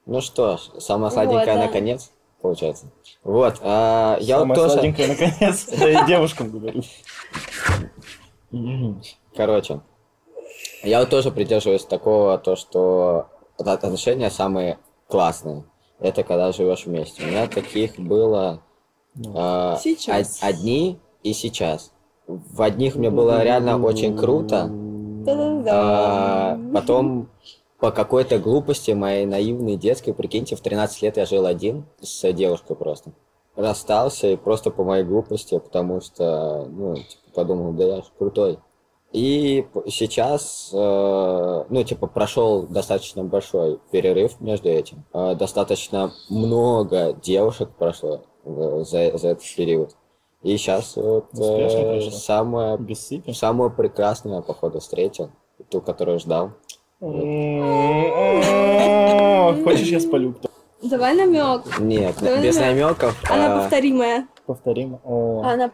Ну 0.05 0.21
что 0.21 0.57
ж, 0.57 0.69
Вот, 0.77 1.59
да. 1.59 1.65
наконец, 1.65 2.11
получается. 2.41 2.87
Вот, 3.23 3.55
а, 3.61 4.17
я 4.19 4.43
вот 4.43 4.53
тоже... 4.53 4.71
сладенькое, 4.73 5.07
наконец. 5.07 5.67
Это 5.71 5.87
я 5.89 6.05
девушкам 6.05 6.51
говорю. 6.51 6.83
Короче, 9.35 9.79
я 10.83 10.99
вот 10.99 11.09
тоже 11.09 11.31
придерживаюсь 11.31 11.83
такого, 11.85 12.37
то, 12.37 12.55
что 12.55 13.27
от- 13.57 13.67
отношения 13.67 14.29
самые 14.29 14.77
классные. 15.07 15.63
это 15.99 16.23
когда 16.23 16.51
живешь 16.51 16.85
вместе. 16.85 17.23
У 17.23 17.27
меня 17.27 17.47
таких 17.47 17.97
было 17.97 18.61
э, 19.15 19.75
Сейчас. 19.81 20.39
од- 20.41 20.49
одни 20.49 20.99
и 21.23 21.33
сейчас. 21.33 21.91
В 22.27 22.61
одних 22.61 22.95
мне 22.95 23.09
было 23.09 23.41
реально 23.43 23.81
очень 23.81 24.17
круто, 24.17 24.69
а 25.67 26.57
потом 26.73 27.29
по 27.79 27.91
какой-то 27.91 28.39
глупости 28.39 28.91
моей 28.91 29.25
наивной 29.25 29.75
детской, 29.75 30.13
прикиньте, 30.13 30.55
в 30.55 30.61
13 30.61 31.01
лет 31.01 31.17
я 31.17 31.25
жил 31.25 31.45
один 31.45 31.85
с 32.01 32.31
девушкой 32.33 32.75
просто. 32.75 33.11
Расстался 33.55 34.27
и 34.27 34.35
просто 34.35 34.71
по 34.71 34.83
моей 34.83 35.03
глупости, 35.03 35.57
потому 35.59 36.01
что, 36.01 36.65
ну, 36.69 36.95
типа, 36.95 37.05
подумал, 37.35 37.73
да 37.73 37.83
я 37.83 38.01
ж 38.01 38.05
крутой. 38.17 38.57
И 39.13 39.65
сейчас, 39.89 40.71
э, 40.73 41.63
ну, 41.69 41.83
типа, 41.83 42.07
прошел 42.07 42.63
достаточно 42.63 43.23
большой 43.23 43.79
перерыв 43.91 44.41
между 44.41 44.69
этим. 44.69 45.05
Э, 45.13 45.35
достаточно 45.35 46.11
много 46.29 47.13
девушек 47.13 47.69
прошло 47.77 48.23
за, 48.43 49.15
за 49.15 49.27
этот 49.29 49.43
период. 49.55 49.95
И 50.41 50.57
сейчас 50.57 50.95
вот 50.95 51.27
э, 51.39 52.01
самое, 52.09 52.77
прекрасную, 53.69 54.37
я, 54.37 54.41
походу, 54.41 54.79
встретил. 54.79 55.29
Ту, 55.69 55.79
которую 55.79 56.17
ждал. 56.19 56.53
Хочешь, 59.63 59.89
я 59.89 59.99
спалю? 59.99 60.33
Давай 60.81 61.15
намек. 61.15 61.79
Нет, 61.79 62.15
без 62.19 62.57
намеков. 62.57 63.15
Она 63.29 63.53
а, 63.53 63.61
повторимая. 63.61 64.27
Повторим. 64.45 64.99
Она 65.05 65.71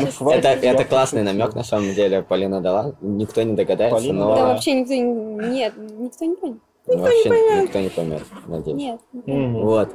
чувство. 0.00 0.26
хватит. 0.26 0.44
Это, 0.44 0.84
классный 0.84 1.22
намек, 1.24 1.54
на 1.54 1.64
самом 1.64 1.92
деле, 1.92 2.22
Полина 2.22 2.60
дала. 2.60 2.94
Никто 3.00 3.42
не 3.42 3.54
догадается, 3.54 4.12
но 4.12 4.36
Да 4.36 4.46
вообще 4.46 4.74
никто 4.74 4.94
не... 4.94 5.02
Нет, 5.02 5.74
никто 5.76 6.24
не 6.24 6.36
понял. 6.36 6.58
вообще 6.86 7.30
никто 7.62 7.80
не 7.80 7.88
поймет, 7.88 8.22
надеюсь. 8.46 8.76
Нет. 8.76 9.00
Вот. 9.62 9.90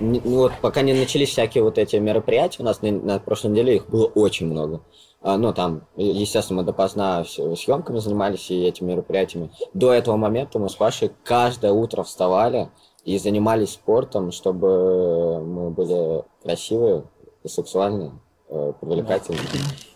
Ну 0.00 0.20
вот 0.24 0.52
пока 0.60 0.82
не 0.82 0.94
начались 0.94 1.28
всякие 1.28 1.62
вот 1.62 1.78
эти 1.78 1.96
мероприятия, 1.96 2.62
у 2.62 2.64
нас 2.64 2.82
на, 2.82 2.90
на 2.90 3.18
прошлой 3.20 3.52
неделе 3.52 3.76
их 3.76 3.88
было 3.88 4.06
очень 4.06 4.46
много. 4.46 4.80
А, 5.22 5.36
ну, 5.38 5.52
там, 5.52 5.82
э, 5.96 6.02
естественно, 6.02 6.60
мы 6.62 6.66
допоздна 6.66 7.24
с- 7.24 7.56
съемками 7.56 7.98
занимались 7.98 8.50
и 8.50 8.64
этими 8.64 8.92
мероприятиями. 8.92 9.50
До 9.72 9.92
этого 9.92 10.16
момента 10.16 10.58
мы 10.58 10.68
с 10.68 10.74
Пашей 10.74 11.12
каждое 11.24 11.72
утро 11.72 12.02
вставали 12.02 12.70
и 13.04 13.18
занимались 13.18 13.70
спортом, 13.74 14.32
чтобы 14.32 15.40
мы 15.44 15.70
были 15.70 16.24
красивые, 16.42 17.04
и 17.44 17.48
сексуальные, 17.48 18.12
э, 18.48 18.72
привлекательные. 18.80 19.40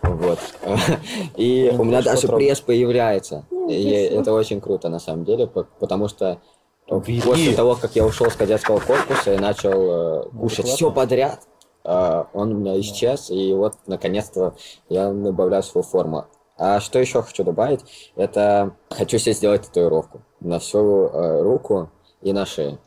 Вот. 0.02 0.38
И 1.36 1.70
Ну, 1.74 1.82
у 1.82 1.84
меня 1.84 2.02
даже 2.02 2.26
трогать. 2.28 2.46
пресс 2.46 2.60
появляется. 2.60 3.44
Ну, 3.50 3.68
И 3.68 3.82
это 3.90 4.32
очень 4.32 4.60
круто, 4.60 4.88
на 4.88 4.98
самом 5.00 5.24
деле, 5.24 5.46
по- 5.48 5.66
потому 5.80 6.08
что 6.08 6.40
после 6.88 7.52
того, 7.54 7.74
как 7.74 7.96
я 7.96 8.04
ушел 8.06 8.30
с 8.30 8.34
кадетского 8.34 8.78
корпуса 8.78 9.34
и 9.34 9.38
начал 9.38 9.72
э, 9.72 10.28
кушать 10.30 10.60
Адекватно. 10.60 10.76
все 10.76 10.90
подряд, 10.92 11.40
э, 11.40 11.55
он 11.86 12.52
у 12.52 12.58
меня 12.58 12.78
исчез, 12.80 13.30
и 13.30 13.54
вот 13.54 13.74
наконец-то 13.86 14.54
я 14.88 15.12
набавляю 15.12 15.62
свою 15.62 15.84
форму. 15.84 16.26
А 16.58 16.80
что 16.80 16.98
еще 16.98 17.22
хочу 17.22 17.44
добавить, 17.44 18.12
это 18.16 18.76
хочу 18.88 19.18
себе 19.18 19.34
сделать 19.34 19.66
татуировку 19.66 20.22
на 20.40 20.58
всю 20.58 21.06
э, 21.06 21.42
руку 21.42 21.90
и 22.22 22.32
на 22.32 22.46
шею. 22.46 22.78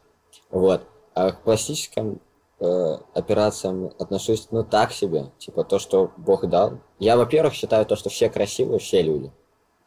Вот. 0.49 0.81
А 1.13 1.31
к 1.31 1.43
пластическим 1.43 2.19
э, 2.59 2.97
операциям 3.13 3.91
отношусь, 3.99 4.47
ну, 4.49 4.63
так 4.63 4.91
себе. 4.91 5.31
Типа 5.37 5.63
то, 5.63 5.77
что 5.77 6.11
Бог 6.17 6.47
дал. 6.47 6.79
Я, 6.97 7.15
во-первых, 7.15 7.53
считаю 7.53 7.85
то, 7.85 7.95
что 7.95 8.09
все 8.09 8.29
красивые, 8.29 8.79
все 8.79 9.03
люди. 9.03 9.31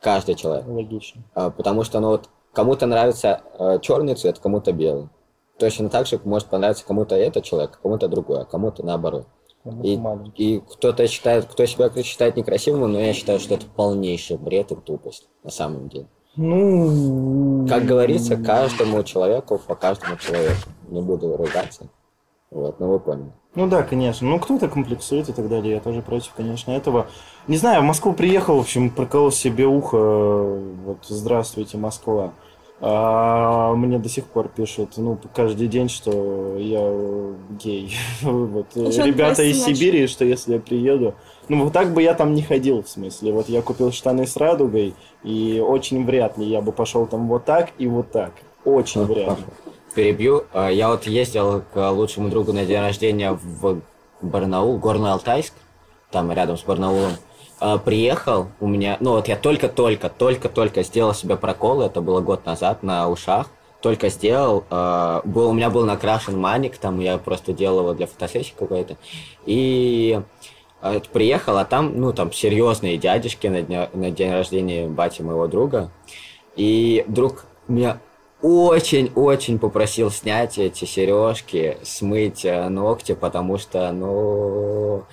Каждый 0.00 0.36
человек. 0.36 0.66
Логично. 0.68 1.22
А, 1.34 1.50
потому 1.50 1.82
что, 1.82 1.98
ну 1.98 2.10
вот, 2.10 2.28
кому-то 2.52 2.86
нравится 2.86 3.42
черный 3.82 4.14
цвет, 4.14 4.38
кому-то 4.38 4.72
белый. 4.72 5.08
Точно 5.62 5.88
так 5.88 6.08
же 6.08 6.20
может 6.24 6.48
понравиться 6.48 6.84
кому-то 6.84 7.14
этот 7.14 7.44
человек, 7.44 7.78
кому-то 7.80 8.08
другой, 8.08 8.40
а 8.40 8.44
кому-то 8.44 8.84
наоборот. 8.84 9.28
И, 9.84 9.96
и 10.34 10.58
кто-то 10.58 11.06
считает, 11.06 11.44
кто 11.44 11.64
себя 11.66 11.88
считает 12.02 12.34
некрасивым, 12.34 12.90
но 12.90 12.98
я 12.98 13.12
считаю, 13.12 13.38
что 13.38 13.54
это 13.54 13.66
полнейший 13.66 14.38
бред 14.38 14.72
и 14.72 14.74
тупость 14.74 15.28
на 15.44 15.52
самом 15.52 15.88
деле. 15.88 16.08
Ну... 16.34 17.64
Как 17.68 17.84
говорится, 17.84 18.36
каждому 18.36 19.04
человеку 19.04 19.60
по 19.64 19.76
каждому 19.76 20.16
человеку. 20.16 20.68
Не 20.88 21.00
буду 21.00 21.36
ругаться. 21.36 21.86
Вот, 22.50 22.80
ну 22.80 22.88
вы 22.88 22.98
поняли. 22.98 23.30
Ну 23.54 23.68
да, 23.68 23.84
конечно. 23.84 24.28
Ну 24.28 24.40
кто-то 24.40 24.66
комплексует 24.66 25.28
и 25.28 25.32
так 25.32 25.48
далее. 25.48 25.74
Я 25.74 25.80
тоже 25.80 26.02
против, 26.02 26.32
конечно, 26.32 26.72
этого. 26.72 27.06
Не 27.46 27.56
знаю, 27.56 27.82
в 27.82 27.84
Москву 27.84 28.14
приехал, 28.14 28.56
в 28.56 28.62
общем, 28.62 28.90
проколол 28.90 29.30
себе 29.30 29.66
ухо. 29.66 29.96
Вот, 29.96 30.98
здравствуйте, 31.06 31.78
Москва. 31.78 32.32
А 32.85 33.72
мне 33.74 33.97
до 34.01 34.09
сих 34.09 34.24
пор 34.24 34.49
пишут, 34.49 34.95
ну, 34.97 35.16
каждый 35.33 35.68
день, 35.68 35.89
что 35.89 36.57
я 36.59 36.80
э, 36.83 37.35
гей. 37.62 37.95
Вот, 38.22 38.66
э, 38.74 38.91
ребята 39.05 39.45
из? 39.45 39.64
Сибири, 39.64 40.09
что 40.09 40.24
если 40.24 40.55
я 40.55 40.59
приеду. 40.59 41.14
Ну, 41.49 41.62
вот 41.62 41.72
так 41.72 41.95
бы 41.95 42.03
я 42.03 42.12
там 42.14 42.35
не 42.35 42.43
ходил, 42.43 42.83
в 42.83 42.89
смысле. 42.89 43.33
Вот 43.33 43.49
я 43.49 43.62
купил 43.62 43.93
штаны 43.93 44.26
с 44.26 44.37
радугой, 44.37 44.95
и 45.22 45.62
очень 45.64 46.05
вряд 46.05 46.37
ли 46.39 46.45
я 46.45 46.61
бы 46.61 46.72
пошел 46.72 47.07
там 47.07 47.28
вот 47.28 47.45
так 47.45 47.70
и 47.78 47.87
вот 47.87 48.11
так. 48.11 48.33
Очень 48.64 49.05
вряд 49.05 49.39
ли. 49.39 49.45
Перебью. 49.95 50.45
А, 50.53 50.68
Я 50.68 50.89
вот 50.89 51.07
ездил 51.07 51.62
к 51.72 51.91
лучшему 51.93 52.30
другу 52.30 52.53
на 52.53 52.64
день 52.64 52.80
рождения 52.80 53.33
в 53.33 53.80
Барнаул, 54.20 54.78
Горно-Алтайск, 54.78 55.53
там 56.11 56.33
рядом 56.33 56.57
с 56.57 56.62
Барнаулом. 56.64 57.12
А, 57.64 57.78
Приехал, 57.78 58.48
у 58.58 58.66
меня, 58.66 58.96
ну 58.98 59.12
вот 59.12 59.28
я 59.28 59.36
только-только, 59.36 60.08
только-только 60.08 60.82
сделал 60.82 61.14
себе 61.14 61.36
прокол, 61.36 61.82
это 61.82 62.00
было 62.00 62.20
год 62.20 62.44
назад, 62.44 62.82
на 62.82 63.08
ушах. 63.08 63.46
Только 63.80 64.08
сделал, 64.08 64.64
а, 64.68 65.22
был, 65.24 65.50
у 65.50 65.52
меня 65.52 65.70
был 65.70 65.84
накрашен 65.84 66.36
маник, 66.36 66.76
там 66.76 66.98
я 66.98 67.18
просто 67.18 67.52
делал 67.52 67.80
его 67.80 67.94
для 67.94 68.08
фотосессии 68.08 68.52
какой-то. 68.58 68.96
И 69.46 70.20
а, 70.80 71.00
приехал, 71.12 71.56
а 71.56 71.64
там, 71.64 72.00
ну, 72.00 72.12
там 72.12 72.32
серьезные 72.32 72.96
дядюшки 72.96 73.46
на, 73.46 73.62
дня- 73.62 73.90
на 73.92 74.10
день 74.10 74.32
рождения 74.32 74.88
бати 74.88 75.22
моего 75.22 75.46
друга. 75.46 75.92
И 76.56 77.04
друг 77.06 77.44
меня 77.68 78.00
очень-очень 78.40 79.60
попросил 79.60 80.10
снять 80.10 80.58
эти 80.58 80.84
сережки, 80.84 81.78
смыть 81.84 82.44
э, 82.44 82.68
ногти, 82.68 83.14
потому 83.14 83.56
что, 83.56 83.92
ну, 83.92 85.04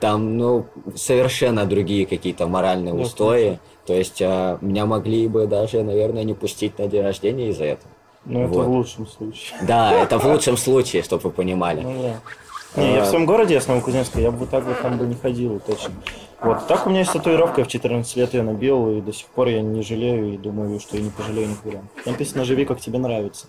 там, 0.00 0.38
ну, 0.38 0.66
совершенно 0.96 1.66
другие 1.66 2.06
какие-то 2.06 2.46
моральные 2.46 2.94
Ну, 2.94 3.02
устои. 3.02 3.58
То 3.86 3.94
есть 3.94 4.20
э, 4.20 4.58
меня 4.60 4.86
могли 4.86 5.28
бы 5.28 5.46
даже, 5.46 5.82
наверное, 5.82 6.24
не 6.24 6.34
пустить 6.34 6.78
на 6.78 6.86
день 6.86 7.02
рождения 7.02 7.48
из-за 7.50 7.64
этого. 7.64 7.90
Ну, 8.24 8.40
это 8.44 8.52
Вот. 8.54 8.66
в 8.66 8.70
лучшем 8.70 9.06
случае. 9.06 9.58
Да, 9.62 9.92
это 9.92 10.18
в 10.18 10.24
лучшем 10.26 10.56
случае, 10.56 11.02
чтобы 11.02 11.22
вы 11.24 11.30
понимали. 11.30 11.80
Ну 11.82 12.02
да. 12.02 12.80
Не, 12.80 12.94
я 12.94 13.02
А. 13.02 13.04
в 13.04 13.08
своем 13.08 13.26
городе, 13.26 13.54
я 13.54 13.60
с 13.60 13.66
Новокузнецка, 13.66 14.20
я 14.20 14.30
бы 14.30 14.46
так 14.46 14.64
вот 14.64 14.80
там 14.80 14.96
бы 14.96 15.04
не 15.06 15.14
ходил, 15.16 15.60
точно. 15.66 15.92
Вот, 16.40 16.66
так 16.68 16.86
у 16.86 16.90
меня 16.90 17.00
есть 17.00 17.12
татуировка, 17.12 17.60
я 17.60 17.64
в 17.64 17.68
14 17.68 18.16
лет 18.16 18.32
ее 18.32 18.42
набил, 18.42 18.90
и 18.96 19.00
до 19.00 19.12
сих 19.12 19.26
пор 19.26 19.48
я 19.48 19.60
не 19.60 19.82
жалею, 19.82 20.34
и 20.34 20.38
думаю, 20.38 20.78
что 20.80 20.96
я 20.96 21.02
не 21.02 21.10
пожалею 21.10 21.48
никогда. 21.50 21.80
Написано 22.06 22.44
«Живи, 22.44 22.64
как 22.64 22.80
тебе 22.80 22.98
нравится». 22.98 23.48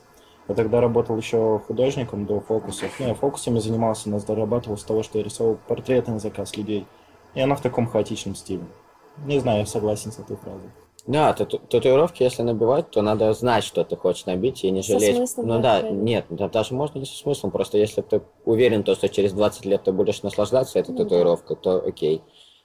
Я 0.51 0.55
тогда 0.55 0.81
работал 0.81 1.15
еще 1.15 1.61
художником 1.65 2.25
до 2.25 2.41
фокусов. 2.41 2.91
Ну, 2.99 3.07
я 3.07 3.13
фокусами 3.13 3.59
занимался, 3.59 4.09
но 4.09 4.19
зарабатывал 4.19 4.77
с 4.77 4.83
того, 4.83 5.01
что 5.01 5.17
я 5.17 5.23
рисовал 5.23 5.57
портреты 5.65 6.11
на 6.11 6.19
заказ 6.19 6.57
людей. 6.57 6.85
И 7.35 7.39
она 7.39 7.55
в 7.55 7.61
таком 7.61 7.87
хаотичном 7.87 8.35
стиле. 8.35 8.63
Не 9.25 9.39
знаю, 9.39 9.59
я 9.59 9.65
согласен 9.65 10.11
с 10.11 10.19
этой 10.19 10.35
фразой. 10.35 10.69
Да, 11.07 11.31
тату- 11.31 11.59
татуировки, 11.59 12.21
если 12.23 12.41
набивать, 12.41 12.91
то 12.91 13.01
надо 13.01 13.31
знать, 13.31 13.63
что 13.63 13.85
ты 13.85 13.95
хочешь 13.95 14.25
набить, 14.25 14.65
и 14.65 14.71
не 14.71 14.83
Со 14.83 14.99
жалеть. 14.99 15.15
смыслом, 15.15 15.47
ну 15.47 15.61
да, 15.61 15.81
да, 15.81 15.89
нет, 15.89 16.25
да, 16.29 16.49
даже 16.49 16.73
можно 16.73 16.99
не 16.99 17.05
со 17.05 17.15
смыслом, 17.15 17.51
просто 17.51 17.77
если 17.77 18.01
ты 18.01 18.21
уверен, 18.43 18.83
то, 18.83 18.93
что 18.93 19.07
через 19.07 19.31
20 19.31 19.65
лет 19.65 19.83
ты 19.83 19.93
будешь 19.93 20.21
наслаждаться 20.21 20.77
этой 20.79 20.91
Ну 20.91 20.97
да. 20.97 21.03
татуировкой, 21.05 21.55
то 21.55 21.77
окей. 21.77 22.21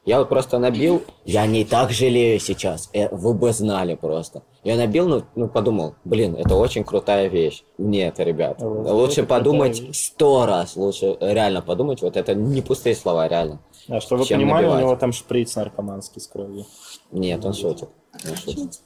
Я 0.07 0.21
вот 0.21 0.29
просто 0.29 0.59
набил, 0.61 1.03
я 1.25 1.47
не 1.47 1.65
так 1.65 1.91
жалею 1.91 2.39
сейчас, 2.39 2.89
э, 2.93 3.09
вы 3.15 3.35
бы 3.35 3.53
знали 3.53 3.97
просто. 3.97 4.43
Я 4.63 4.77
набил, 4.77 5.09
ну, 5.09 5.25
ну 5.35 5.49
подумал, 5.49 5.97
блин, 6.05 6.37
это 6.37 6.55
очень 6.55 6.85
крутая 6.85 7.27
вещь. 7.27 7.65
Нет, 7.77 8.21
ребят, 8.21 8.61
вот 8.61 8.89
лучше 8.89 9.25
подумать 9.25 9.83
сто 9.97 10.47
раз, 10.47 10.77
лучше 10.77 11.17
реально 11.21 11.61
подумать, 11.61 12.03
вот 12.03 12.17
это 12.17 12.35
не 12.37 12.63
пустые 12.63 12.95
слова, 12.95 13.27
реально. 13.27 13.59
А 13.89 14.01
что 14.01 14.17
вы 14.17 14.25
Чем 14.25 14.39
понимали, 14.41 14.65
у 14.65 14.69
набивать? 14.69 14.83
него 14.85 14.97
там 14.97 15.13
шприц 15.13 15.57
наркоманский 15.57 16.21
с 16.21 16.29
кровью. 16.29 16.67
Нет, 17.11 17.45
он 17.45 17.53
шутит. 17.53 17.89
он 18.29 18.37
шутит. 18.37 18.81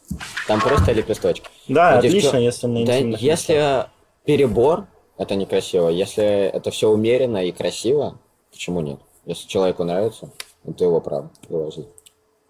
Там 0.49 0.59
просто 0.61 0.93
лепесточки. 0.93 1.47
Да, 1.68 1.97
А 1.97 1.99
отлично, 1.99 2.37
девчон- 2.39 2.41
если 2.43 2.66
на 2.66 2.85
Да, 2.87 2.95
если 2.97 3.87
перебор, 4.25 4.87
это 5.18 5.35
некрасиво. 5.37 5.89
Если 5.91 6.25
это 6.25 6.71
все 6.71 6.89
умеренно 6.89 7.45
и 7.45 7.53
красиво, 7.53 8.18
почему 8.51 8.81
нет? 8.81 9.01
Если 9.27 9.47
человеку 9.49 9.85
нравится, 9.85 10.31
это 10.64 10.84
его 10.84 11.00
право, 11.00 11.30
жизнь. 11.70 11.88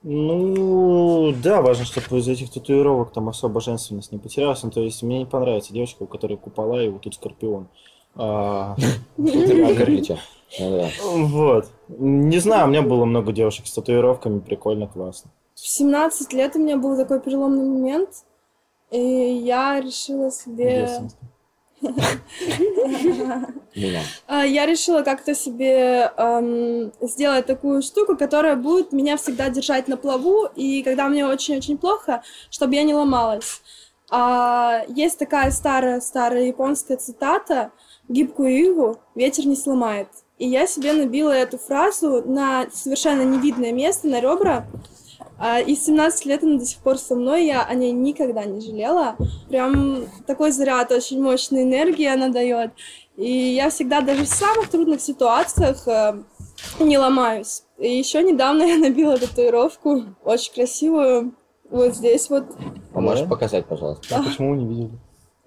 Ну, 0.03 1.35
да, 1.43 1.61
важно, 1.61 1.85
чтобы 1.85 2.21
из 2.21 2.29
этих 2.29 2.51
татуировок 2.51 3.13
там 3.13 3.29
особо 3.29 3.61
женственность 3.61 4.13
не 4.13 4.19
потерялась. 4.19 4.63
Ну, 4.63 4.71
то 4.71 4.81
есть 4.81 5.03
мне 5.03 5.19
не 5.19 5.27
понравится 5.27 5.75
девочка, 5.75 6.05
у 6.05 6.07
которой 6.07 6.39
купола 6.39 6.83
и 6.83 6.89
вот 6.89 7.03
тут 7.03 7.15
скорпион. 7.15 7.69
А. 8.17 8.77
Вот. 11.13 11.69
Не 11.89 12.39
знаю, 12.39 12.67
у 12.67 12.71
меня 12.71 12.83
было 12.83 13.05
много 13.05 13.33
девушек 13.33 13.67
с 13.67 13.73
татуировками, 13.73 14.41
прикольно, 14.41 14.87
классно. 14.89 15.31
В 15.55 15.69
17 15.69 16.33
лет 16.33 16.57
у 16.57 16.59
меня 16.59 16.79
был 16.79 16.97
такой 16.97 17.21
переломный 17.21 17.65
момент, 17.65 18.25
и 18.91 18.99
я 18.99 19.81
решила 19.81 20.31
себе... 20.31 20.89
Меня. 23.75 24.03
А, 24.27 24.45
Я 24.45 24.67
решила 24.67 25.03
как-то 25.03 25.35
себе 25.35 26.13
эм, 26.17 26.93
сделать 27.01 27.47
такую 27.47 27.83
штуку, 27.83 28.17
которая 28.17 28.57
будет 28.57 28.93
меня 28.93 29.17
всегда 29.17 29.49
держать 29.49 29.89
на 29.89 29.97
плаву, 29.97 30.49
и 30.57 30.83
когда 30.83 31.09
мне 31.09 31.27
очень-очень 31.27 31.79
плохо, 31.79 32.23
чтобы 32.51 32.75
я 32.75 32.83
не 32.83 32.95
ломалась. 32.95 33.61
А, 34.11 34.83
есть 34.89 35.19
такая 35.19 35.51
старая-старая 35.53 36.45
японская 36.45 36.97
цитата 36.97 37.71
«Гибкую 38.09 38.73
игу 38.73 38.97
ветер 39.15 39.47
не 39.47 39.55
сломает». 39.57 40.09
И 40.39 40.49
я 40.49 40.67
себе 40.67 40.95
набила 40.95 41.33
эту 41.33 41.59
фразу 41.59 42.23
на 42.27 42.67
совершенно 42.73 43.23
невидное 43.23 43.73
место, 43.73 44.09
на 44.09 44.21
ребра, 44.21 44.67
и 45.67 45.75
с 45.75 45.87
17 45.87 46.27
лет 46.27 46.43
она 46.45 46.59
до 46.59 46.67
сих 46.67 46.79
пор 46.81 46.99
со 46.99 47.15
мной, 47.15 47.47
я 47.47 47.63
о 47.65 47.75
ней 47.75 47.93
никогда 47.93 48.45
не 48.45 48.61
жалела. 48.61 49.17
Прям 49.49 50.05
такой 50.27 50.51
заряд 50.53 50.93
очень 50.93 51.23
мощной 51.23 51.63
энергии 51.63 52.07
она 52.07 52.29
дает. 52.29 52.73
И 53.17 53.31
я 53.31 53.71
всегда 53.71 54.01
даже 54.03 54.25
в 54.25 54.29
самых 54.29 54.69
трудных 54.71 55.01
ситуациях 55.01 55.87
э, 55.89 56.23
не 56.79 56.99
ломаюсь. 56.99 57.63
И 57.79 57.97
еще 57.99 58.23
недавно 58.23 58.63
я 58.65 58.77
набила 58.79 59.17
татуировку, 59.19 60.05
очень 60.25 60.53
красивую, 60.53 61.35
вот 61.71 61.95
здесь 61.95 62.29
вот. 62.31 62.45
Поможешь 62.93 63.23
Да? 63.23 63.29
показать, 63.29 63.67
пожалуйста? 63.67 64.17
А 64.17 64.23
почему 64.23 64.55
не 64.55 64.67
видели? 64.67 64.91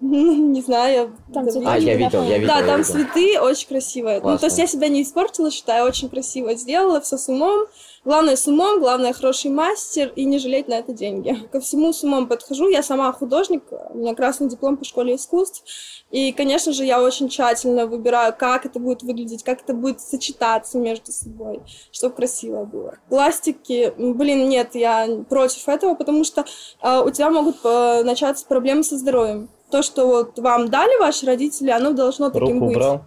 Не 0.00 0.60
знаю, 0.60 0.94
я... 0.94 1.32
Там 1.32 1.46
да- 1.46 1.52
цветочки, 1.52 1.68
А, 1.72 1.78
я 1.78 1.96
видел, 1.96 2.22
я 2.24 2.38
видел. 2.38 2.48
Да, 2.52 2.58
я 2.60 2.66
там 2.66 2.80
видел. 2.82 2.92
цветы 2.92 3.40
очень 3.40 3.68
красивые. 3.68 4.16
Ну, 4.16 4.22
то 4.22 4.30
есть 4.32 4.40
Классно. 4.40 4.60
я 4.62 4.66
себя 4.66 4.88
не 4.88 5.02
испортила, 5.02 5.50
считаю, 5.50 5.86
очень 5.86 6.08
красиво 6.08 6.54
сделала, 6.56 7.00
все 7.00 7.16
с 7.16 7.28
умом. 7.28 7.66
Главное 8.04 8.36
с 8.36 8.46
умом, 8.46 8.80
главное 8.80 9.14
хороший 9.14 9.50
мастер 9.50 10.12
и 10.14 10.26
не 10.26 10.38
жалеть 10.38 10.68
на 10.68 10.74
это 10.74 10.92
деньги. 10.92 11.34
Ко 11.50 11.60
всему 11.60 11.92
с 11.92 12.04
умом 12.04 12.28
подхожу. 12.28 12.68
Я 12.68 12.82
сама 12.82 13.10
художник, 13.12 13.62
у 13.70 13.98
меня 13.98 14.14
красный 14.14 14.48
диплом 14.48 14.76
по 14.76 14.84
школе 14.84 15.14
искусств. 15.14 15.64
И, 16.10 16.32
конечно 16.32 16.72
же, 16.74 16.84
я 16.84 17.02
очень 17.02 17.30
тщательно 17.30 17.86
выбираю, 17.86 18.34
как 18.38 18.66
это 18.66 18.78
будет 18.78 19.02
выглядеть, 19.02 19.42
как 19.42 19.62
это 19.62 19.72
будет 19.72 20.02
сочетаться 20.02 20.76
между 20.78 21.12
собой, 21.12 21.62
чтобы 21.92 22.14
красиво 22.14 22.64
было. 22.64 22.98
Пластики, 23.08 23.94
блин, 23.96 24.50
нет, 24.50 24.74
я 24.74 25.08
против 25.30 25.66
этого, 25.66 25.94
потому 25.94 26.24
что 26.24 26.44
а, 26.80 27.02
у 27.02 27.10
тебя 27.10 27.30
могут 27.30 27.56
э, 27.64 28.02
начаться 28.04 28.44
проблемы 28.46 28.84
со 28.84 28.98
здоровьем. 28.98 29.48
То, 29.70 29.82
что 29.82 30.06
вот 30.06 30.38
вам 30.38 30.68
дали 30.68 31.00
ваши 31.00 31.24
родители, 31.24 31.70
оно 31.70 31.92
должно 31.92 32.28
таким 32.28 32.60
Руку 32.60 32.66
быть. 32.66 32.76
убрал? 32.76 33.04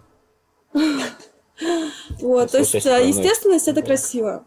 Вот, 2.20 2.52
то 2.52 2.58
есть, 2.58 2.72
э, 2.86 3.08
естественность 3.08 3.66
это 3.66 3.82
красиво. 3.82 4.44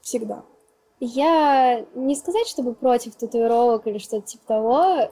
Всегда. 0.00 0.44
Я 1.00 1.84
не 1.94 2.14
сказать, 2.14 2.46
чтобы 2.46 2.74
против 2.74 3.16
татуировок 3.16 3.86
или 3.86 3.98
что-то 3.98 4.26
типа 4.26 4.44
того. 4.46 5.10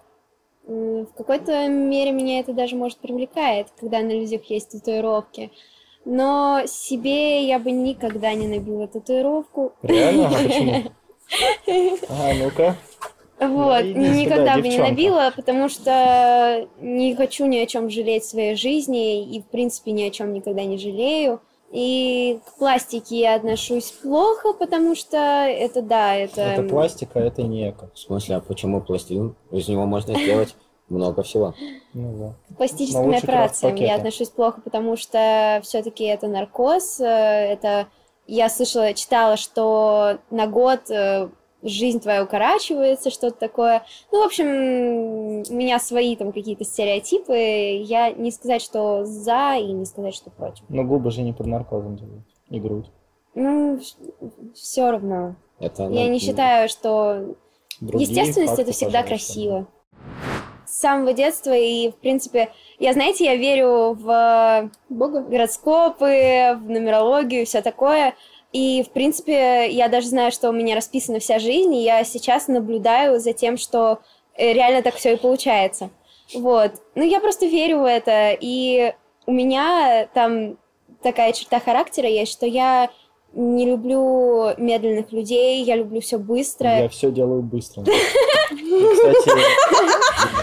В 0.67 1.07
какой-то 1.17 1.67
мере 1.69 2.13
меня 2.13 2.41
это 2.41 2.53
даже, 2.53 2.77
может, 2.77 2.99
привлекает, 2.99 3.69
когда 3.81 4.01
на 4.01 4.11
людях 4.11 4.45
есть 4.51 4.71
татуировки. 4.71 5.51
Но 6.05 6.63
себе 6.67 7.47
я 7.47 7.59
бы 7.59 7.71
никогда 7.71 8.35
не 8.35 8.47
набила 8.47 8.87
татуировку. 8.87 9.73
Реально? 9.83 10.29
А 10.29 10.43
почему? 10.43 10.93
А, 12.09 12.33
ну-ка. 12.33 12.75
Вот, 13.39 13.85
сюда, 13.85 14.01
никогда 14.01 14.57
бы 14.57 14.63
не 14.63 14.71
девчонка. 14.71 14.91
набила, 14.91 15.33
потому 15.37 15.69
что 15.69 16.67
не 16.81 17.15
хочу 17.15 17.47
ни 17.47 17.59
о 17.59 17.67
чем 17.67 17.89
жалеть 17.89 18.25
в 18.25 18.31
своей 18.31 18.57
жизни 18.57 19.37
и, 19.37 19.41
в 19.41 19.47
принципе, 19.47 19.93
ни 19.93 20.03
о 20.03 20.11
чем 20.11 20.33
никогда 20.33 20.65
не 20.65 20.77
жалею. 20.77 21.41
И 21.71 22.41
к 22.47 22.59
пластике 22.59 23.19
я 23.21 23.35
отношусь 23.35 23.91
плохо, 23.91 24.55
потому 24.55 24.95
что 24.95 25.17
это, 25.19 25.83
да, 25.83 26.15
это... 26.15 26.41
Это 26.41 26.63
пластика, 26.63 27.19
это 27.19 27.43
не 27.43 27.69
эко. 27.71 27.91
В 27.95 27.99
смысле, 27.99 28.37
а 28.37 28.41
почему 28.41 28.81
пластилин? 28.81 29.35
Из 29.51 29.69
него 29.69 29.85
можно 29.85 30.19
сделать 30.19 30.57
много 30.89 31.23
всего. 31.23 31.55
Ну 31.93 32.17
да. 32.19 32.55
К 32.55 32.59
пластическим 32.59 33.11
операциям 33.15 33.75
я 33.77 33.97
отношусь 33.97 34.31
плохо, 34.31 34.63
потому 34.63 34.97
что 34.97 35.61
все-таки 35.63 36.05
это 36.05 36.27
наркоз. 36.27 37.01
э, 37.01 37.05
Это 37.05 37.89
я 38.27 38.49
слышала, 38.49 38.95
читала, 38.95 39.37
что 39.37 40.19
на 40.31 40.47
год 40.47 40.91
э, 40.91 41.29
жизнь 41.63 42.01
твоя 42.01 42.23
укорачивается, 42.23 43.11
что-то 43.11 43.39
такое. 43.39 43.85
Ну, 44.13 44.23
в 44.23 44.27
общем, 44.27 44.47
у 44.47 45.55
меня 45.55 45.79
свои 45.79 46.17
там 46.17 46.33
какие-то 46.33 46.65
стереотипы. 46.65 47.37
Я 47.37 48.11
не 48.13 48.31
сказать, 48.31 48.63
что 48.63 49.05
за, 49.05 49.57
и 49.57 49.73
не 49.73 49.85
сказать, 49.85 50.15
что 50.15 50.31
против. 50.31 50.65
Но 50.69 50.85
губы 50.85 51.11
же 51.11 51.23
не 51.23 51.33
под 51.33 51.47
наркозом 51.47 51.97
делают. 51.97 52.27
И 52.49 52.61
грудь. 52.61 52.87
Ну, 53.35 53.79
все 54.55 54.91
равно. 54.91 55.37
Это, 55.61 55.83
Я 55.85 56.07
ну, 56.07 56.11
не 56.11 56.19
считаю, 56.19 56.69
что 56.69 57.35
Другие 57.81 58.11
Естественность 58.11 58.51
факты, 58.51 58.63
это 58.63 58.73
всегда 58.73 59.03
пожалуйста. 59.03 59.09
красиво. 59.09 59.67
С 60.67 60.81
самого 60.81 61.13
детства 61.13 61.57
и, 61.57 61.91
в 61.91 61.97
принципе, 61.97 62.51
я, 62.79 62.93
знаете, 62.93 63.25
я 63.25 63.37
верю 63.37 63.95
в 63.95 64.71
Бога. 64.89 65.23
гороскопы, 65.23 66.59
в 66.61 66.69
нумерологию, 66.69 67.47
все 67.47 67.63
такое. 67.63 68.15
И, 68.53 68.83
в 68.83 68.91
принципе, 68.91 69.69
я 69.71 69.89
даже 69.89 70.09
знаю, 70.09 70.33
что 70.33 70.49
у 70.49 70.53
меня 70.53 70.75
расписана 70.75 71.19
вся 71.19 71.39
жизнь, 71.39 71.75
и 71.75 71.85
я 71.85 72.03
сейчас 72.05 72.49
наблюдаю 72.49 73.21
за 73.21 73.33
тем, 73.33 73.59
что 73.59 74.01
э, 74.35 74.53
реально 74.53 74.83
так 74.83 74.95
все 74.95 75.15
и 75.15 75.17
получается. 75.17 75.91
Вот. 76.35 76.73
Ну, 76.95 77.03
я 77.05 77.21
просто 77.21 77.47
верю 77.47 77.81
в 77.81 77.85
это, 77.85 78.37
и 78.39 78.95
у 79.27 79.33
меня 79.33 80.09
там 80.15 80.57
такая 81.03 81.33
черта 81.33 81.61
характера 81.61 82.09
есть, 82.09 82.33
что 82.33 82.47
я 82.47 82.91
не 83.33 83.67
люблю 83.67 84.55
медленных 84.57 85.13
людей, 85.13 85.63
я 85.63 85.77
люблю 85.77 86.01
все 86.01 86.19
быстро. 86.19 86.79
Я 86.79 86.89
все 86.89 87.11
делаю 87.11 87.43
быстро. 87.43 87.83
Кстати, 87.83 89.31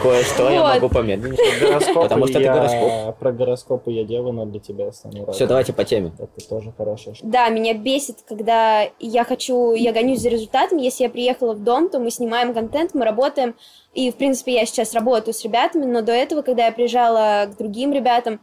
Кое-что 0.02 0.50
я 0.50 0.64
могу 0.64 0.90
помедленнее. 0.90 1.80
Потому 1.94 2.28
что 2.28 2.40
это 2.40 2.46
я- 2.48 2.54
гороскоп. 2.54 3.18
Про 3.20 3.32
гороскопы 3.32 3.92
я 3.92 4.04
делаю, 4.04 4.34
но 4.34 4.46
для 4.46 4.60
тебя 4.60 4.88
оставлю. 4.88 5.32
Все, 5.32 5.48
давайте 5.48 5.74
по 5.74 5.84
теме. 5.84 6.12
Это 6.18 6.48
тоже 6.48 6.72
хорошая 6.78 7.16
штука. 7.16 7.32
Да, 7.32 7.50
меня 7.50 7.74
бесит, 7.74 8.18
когда 8.28 8.88
я 9.00 9.24
хочу, 9.24 9.74
я 9.74 9.92
гонюсь 9.92 10.22
за 10.22 10.30
результатом. 10.30 10.78
Если 10.78 11.04
я 11.04 11.10
приехала 11.10 11.54
в 11.54 11.64
дом, 11.64 11.90
то 11.90 12.00
мы 12.00 12.12
снимаем 12.12 12.54
контент, 12.54 12.94
мы 12.94 13.04
работаем. 13.06 13.56
И, 13.94 14.12
в 14.12 14.16
принципе, 14.16 14.54
я 14.54 14.66
сейчас 14.66 14.94
работаю 14.94 15.34
с 15.34 15.44
ребятами, 15.44 15.86
но 15.86 16.02
до 16.02 16.12
этого, 16.12 16.42
когда 16.42 16.66
я 16.68 16.72
приезжала 16.72 17.48
к 17.52 17.58
другим 17.58 17.92
ребятам, 17.94 18.40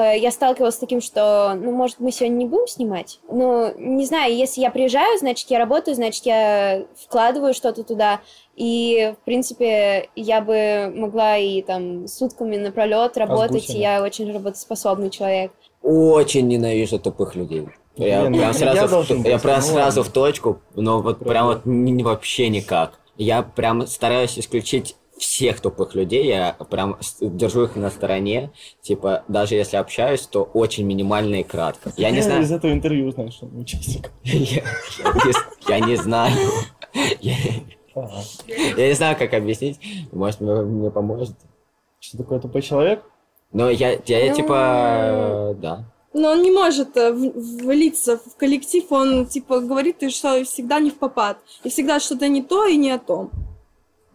я 0.00 0.30
сталкивалась 0.30 0.74
с 0.74 0.78
таким, 0.78 1.00
что, 1.00 1.54
ну, 1.54 1.72
может, 1.72 2.00
мы 2.00 2.10
сегодня 2.12 2.36
не 2.36 2.46
будем 2.46 2.66
снимать? 2.66 3.20
Ну, 3.28 3.72
не 3.78 4.04
знаю, 4.06 4.34
если 4.36 4.60
я 4.60 4.70
приезжаю, 4.70 5.18
значит, 5.18 5.50
я 5.50 5.58
работаю, 5.58 5.94
значит, 5.94 6.26
я 6.26 6.84
вкладываю 7.02 7.54
что-то 7.54 7.82
туда. 7.84 8.20
И, 8.56 9.14
в 9.20 9.24
принципе, 9.24 10.08
я 10.16 10.40
бы 10.40 10.92
могла 10.94 11.36
и 11.38 11.62
там 11.62 12.06
сутками 12.08 12.56
напролет 12.56 13.16
работать, 13.16 13.64
Озвучено. 13.64 13.76
и 13.76 13.80
я 13.80 14.02
очень 14.02 14.32
работоспособный 14.32 15.10
человек. 15.10 15.52
Очень 15.82 16.48
ненавижу 16.48 16.98
тупых 16.98 17.34
людей. 17.34 17.68
Я 17.96 18.22
Блин, 18.22 18.34
прям 18.34 18.50
я 18.50 18.52
сразу, 18.52 18.86
в, 18.86 18.90
должен 18.90 19.22
я 19.22 19.38
прям 19.38 19.62
сразу 19.62 20.02
в 20.02 20.10
точку, 20.10 20.60
но 20.74 21.00
вот 21.00 21.18
Правда. 21.18 21.24
прям 21.28 21.46
вот 21.46 21.60
ни- 21.64 22.02
вообще 22.02 22.48
никак. 22.48 22.98
Я 23.16 23.42
прям 23.42 23.86
стараюсь 23.86 24.38
исключить 24.38 24.96
всех 25.18 25.60
тупых 25.60 25.94
людей, 25.94 26.26
я 26.26 26.56
прям 26.70 26.98
держу 27.20 27.64
их 27.64 27.76
на 27.76 27.90
стороне. 27.90 28.50
Типа, 28.82 29.24
даже 29.28 29.54
если 29.54 29.76
общаюсь, 29.76 30.26
то 30.26 30.42
очень 30.42 30.84
минимально 30.84 31.36
и 31.36 31.42
кратко. 31.42 31.92
Я 31.96 32.10
не 32.10 32.20
знаю. 32.20 32.42
из 32.42 32.52
этого 32.52 32.72
интервью 32.72 33.10
знаешь, 33.12 33.34
что 33.34 33.46
он 33.46 33.58
участник. 33.58 34.10
Я 34.24 35.80
не- 35.80 35.96
знаю. 35.96 36.36
Я 37.20 38.88
не 38.88 38.94
знаю, 38.94 39.16
как 39.18 39.32
объяснить. 39.34 39.80
Может, 40.12 40.40
мне 40.40 40.54
мне 40.54 40.90
поможет. 40.90 41.34
Что 41.98 42.18
такое 42.18 42.38
тупой 42.40 42.62
человек? 42.62 43.02
Но 43.52 43.70
я, 43.70 43.98
я, 44.06 44.24
я 44.24 44.30
Ну, 44.30 44.36
типа, 44.36 45.56
да. 45.58 45.84
Но 46.12 46.30
он 46.32 46.42
не 46.42 46.50
может 46.50 46.96
э, 46.96 47.12
влиться 47.12 48.18
в 48.18 48.36
коллектив, 48.36 48.84
он 48.90 49.26
типа 49.26 49.60
говорит, 49.60 49.96
что 50.10 50.44
всегда 50.44 50.80
не 50.80 50.90
в 50.90 50.98
попад. 50.98 51.38
И 51.62 51.68
всегда 51.68 52.00
что-то 52.00 52.28
не 52.28 52.42
то 52.42 52.66
и 52.66 52.76
не 52.76 52.90
о 52.90 52.98
том. 52.98 53.30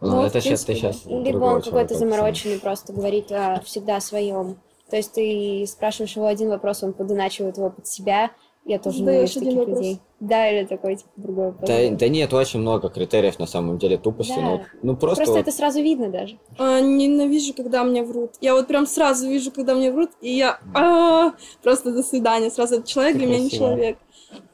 Ну, 0.02 0.16
Ну, 0.16 0.22
это 0.24 0.40
сейчас 0.40 0.64
ты 0.64 0.74
сейчас. 0.74 1.06
Либо 1.06 1.44
он 1.44 1.62
какой-то 1.62 1.94
замороченный, 1.94 2.58
просто 2.58 2.92
говорит 2.92 3.30
о 3.30 3.60
всегда 3.64 4.00
своем. 4.00 4.56
То 4.90 4.96
есть 4.96 5.12
ты 5.12 5.64
спрашиваешь 5.66 6.16
его 6.16 6.26
один 6.26 6.50
вопрос, 6.50 6.82
он 6.82 6.92
подуначивает 6.92 7.56
его 7.56 7.70
под 7.70 7.86
себя. 7.86 8.32
Я 8.64 8.78
тоже 8.78 9.00
ненавижу 9.00 9.40
один 9.40 9.44
таких 9.44 9.58
вопрос. 9.58 9.78
людей. 9.78 10.00
Да, 10.20 10.48
или 10.48 10.66
такой, 10.66 10.96
типа, 10.96 11.10
другой 11.16 11.46
вопрос. 11.46 11.68
Да, 11.68 11.90
да 11.90 12.08
нет, 12.08 12.32
очень 12.32 12.60
много 12.60 12.88
критериев 12.90 13.38
на 13.38 13.46
самом 13.46 13.78
деле 13.78 13.96
тупости. 13.96 14.34
Да. 14.36 14.42
Ну, 14.42 14.60
ну 14.82 14.96
просто, 14.96 15.16
Просто 15.24 15.32
вот- 15.32 15.40
это 15.40 15.50
сразу 15.50 15.80
видно 15.80 16.10
даже. 16.10 16.38
А, 16.58 16.80
ненавижу, 16.80 17.54
когда 17.54 17.82
мне 17.82 18.04
врут. 18.04 18.34
Я 18.40 18.54
вот 18.54 18.66
прям 18.68 18.86
сразу 18.86 19.28
вижу, 19.28 19.50
когда 19.50 19.74
мне 19.74 19.90
врут, 19.90 20.10
и 20.20 20.30
я 20.30 20.60
а, 20.74 21.32
просто 21.62 21.92
до 21.92 22.02
свидания. 22.02 22.50
Сразу 22.50 22.74
этот 22.76 22.86
человек 22.86 23.16
для 23.16 23.26
меня 23.26 23.40
не 23.40 23.50
человек. 23.50 23.98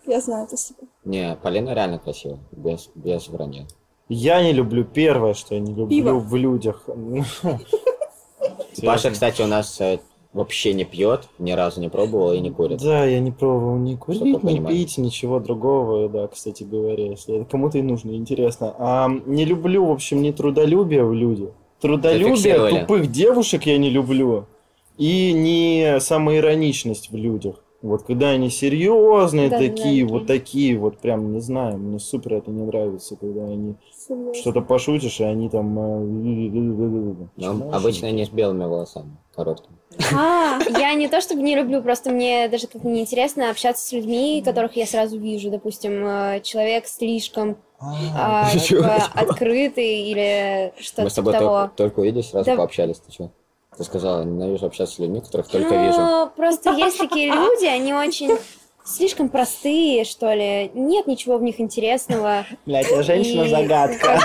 Я 0.07 0.21
знаю, 0.21 0.47
спасибо. 0.47 0.81
Не, 1.05 1.37
Полина 1.43 1.75
реально 1.75 1.99
красивая, 1.99 2.39
без, 2.53 2.89
без 2.95 3.29
вранья. 3.29 3.67
Я 4.09 4.43
не 4.43 4.53
люблю 4.53 4.85
первое, 4.85 5.35
что 5.35 5.55
я 5.55 5.61
не 5.61 5.75
люблю 5.75 5.89
Пиво. 5.89 6.19
в 6.19 6.35
людях. 6.35 6.89
Паша, 8.83 9.11
кстати, 9.11 9.43
у 9.43 9.47
нас 9.47 9.81
э, 9.81 9.99
вообще 10.33 10.73
не 10.73 10.85
пьет, 10.85 11.29
ни 11.39 11.53
разу 11.53 11.81
не 11.81 11.89
пробовал 11.89 12.33
и 12.33 12.41
не 12.41 12.51
курит. 12.51 12.81
Да, 12.81 13.05
я 13.05 13.21
не 13.21 13.33
пробовал 13.33 13.77
ни 13.77 13.97
курить, 13.97 14.23
ни 14.23 14.35
понимали. 14.35 14.75
пить, 14.75 14.99
ничего 14.99 15.41
другого, 15.41 16.09
да, 16.09 16.27
кстати 16.29 16.63
говоря, 16.63 17.11
если 17.11 17.37
это 17.37 17.45
кому-то 17.45 17.79
и 17.79 17.83
нужно, 17.83 18.13
интересно. 18.13 18.75
А, 18.79 19.11
не 19.27 19.45
люблю, 19.45 19.87
в 19.87 19.93
общем, 19.93 20.23
ни 20.23 20.31
трудолюбие 20.31 21.05
в 21.05 21.13
людях. 21.13 21.51
Трудолюбие 21.81 22.81
тупых 22.81 23.11
девушек 23.11 23.65
я 23.65 23.79
не 23.79 23.91
люблю. 23.91 24.47
И 24.97 25.33
не 25.33 26.01
самоироничность 26.01 27.11
в 27.13 27.17
людях. 27.17 27.57
Вот 27.81 28.03
когда 28.03 28.31
они 28.31 28.51
серьезные 28.51 29.49
Да, 29.51 29.59
такие, 29.59 30.05
да, 30.05 30.13
вот 30.13 30.27
такие, 30.27 30.77
вот 30.77 30.99
прям, 30.99 31.33
не 31.33 31.41
знаю, 31.41 31.79
мне 31.79 32.01
супер 32.01 32.35
это 32.35 32.51
не 32.51 32.63
нравится, 32.65 33.15
когда 33.15 33.45
они 33.45 33.77
что-то 34.35 34.63
пошутишь, 34.63 35.21
и 35.21 35.25
они 35.25 35.49
там... 35.49 35.79
э, 35.79 36.01
начинают 37.37 37.75
обычно 37.75 38.09
они 38.09 38.25
с 38.25 38.31
белыми 38.31 38.65
волосами, 38.65 39.17
короткими. 39.33 39.77
А, 40.13 40.59
Я 40.77 40.95
не 40.95 41.07
то 41.09 41.21
чтобы 41.21 41.43
не 41.43 41.55
люблю, 41.55 41.81
просто 41.81 42.11
мне 42.11 42.49
даже 42.49 42.67
как 42.67 42.83
неинтересно 42.83 43.51
общаться 43.51 43.87
с 43.87 43.93
людьми, 43.93 44.43
которых 44.45 44.75
я 44.77 44.87
сразу 44.87 45.17
вижу. 45.19 45.51
Допустим, 45.51 46.05
э, 46.05 46.41
человек 46.43 46.87
слишком 46.87 47.59
а, 47.81 48.51
Чего? 48.59 48.83
типа, 48.83 49.05
открытый 49.15 50.11
или 50.11 50.73
Мы 50.77 50.83
что-то 50.83 51.11
с 51.11 51.15
тобой 51.15 51.33
типа 51.33 51.45
того. 51.45 51.57
только, 51.61 51.75
только 51.77 52.01
увидели, 52.01 52.23
сразу 52.23 52.47
Да. 52.51 52.57
пообщались. 52.57 52.99
Ты 52.99 53.13
что? 53.13 53.31
Ты 53.79 53.85
сказала, 53.85 54.25
ненавижу 54.25 54.67
общаться 54.67 54.97
с 54.97 54.99
людьми, 54.99 55.21
которых 55.21 55.49
только 55.49 55.73
вижу. 55.77 56.01
Ну, 56.01 56.31
просто 56.35 56.73
есть 56.73 56.99
такие 56.99 57.33
люди, 57.33 57.65
они 57.65 57.95
очень 57.95 58.37
слишком 58.85 59.29
простые, 59.29 60.05
что 60.05 60.33
ли. 60.35 60.73
Нет 60.75 61.07
ничего 61.07 61.39
в 61.39 61.43
них 61.45 61.61
интересного. 61.61 62.45
Блять, 62.67 62.91
я 62.91 63.03
женщина-загадка. 63.05 64.21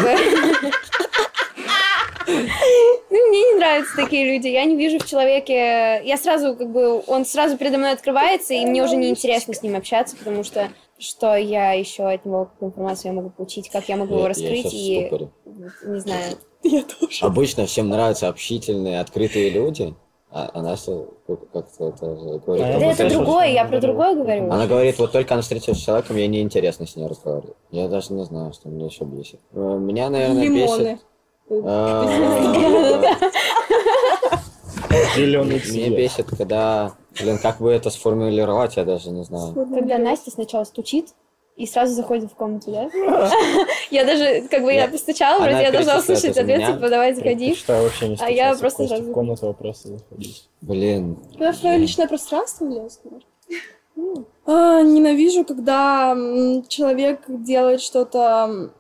Ну, 2.25 3.27
мне 3.27 3.39
не 3.51 3.55
нравятся 3.57 3.95
такие 3.95 4.25
люди. 4.25 4.47
Я 4.47 4.65
не 4.65 4.75
вижу 4.75 4.97
в 4.97 5.05
человеке... 5.05 6.01
Я 6.03 6.17
сразу, 6.17 6.55
как 6.55 6.71
бы, 6.71 7.03
он 7.05 7.25
сразу 7.25 7.57
передо 7.57 7.77
мной 7.77 7.91
открывается, 7.91 8.55
и 8.55 8.65
мне 8.65 8.83
уже 8.83 8.95
не 8.95 9.09
интересно 9.09 9.53
с 9.53 9.61
ним 9.61 9.75
общаться, 9.75 10.15
потому 10.15 10.43
что 10.43 10.69
что 11.03 11.35
я 11.35 11.73
еще 11.73 12.03
от 12.09 12.25
него, 12.25 12.45
какую 12.45 12.69
информацию 12.69 13.11
я 13.11 13.15
могу 13.17 13.29
получить, 13.29 13.69
как 13.69 13.87
я 13.89 13.97
могу 13.97 14.15
его 14.15 14.19
Я- 14.19 14.23
я 14.23 14.29
раскрыть, 14.29 14.65
в 14.65 14.73
и 14.73 15.09
не 15.85 15.99
знаю. 15.99 16.37
я 16.63 16.83
тоже. 16.83 17.25
Обычно 17.25 17.65
всем 17.65 17.89
нравятся 17.89 18.27
общительные, 18.29 18.99
открытые 19.01 19.49
люди, 19.49 19.93
а 20.31 20.49
она 20.53 20.75
что, 20.77 21.13
как- 21.27 21.51
как-то 21.51 21.89
это 21.89 22.05
говорит. 22.45 22.65
А 22.65 22.79
Да 22.79 22.85
это 22.91 23.09
другое, 23.09 23.45
что 23.45 23.53
я 23.53 23.65
про 23.65 23.79
другое 23.81 24.15
говорю. 24.15 24.51
Она 24.51 24.65
говорит, 24.67 24.97
вот 24.97 25.11
только 25.11 25.33
она 25.35 25.41
встретилась 25.43 25.79
с 25.79 25.83
человеком, 25.83 26.15
ей 26.17 26.27
неинтересно 26.27 26.87
с 26.87 26.95
ней 26.95 27.05
разговаривать. 27.07 27.55
Я 27.69 27.87
даже 27.87 28.13
не 28.13 28.23
знаю, 28.23 28.53
что 28.53 28.69
меня 28.69 28.85
еще 28.85 29.03
бесит. 29.03 29.39
Э, 29.53 29.77
Меня, 29.79 30.09
наверное, 30.09 30.43
Лимоны. 30.43 30.81
бесит... 30.83 30.99
э, 31.49 33.29
Зеленый 35.15 35.61
Меня 35.71 35.89
бесит, 35.97 36.27
когда... 36.35 36.93
Блин, 37.19 37.37
как 37.37 37.59
бы 37.59 37.71
это 37.71 37.89
сформулировать, 37.89 38.77
я 38.77 38.85
даже 38.85 39.09
не 39.11 39.23
знаю. 39.23 39.53
Когда 39.53 39.97
Настя 39.97 40.31
сначала 40.31 40.63
стучит 40.63 41.13
и 41.55 41.67
сразу 41.67 41.93
заходит 41.93 42.31
в 42.31 42.35
комнату, 42.35 42.71
да? 42.71 42.89
Я 43.91 44.05
даже, 44.05 44.47
как 44.49 44.63
бы 44.63 44.73
я 44.73 44.87
постучала, 44.87 45.39
вроде 45.39 45.61
я 45.61 45.71
должна 45.71 45.99
услышать 45.99 46.35
ответ, 46.35 46.65
типа, 46.65 46.89
давай 46.89 47.13
заходи. 47.13 47.49
Предпочитаю 47.49 47.83
вообще 47.83 48.07
не 48.09 48.17
А 48.19 48.29
я 48.29 48.55
просто 48.55 48.87
сразу- 48.87 49.03
в 49.03 49.11
комнату, 49.13 49.49
а 49.49 49.53
просто 49.53 49.89
заходить. 49.89 50.49
Блин. 50.61 51.17
В 51.37 51.53
твое 51.59 51.77
личное 51.77 52.07
пространство 52.07 52.65
влез? 52.65 52.99
А, 54.45 54.81
ненавижу, 54.81 55.45
когда 55.45 56.15
человек 56.67 57.21
делает 57.27 57.79
что-то, 57.79 58.71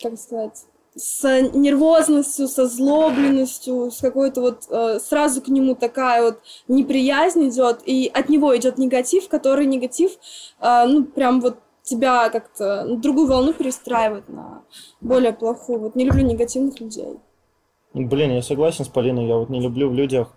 как 0.00 0.16
сказать, 0.16 0.64
с 0.98 1.42
нервозностью, 1.54 2.48
со 2.48 2.66
злобленностью, 2.66 3.90
с 3.90 4.00
какой-то 4.00 4.40
вот 4.40 4.64
э, 4.68 4.98
сразу 5.00 5.40
к 5.40 5.48
нему 5.48 5.74
такая 5.74 6.22
вот 6.22 6.40
неприязнь 6.66 7.48
идет, 7.48 7.80
и 7.86 8.10
от 8.12 8.28
него 8.28 8.56
идет 8.56 8.78
негатив, 8.78 9.28
который 9.28 9.66
негатив, 9.66 10.12
э, 10.60 10.84
ну 10.86 11.04
прям 11.04 11.40
вот 11.40 11.58
тебя 11.82 12.28
как-то 12.30 12.84
на 12.84 12.96
другую 12.96 13.28
волну 13.28 13.52
перестраивает 13.52 14.28
на 14.28 14.62
более 15.00 15.32
плохую. 15.32 15.80
Вот 15.80 15.94
не 15.94 16.04
люблю 16.04 16.24
негативных 16.24 16.80
людей. 16.80 17.18
Блин, 17.94 18.32
я 18.32 18.42
согласен 18.42 18.84
с 18.84 18.88
Полиной, 18.88 19.26
я 19.26 19.36
вот 19.36 19.48
не 19.48 19.60
люблю 19.60 19.88
в 19.88 19.94
людях 19.94 20.34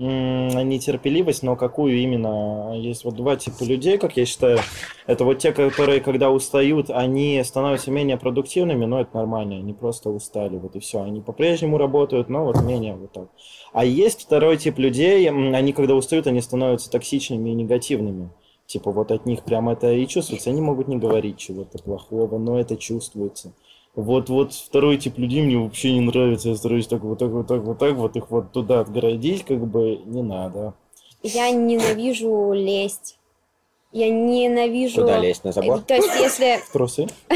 нетерпеливость, 0.00 1.42
но 1.42 1.56
какую 1.56 1.98
именно? 1.98 2.72
Есть 2.74 3.04
вот 3.04 3.16
два 3.16 3.36
типа 3.36 3.64
людей, 3.64 3.98
как 3.98 4.16
я 4.16 4.24
считаю. 4.24 4.58
Это 5.06 5.24
вот 5.24 5.38
те, 5.38 5.52
которые, 5.52 6.00
когда 6.00 6.30
устают, 6.30 6.88
они 6.88 7.42
становятся 7.44 7.90
менее 7.90 8.16
продуктивными, 8.16 8.86
но 8.86 9.00
это 9.00 9.14
нормально, 9.16 9.56
они 9.56 9.74
просто 9.74 10.08
устали, 10.08 10.56
вот 10.56 10.74
и 10.76 10.80
все. 10.80 11.02
Они 11.02 11.20
по-прежнему 11.20 11.76
работают, 11.76 12.30
но 12.30 12.44
вот 12.44 12.62
менее 12.62 12.94
вот 12.94 13.12
так. 13.12 13.28
А 13.72 13.84
есть 13.84 14.22
второй 14.22 14.56
тип 14.56 14.78
людей, 14.78 15.28
они 15.28 15.72
когда 15.72 15.94
устают, 15.94 16.26
они 16.26 16.40
становятся 16.40 16.90
токсичными 16.90 17.50
и 17.50 17.54
негативными. 17.54 18.30
Типа 18.66 18.92
вот 18.92 19.10
от 19.10 19.26
них 19.26 19.42
прям 19.42 19.68
это 19.68 19.92
и 19.92 20.06
чувствуется. 20.06 20.48
Они 20.50 20.60
могут 20.60 20.88
не 20.88 20.96
говорить 20.96 21.36
чего-то 21.36 21.78
плохого, 21.82 22.38
но 22.38 22.58
это 22.58 22.76
чувствуется. 22.76 23.52
Вот, 23.94 24.28
вот 24.28 24.54
второй 24.54 24.98
тип 24.98 25.18
людей 25.18 25.42
мне 25.42 25.58
вообще 25.58 25.92
не 25.92 26.00
нравится. 26.00 26.50
Я 26.50 26.56
стараюсь 26.56 26.86
так 26.86 27.02
вот 27.02 27.18
так 27.18 27.30
вот 27.30 27.46
так 27.48 27.62
вот 27.62 27.78
так 27.78 27.94
вот 27.94 28.16
их 28.16 28.30
вот 28.30 28.52
туда 28.52 28.80
отгородить, 28.80 29.44
как 29.44 29.66
бы 29.66 30.00
не 30.04 30.22
надо. 30.22 30.74
Я 31.22 31.50
ненавижу 31.50 32.52
лезть. 32.52 33.18
Я 33.92 34.08
ненавижу... 34.08 35.00
Куда 35.00 35.18
лезть, 35.18 35.42
на 35.44 35.52
забор? 35.52 35.80
То 35.80 35.94
есть, 35.94 36.08
если... 36.20 36.60
В 36.64 36.72
трусы? 36.72 37.08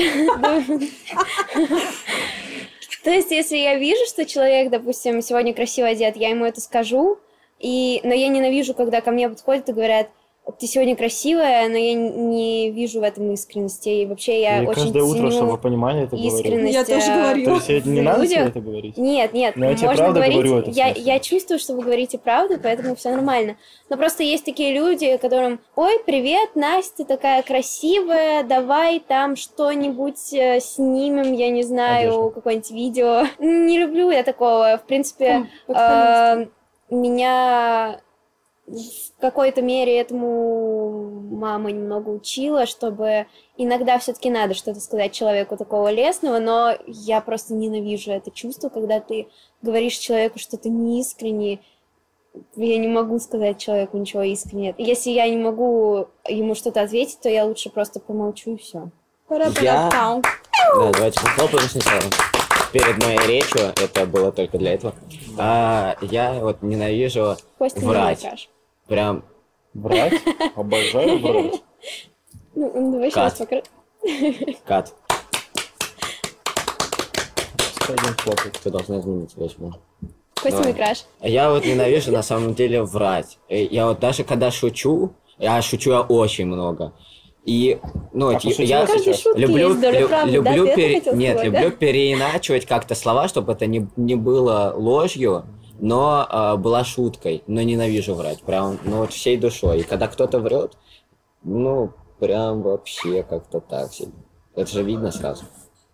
То 3.03 3.11
есть, 3.11 3.31
если 3.33 3.57
я 3.57 3.77
вижу, 3.77 4.07
что 4.07 4.25
человек, 4.25 4.71
допустим, 4.71 5.21
сегодня 5.21 5.53
красиво 5.53 5.89
одет, 5.89 6.17
я 6.17 6.31
ему 6.31 6.45
это 6.45 6.61
скажу, 6.61 7.19
и... 7.59 8.01
но 8.05 8.15
я 8.15 8.29
ненавижу, 8.29 8.73
когда 8.73 9.01
ко 9.01 9.11
мне 9.11 9.29
подходят 9.29 9.69
и 9.69 9.73
говорят, 9.73 10.09
ты 10.59 10.67
сегодня 10.67 10.95
красивая, 10.95 11.69
но 11.69 11.77
я 11.77 11.95
не 11.95 12.71
вижу 12.71 13.01
в 13.01 13.03
этом 13.03 13.33
искренности. 13.33 13.89
И 13.89 14.07
вообще 14.07 14.43
я 14.43 14.59
Или 14.59 14.67
очень 14.67 14.83
каждое 14.83 15.03
утро, 15.03 15.31
чтобы 15.31 15.57
понимание 15.57 16.05
это 16.05 16.17
говорить. 16.17 16.35
искренность. 16.35 16.75
Я 16.75 16.85
тоже 16.85 17.07
э, 17.11 17.23
говорю. 17.23 17.45
То 17.45 17.73
есть 17.73 17.87
не 17.87 18.01
надо 18.03 18.27
тебе 18.27 18.37
людях. 18.37 18.51
это 18.51 18.61
говорить? 18.61 18.97
Нет, 18.99 19.33
нет, 19.33 19.57
Но 19.57 19.71
я 19.71 19.75
тебе 19.75 19.87
можно 19.89 20.05
правда 20.05 20.21
говорить. 20.21 20.37
говорю 20.37 20.59
это 20.59 20.71
я, 20.71 20.89
я 20.89 21.19
чувствую, 21.19 21.59
что 21.59 21.75
вы 21.75 21.83
говорите 21.83 22.19
правду, 22.19 22.59
поэтому 22.63 22.95
все 22.95 23.11
нормально. 23.11 23.57
Но 23.89 23.97
просто 23.97 24.23
есть 24.23 24.45
такие 24.45 24.75
люди, 24.75 25.17
которым, 25.17 25.61
ой, 25.77 25.99
привет, 26.05 26.55
Настя 26.57 27.05
такая 27.05 27.43
красивая, 27.43 28.43
давай 28.43 29.01
там 29.01 29.37
что-нибудь 29.37 30.33
э, 30.35 30.61
снимем, 30.61 31.33
я 31.33 31.49
не 31.49 31.63
знаю, 31.63 32.31
какое-нибудь 32.31 32.71
видео. 32.71 33.23
Не 33.39 33.79
люблю 33.79 34.11
я 34.11 34.23
такого. 34.23 34.79
В 34.83 34.87
принципе, 34.87 35.49
э, 35.69 36.47
меня 36.91 38.01
в 38.67 39.21
какой-то 39.21 39.61
мере 39.61 39.99
этому 39.99 41.21
мама 41.31 41.71
немного 41.71 42.09
учила, 42.11 42.67
чтобы 42.67 43.27
иногда 43.57 43.99
все-таки 43.99 44.31
надо 44.31 44.55
что-то 44.55 44.81
сказать 44.81 45.13
человеку 45.13 45.57
такого 45.57 45.91
лестного, 45.91 46.39
но 46.39 46.75
я 46.87 47.21
просто 47.21 47.55
ненавижу 47.55 48.11
это 48.11 48.31
чувство, 48.31 48.71
когда 48.71 49.01
ты 49.01 49.29
говоришь 49.61 49.97
человеку 49.99 50.39
что-то 50.39 50.71
неискренне, 50.71 51.61
я 52.57 52.79
не 52.79 52.89
могу 52.89 53.19
сказать 53.19 53.59
человеку 53.59 53.97
ничего 53.97 54.23
искренне. 54.23 54.75
Если 54.79 55.11
я 55.11 55.29
не 55.29 55.37
могу 55.37 56.09
ему 56.27 56.55
что-то 56.55 56.83
ответить, 56.83 57.21
то 57.21 57.29
я 57.29 57.45
лучше 57.45 57.71
просто 57.71 58.01
помолчу 58.01 58.55
и 58.55 58.57
все. 58.57 58.89
Пара-пара-пау. 59.29 60.23
Да, 60.23 60.91
давайте 60.93 61.21
похлопаем 61.21 61.69
сначала. 61.69 62.03
Перед 62.73 63.05
моей 63.05 63.19
речью, 63.29 63.73
это 63.81 64.05
было 64.05 64.33
только 64.33 64.59
для 64.59 64.75
этого, 64.75 64.95
а, 65.39 65.95
я 66.01 66.33
вот 66.41 66.63
ненавижу 66.63 67.37
Костя 67.57 67.81
не 67.81 67.87
Врать. 67.87 68.49
Прям 68.89 69.25
Врать? 69.75 70.13
Обожаю 70.55 71.19
врать. 71.19 71.63
Ну, 72.55 72.71
ну, 72.75 72.93
давай 72.93 73.11
Кат. 73.11 73.41
покра- 73.41 73.65
кат. 74.67 74.95
Один 77.89 78.15
хлопок. 78.19 78.53
Ты 78.63 78.71
должна 78.71 79.01
изменить 79.01 79.35
мол. 79.59 79.75
Костя 80.41 80.73
краш. 80.73 81.05
Я 81.21 81.51
вот 81.51 81.65
ненавижу 81.65 82.13
на 82.13 82.23
самом 82.23 82.55
деле 82.55 82.83
врать. 82.83 83.39
Э, 83.49 83.65
Я 83.65 83.87
вот 83.89 83.99
даже 83.99 84.25
когда 84.25 84.51
шучу, 84.51 85.13
я 85.39 85.61
шучу 85.63 85.91
я 85.91 86.01
очень 86.03 86.47
много. 86.47 86.93
И, 87.45 87.79
ну, 88.13 88.29
А 88.29 88.33
вот 88.35 88.45
я- 88.45 88.53
сейчас? 88.55 88.91
Люблю, 89.37 89.75
лю- 89.75 89.81
правды, 90.09 90.09
да? 90.09 90.25
люблю, 90.25 90.65
это 90.67 90.77
пере- 90.77 90.95
нет, 90.95 91.03
сказать, 91.39 91.45
люблю 91.45 91.71
да? 91.71 91.77
переиначивать 91.77 92.65
как-то 92.67 92.95
слова, 92.95 93.29
чтобы 93.29 93.53
это 93.53 93.67
не, 93.67 93.87
не 93.97 94.15
было 94.15 94.73
ложью, 94.77 95.45
но 95.81 96.27
а, 96.29 96.57
была 96.57 96.85
шуткой. 96.85 97.43
Но 97.47 97.63
ненавижу 97.63 98.15
врать, 98.15 98.43
прям, 98.43 98.79
ну 98.85 98.99
вот 98.99 99.13
всей 99.13 99.37
душой. 99.37 99.81
И 99.81 99.83
когда 99.83 100.09
кто-то 100.09 100.39
врет, 100.39 100.77
ну, 101.43 101.93
прям 102.19 102.63
вообще 102.63 103.23
как-то 103.23 103.61
так 103.61 103.93
себе. 103.93 104.13
Это 104.55 104.71
же 104.71 104.83
видно 104.83 105.11
сразу. 105.11 105.45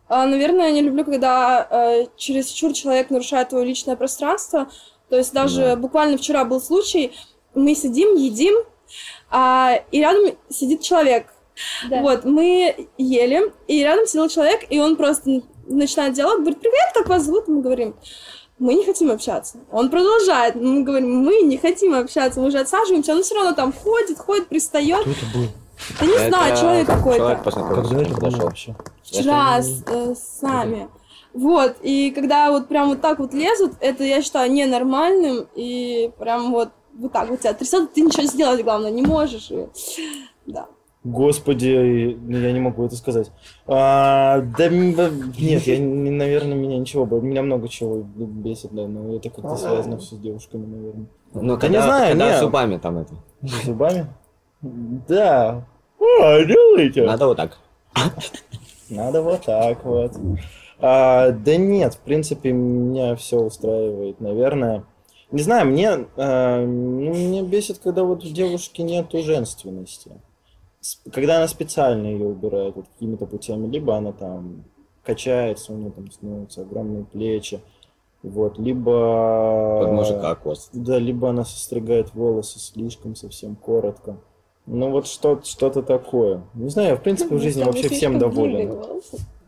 А, 0.09 0.27
Наверное, 0.27 0.67
я 0.67 0.73
не 0.73 0.83
люблю, 0.83 1.05
когда 1.05 1.67
э, 1.71 2.07
чересчур 2.17 2.73
человек 2.73 3.11
нарушает 3.11 3.51
твое 3.51 3.65
личное 3.65 3.97
пространство. 3.97 4.69
То 5.09 5.17
есть 5.17 5.33
даже 5.33 5.61
Да. 5.63 5.77
буквально 5.77 6.19
вчера 6.19 6.45
был 6.45 6.61
случай, 6.61 7.13
мы 7.55 7.75
сидим, 7.75 8.15
едим, 8.15 8.55
а, 9.31 9.81
и 9.91 10.01
рядом 10.01 10.37
сидит 10.49 10.83
человек. 10.83 11.27
Да. 11.89 12.01
Вот, 12.03 12.25
мы 12.25 12.89
ели, 12.97 13.53
и 13.67 13.83
рядом 13.83 14.07
сидел 14.07 14.29
человек, 14.29 14.67
и 14.71 14.79
он 14.81 14.97
просто 14.97 15.43
начинает 15.67 16.15
диалог, 16.15 16.39
говорит, 16.41 16.61
привет, 16.61 16.93
как 16.95 17.09
вас 17.09 17.25
зовут? 17.25 17.49
Мы 17.49 17.61
говорим, 17.61 17.97
мы 18.61 18.75
не 18.75 18.85
хотим 18.85 19.11
общаться. 19.11 19.59
Он 19.73 19.91
продолжает, 19.91 20.55
мы 20.55 20.85
говорим, 20.85 21.17
мы 21.25 21.41
не 21.41 21.57
хотим 21.57 21.95
общаться, 21.95 22.41
мы 22.41 22.49
уже 22.49 22.61
отсаживаемся, 22.61 23.15
он 23.15 23.23
все 23.23 23.35
равно 23.35 23.55
там 23.55 23.73
ходит, 23.73 24.19
ходит, 24.19 24.49
пристает. 24.49 25.01
Кто 25.01 25.11
это 25.11 25.27
был? 25.35 25.47
Да 25.99 26.07
не 26.07 26.29
знаю, 26.29 26.57
человек 26.57 26.87
какой-то. 26.87 27.19
Человек 27.19 27.43
познакомился, 27.43 27.89
Когда 27.89 28.03
это 28.03 28.15
подошел. 28.15 28.41
вообще? 28.45 28.77
Вчера 29.03 29.63
с, 29.63 29.83
э, 29.87 30.15
с 30.15 30.43
нами. 30.43 30.89
Вот, 31.33 31.77
и 31.81 32.11
когда 32.11 32.51
вот 32.51 32.69
прям 32.69 32.89
вот 32.89 33.01
так 33.01 33.19
вот 33.19 33.33
лезут, 33.33 33.73
это 33.81 34.05
я 34.05 34.21
считаю 34.21 34.53
ненормальным, 34.53 35.47
и 35.55 36.11
прям 36.19 36.53
вот 36.53 36.71
вот 36.99 37.13
так 37.13 37.31
вот 37.31 37.41
тебя 37.41 37.55
трясет, 37.55 37.93
ты 37.95 38.03
ничего 38.03 38.25
сделать, 38.25 38.63
главное, 38.63 38.91
не 38.91 39.03
можешь. 39.03 39.51
И... 39.51 39.67
Да. 40.47 40.67
Господи, 41.03 42.19
ну, 42.21 42.37
я 42.37 42.53
не 42.53 42.61
могу 42.61 42.85
это 42.85 42.95
сказать. 42.95 43.31
А, 43.67 44.41
да, 44.59 44.69
нет, 44.69 45.63
я, 45.67 45.79
не- 45.79 46.11
наверное, 46.11 46.55
меня 46.55 46.79
ничего, 46.79 47.07
меня 47.21 47.43
много 47.43 47.69
чего 47.69 48.03
бесит, 48.03 48.71
да, 48.73 48.87
но 48.87 49.17
это 49.17 49.31
как-то 49.31 49.57
связано 49.57 49.97
все 49.99 50.17
с 50.17 50.19
девушками, 50.19 50.67
наверное. 50.67 51.07
Ну, 51.33 51.55
Да 51.55 51.57
когда, 51.61 51.79
не 51.79 51.83
знаю, 51.85 52.09
когда 52.11 52.35
не. 52.35 52.41
зубами 52.41 52.77
там 52.77 52.99
это. 52.99 53.15
С 53.43 53.65
зубами? 53.65 54.07
Да. 54.61 55.65
А, 56.21 56.45
делайте. 56.45 57.03
Надо 57.07 57.27
вот 57.29 57.37
так. 57.39 57.59
Надо 58.91 59.23
вот 59.23 59.41
так 59.43 59.83
вот. 59.85 60.13
А, 60.81 61.31
да 61.31 61.57
нет, 61.57 61.95
в 61.95 61.99
принципе, 62.01 62.53
меня 62.53 63.15
все 63.17 63.39
устраивает, 63.39 64.21
наверное. 64.21 64.85
Не 65.31 65.43
знаю, 65.43 65.67
мне, 65.67 66.07
а, 66.17 66.63
ну, 66.65 67.15
мне 67.15 67.43
бесит, 67.43 67.79
когда 67.79 68.03
вот 68.05 68.25
у 68.25 68.29
девушки 68.29 68.83
нету 68.83 69.23
женственности. 69.23 70.11
Когда 71.13 71.37
она 71.39 71.49
специально 71.49 72.07
ее 72.07 72.27
убирает 72.27 72.77
вот 72.77 72.87
какими-то 72.89 73.27
путями, 73.27 73.67
либо 73.69 73.97
она 73.97 74.13
там 74.13 74.65
качается, 75.05 75.73
у 75.73 75.77
нее 75.77 75.91
там 75.91 76.11
становятся 76.11 76.63
огромные 76.63 77.05
плечи, 77.05 77.61
вот, 78.23 78.59
либо... 78.59 79.81
Под 79.83 79.93
мужика 79.93 80.35
кост. 80.35 80.71
Да, 80.73 80.99
либо 80.99 81.31
она 81.31 81.45
состригает 81.45 82.15
волосы 82.15 82.59
слишком 82.59 83.15
совсем 83.15 83.57
коротко. 83.57 84.17
Ну 84.67 84.91
вот 84.91 85.07
что- 85.07 85.41
что-то 85.43 85.83
такое. 85.83 86.43
Не 86.55 86.69
знаю, 86.69 86.91
я 86.91 86.97
в 86.97 87.03
принципе 87.03 87.35
в 87.35 87.41
жизни 87.41 87.63
вообще 87.65 87.89
всем 87.89 88.19
доволен. 88.19 88.71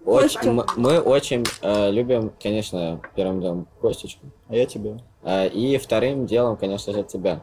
Очень, 0.04 0.40
Костя. 0.40 0.48
м- 0.48 0.64
мы 0.76 0.98
очень 1.00 1.44
э, 1.60 1.90
любим, 1.90 2.32
конечно, 2.42 3.00
первым 3.14 3.40
делом 3.40 3.68
Костечку. 3.80 4.26
А 4.48 4.56
я 4.56 4.66
тебя. 4.66 4.98
Э, 5.22 5.46
и 5.48 5.76
вторым 5.78 6.26
делом, 6.26 6.56
конечно 6.56 6.92
же, 6.92 7.04
тебя. 7.04 7.40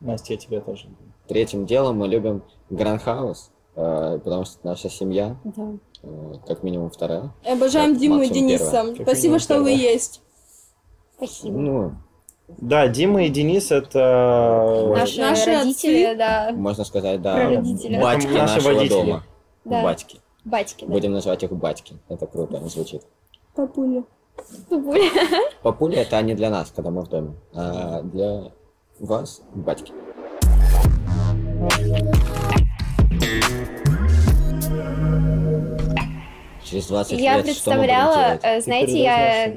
Настя, 0.00 0.34
я 0.34 0.38
тебя 0.38 0.60
тоже. 0.60 0.84
люблю. 0.84 1.12
Третьим 1.28 1.66
делом 1.66 1.98
мы 1.98 2.08
любим 2.08 2.42
Гранхаус, 2.70 3.50
э, 3.76 4.18
потому 4.24 4.44
что 4.44 4.58
это 4.58 4.66
наша 4.68 4.88
семья, 4.88 5.36
Да. 5.44 5.72
э, 6.02 6.32
как 6.46 6.62
минимум 6.62 6.90
вторая. 6.90 7.32
Обожаем 7.44 7.92
Так, 7.92 8.00
Диму 8.00 8.22
и 8.22 8.28
Дениса. 8.28 8.70
первое. 8.72 8.94
Как 8.96 9.06
Спасибо, 9.08 9.38
что 9.38 9.58
вы 9.58 9.70
первое. 9.70 9.92
есть. 9.92 10.22
Спасибо. 11.16 11.58
Ну, 11.58 11.92
Да, 12.48 12.88
Дима 12.88 13.24
и 13.24 13.28
Денис 13.28 13.70
это... 13.70 14.94
Наши, 14.96 15.20
Наши 15.20 15.46
родители, 15.54 16.04
отцы. 16.04 16.16
да. 16.16 16.50
можно 16.54 16.84
сказать, 16.84 17.20
да, 17.20 17.34
Прародители. 17.34 18.00
батьки 18.00 18.26
Это 18.26 18.34
наши 18.38 18.54
нашего 18.54 18.72
водители. 18.74 18.88
дома. 19.00 19.22
Да. 19.66 19.82
Батьки. 19.82 20.20
Батьки, 20.46 20.86
да. 20.86 20.92
Будем 20.92 21.12
называть 21.12 21.42
их 21.42 21.52
батьки. 21.52 21.96
Это 22.08 22.26
круто 22.26 22.66
звучит. 22.68 23.02
Папуля. 23.54 24.02
Бабуля. 24.70 25.10
Папуля 25.62 26.00
это 26.02 26.22
не 26.22 26.34
для 26.34 26.48
нас, 26.48 26.72
когда 26.74 26.90
мы 26.90 27.02
в 27.02 27.08
доме, 27.08 27.34
а 27.52 28.00
для 28.02 28.52
вас 28.98 29.42
батьки. 29.54 29.92
Через 36.64 36.86
20 36.86 37.18
Я 37.18 37.36
лет 37.36 37.44
представляла, 37.46 38.12
что 38.12 38.20
мы 38.20 38.26
будем 38.26 38.40
делать? 38.40 38.40
э, 38.42 38.60
знаете, 38.60 39.02
я, 39.02 39.54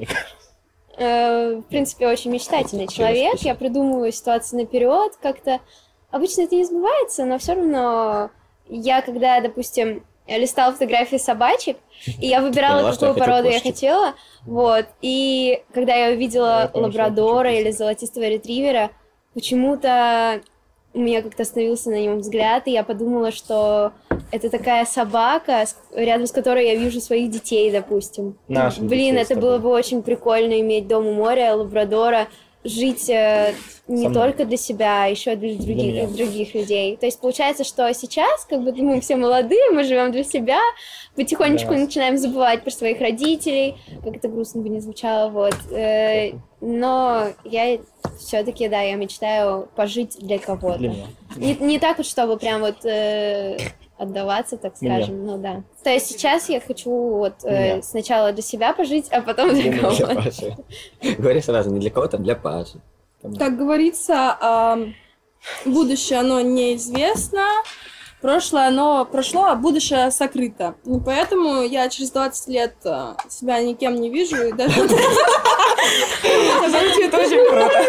э, 0.96 1.56
в 1.56 1.62
принципе, 1.64 2.08
очень 2.08 2.30
мечтательный 2.30 2.88
человек. 2.88 3.38
Я 3.40 3.54
придумываю 3.54 4.12
ситуации 4.12 4.56
наперед, 4.56 5.12
как-то 5.20 5.60
обычно 6.10 6.42
это 6.42 6.54
не 6.54 6.64
сбывается, 6.64 7.24
но 7.24 7.38
все 7.38 7.54
равно 7.54 8.30
я, 8.68 9.02
когда, 9.02 9.40
допустим, 9.40 10.04
листала 10.26 10.72
фотографии 10.72 11.18
собачек, 11.18 11.76
и 12.06 12.26
я 12.26 12.40
выбирала, 12.42 12.76
Поняла, 12.76 12.88
я 12.88 12.92
какую 12.94 13.12
хочу 13.14 13.24
породу 13.24 13.48
я 13.48 13.60
хотела, 13.60 14.14
вот, 14.46 14.86
и 15.02 15.62
когда 15.74 15.94
я 15.94 16.14
увидела 16.14 16.70
Я 16.72 16.80
я 16.80 16.80
лабрадора 16.80 17.52
или 17.52 17.70
золотистого 17.70 18.24
ретривера, 18.24 18.90
почему-то 19.34 20.40
у 20.94 20.98
меня 20.98 21.22
как-то 21.22 21.42
остановился 21.42 21.90
на 21.90 22.00
нем 22.00 22.18
взгляд, 22.18 22.66
и 22.66 22.72
я 22.72 22.84
подумала, 22.84 23.32
что 23.32 23.92
это 24.30 24.50
такая 24.50 24.84
собака, 24.84 25.64
рядом 25.94 26.26
с 26.26 26.32
которой 26.32 26.66
я 26.66 26.74
вижу 26.74 27.00
своих 27.00 27.30
детей, 27.30 27.70
допустим. 27.70 28.36
Наших 28.48 28.84
Блин, 28.84 29.14
детей 29.16 29.22
это 29.22 29.40
было 29.40 29.58
бы 29.58 29.70
очень 29.70 30.02
прикольно 30.02 30.60
иметь 30.60 30.88
дом 30.88 31.06
у 31.06 31.14
моря, 31.14 31.54
лабрадора, 31.54 32.28
жить 32.64 33.10
э, 33.10 33.54
не 33.88 34.08
мной. 34.08 34.14
только 34.14 34.44
для 34.44 34.56
себя, 34.56 35.04
а 35.04 35.06
еще 35.08 35.34
для 35.34 35.54
других, 35.54 35.76
меня. 35.76 36.06
других 36.06 36.54
людей. 36.54 36.96
То 36.96 37.06
есть 37.06 37.20
получается, 37.20 37.64
что 37.64 37.92
сейчас, 37.92 38.44
как 38.44 38.62
бы 38.62 38.72
мы 38.72 39.00
все 39.00 39.16
молодые, 39.16 39.70
мы 39.70 39.84
живем 39.84 40.12
для 40.12 40.24
себя, 40.24 40.60
потихонечку 41.16 41.70
Для 41.70 41.84
начинаем 41.84 42.18
забывать 42.18 42.62
про 42.62 42.70
своих 42.70 43.00
родителей, 43.00 43.76
как 44.04 44.16
это 44.16 44.28
грустно 44.28 44.62
бы 44.62 44.68
не 44.68 44.80
звучало, 44.80 45.30
вот. 45.30 45.56
Э, 45.72 46.32
но 46.62 47.26
я 47.44 47.78
все-таки, 48.18 48.68
да, 48.68 48.80
я 48.80 48.94
мечтаю 48.94 49.68
пожить 49.74 50.16
для 50.20 50.38
кого-то. 50.38 50.78
Для 50.78 50.88
меня. 50.88 51.06
Не, 51.36 51.54
не 51.56 51.78
так 51.78 51.98
вот, 51.98 52.06
чтобы 52.06 52.38
прям 52.38 52.60
вот 52.60 52.84
э, 52.84 53.58
отдаваться, 53.98 54.56
так 54.56 54.76
скажем, 54.76 55.26
ну 55.26 55.38
да. 55.38 55.64
То 55.82 55.90
есть 55.90 56.06
сейчас 56.06 56.48
я 56.48 56.60
хочу 56.60 56.90
вот 56.90 57.44
э, 57.44 57.82
сначала 57.82 58.32
для 58.32 58.42
себя 58.42 58.72
пожить, 58.72 59.08
а 59.10 59.22
потом 59.22 59.50
для 59.50 59.72
Для 59.72 59.80
кого-то. 59.80 60.14
Паши. 60.14 60.56
Говори 61.18 61.40
сразу, 61.42 61.70
не 61.70 61.80
для 61.80 61.90
кого-то, 61.90 62.16
а 62.16 62.20
для 62.20 62.36
Паши. 62.36 62.80
Как 63.38 63.56
говорится, 63.56 64.36
ам, 64.40 64.94
будущее, 65.64 66.20
оно 66.20 66.40
неизвестно, 66.40 67.44
прошлое, 68.22 68.68
оно 68.68 69.04
прошло, 69.04 69.44
а 69.44 69.54
будущее 69.54 70.10
сокрыто. 70.10 70.76
И 70.86 70.98
поэтому 71.04 71.62
я 71.62 71.88
через 71.90 72.10
20 72.12 72.48
лет 72.48 72.74
а, 72.84 73.16
себя 73.28 73.60
никем 73.60 73.96
не 74.00 74.08
вижу, 74.08 74.46
и 74.46 74.52
даже... 74.52 74.88
Звучит 76.62 77.12
очень 77.12 77.44
круто. 77.50 77.82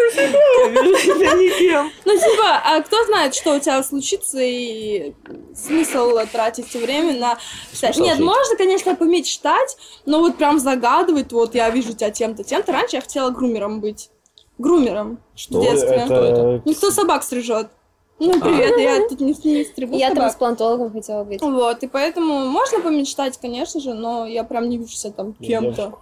Ну, 2.06 2.18
типа, 2.18 2.62
а 2.66 2.82
кто 2.82 3.06
знает, 3.06 3.36
что 3.36 3.56
у 3.56 3.60
тебя 3.60 3.82
случится, 3.84 4.40
и 4.42 5.14
смысл 5.56 6.18
тратить 6.32 6.74
время 6.74 7.18
на... 7.18 7.38
Нет, 7.96 8.20
можно, 8.20 8.58
конечно, 8.58 8.96
помечтать, 8.96 9.78
но 10.06 10.20
вот 10.20 10.38
прям 10.38 10.60
загадывать, 10.60 11.32
вот 11.32 11.56
я 11.56 11.70
вижу 11.70 11.94
тебя 11.94 12.10
тем-то, 12.10 12.44
тем-то. 12.44 12.72
Раньше 12.72 12.96
я 12.98 13.02
хотела 13.02 13.30
грумером 13.30 13.80
быть. 13.80 14.10
Грумером. 14.58 15.20
Что? 15.36 15.60
В 15.60 15.64
детстве. 15.64 15.96
Это? 15.96 16.62
Ну, 16.66 16.74
кто 16.74 16.92
собак 16.92 17.24
стрижет? 17.24 17.68
Ну, 18.24 18.40
привет, 18.40 18.80
я 18.80 19.08
тут 19.08 19.20
не, 19.20 19.34
не 19.44 19.66
стригу 19.66 19.98
Я 19.98 20.10
собак. 20.10 20.24
трансплантологом 20.24 20.92
хотела 20.92 21.26
быть. 21.26 21.42
Вот, 21.42 21.84
и 21.84 21.88
поэтому 21.88 22.48
можно 22.48 22.80
помечтать, 22.80 23.38
конечно 23.38 23.82
же, 23.82 23.94
но 23.94 24.26
я 24.26 24.46
прям 24.46 24.70
не 24.70 24.78
вижу 24.78 24.92
себя 24.92 25.12
там 25.12 25.36
Я 25.40 25.60
кем-то. 25.60 25.94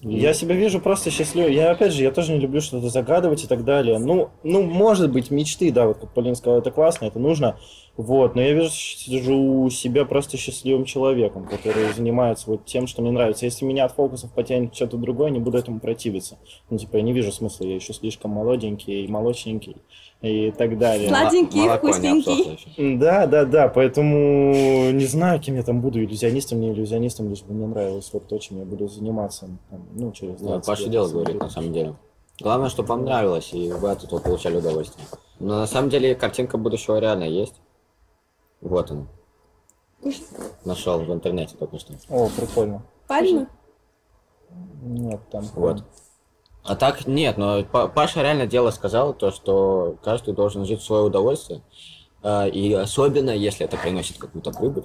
Я 0.00 0.34
себя 0.34 0.54
вижу 0.54 0.80
просто 0.80 1.10
счастливым. 1.10 1.52
Я, 1.52 1.72
опять 1.72 1.92
же, 1.92 2.02
я 2.02 2.10
тоже 2.12 2.32
не 2.32 2.38
люблю 2.38 2.60
что-то 2.60 2.88
загадывать 2.88 3.44
и 3.44 3.46
так 3.46 3.64
далее. 3.64 3.98
Ну, 3.98 4.30
ну, 4.42 4.62
может 4.62 5.12
быть, 5.12 5.30
мечты, 5.30 5.70
да, 5.70 5.86
вот 5.86 5.98
как 5.98 6.14
Полина 6.14 6.34
сказала, 6.34 6.60
это 6.60 6.70
классно, 6.70 7.06
это 7.06 7.18
нужно. 7.18 7.58
Вот, 7.96 8.34
но 8.34 8.40
я 8.40 8.54
вижу 8.54 8.70
сижу 8.70 9.68
себя 9.68 10.06
просто 10.06 10.38
счастливым 10.38 10.86
человеком, 10.86 11.46
который 11.46 11.92
занимается 11.92 12.50
вот 12.50 12.64
тем, 12.64 12.86
что 12.86 13.02
мне 13.02 13.10
нравится. 13.10 13.44
Если 13.44 13.66
меня 13.66 13.84
от 13.84 13.92
фокусов 13.92 14.32
потянет 14.32 14.74
что-то 14.74 14.96
другое, 14.96 15.30
не 15.30 15.40
буду 15.40 15.58
этому 15.58 15.78
противиться. 15.78 16.38
Ну, 16.70 16.78
типа, 16.78 16.96
я 16.96 17.02
не 17.02 17.12
вижу 17.12 17.30
смысла, 17.30 17.66
я 17.66 17.74
еще 17.74 17.92
слишком 17.92 18.30
молоденький 18.30 19.04
и 19.04 19.08
молочненький 19.08 19.76
и 20.22 20.52
так 20.52 20.78
далее. 20.78 21.08
Сладкий. 21.08 21.48
Сладенький, 21.48 21.66
Молоко 21.66 21.88
еще. 21.88 22.98
Да, 22.98 23.26
да, 23.26 23.44
да, 23.44 23.68
поэтому 23.68 24.90
не 24.92 25.04
знаю, 25.06 25.40
кем 25.40 25.56
я 25.56 25.62
там 25.62 25.80
буду, 25.80 26.02
иллюзионистом, 26.02 26.60
не 26.60 26.72
иллюзионистом, 26.72 27.28
лишь 27.28 27.42
бы 27.42 27.54
мне 27.54 27.66
нравилось 27.66 28.08
вот 28.12 28.28
то, 28.28 28.38
чем 28.38 28.60
я 28.60 28.64
буду 28.64 28.88
заниматься, 28.88 29.48
там, 29.70 29.88
ну, 29.94 30.12
через 30.12 30.40
Да, 30.40 30.60
20 30.60 30.66
Паша 30.66 30.82
лет, 30.82 30.92
дело 30.92 31.04
на 31.04 31.08
самом 31.08 31.22
говорит, 31.22 31.34
деле. 31.34 31.44
на 31.44 31.50
самом 31.50 31.72
деле. 31.72 31.94
Главное, 32.40 32.68
чтобы 32.70 32.88
вам 32.88 33.04
нравилось, 33.04 33.52
и 33.52 33.72
вы 33.72 33.90
от 33.90 34.04
этого 34.04 34.20
получали 34.20 34.56
удовольствие. 34.56 35.06
Но 35.40 35.58
на 35.58 35.66
самом 35.66 35.90
деле 35.90 36.14
картинка 36.14 36.56
будущего 36.56 36.98
реально 36.98 37.24
есть. 37.24 37.60
Вот 38.60 38.90
он. 38.90 39.08
Нашел 40.64 41.00
в 41.00 41.12
интернете 41.12 41.56
только 41.56 41.78
что. 41.78 41.94
О, 42.08 42.28
прикольно. 42.28 42.82
Пальмы? 43.06 43.48
Нет, 44.82 45.20
там... 45.30 45.44
Вот. 45.54 45.84
А 46.64 46.76
так 46.76 47.06
нет, 47.06 47.38
но 47.38 47.64
Па- 47.64 47.88
Паша 47.88 48.22
реально 48.22 48.46
дело 48.46 48.70
сказал, 48.70 49.14
то, 49.14 49.30
что 49.30 49.96
каждый 50.02 50.32
должен 50.34 50.64
жить 50.64 50.80
в 50.80 50.84
свое 50.84 51.02
удовольствие. 51.04 51.62
А, 52.22 52.46
И 52.46 52.72
особенно, 52.72 53.30
если 53.30 53.66
это 53.66 53.76
приносит 53.76 54.18
какую-то 54.18 54.52
прибыль. 54.52 54.84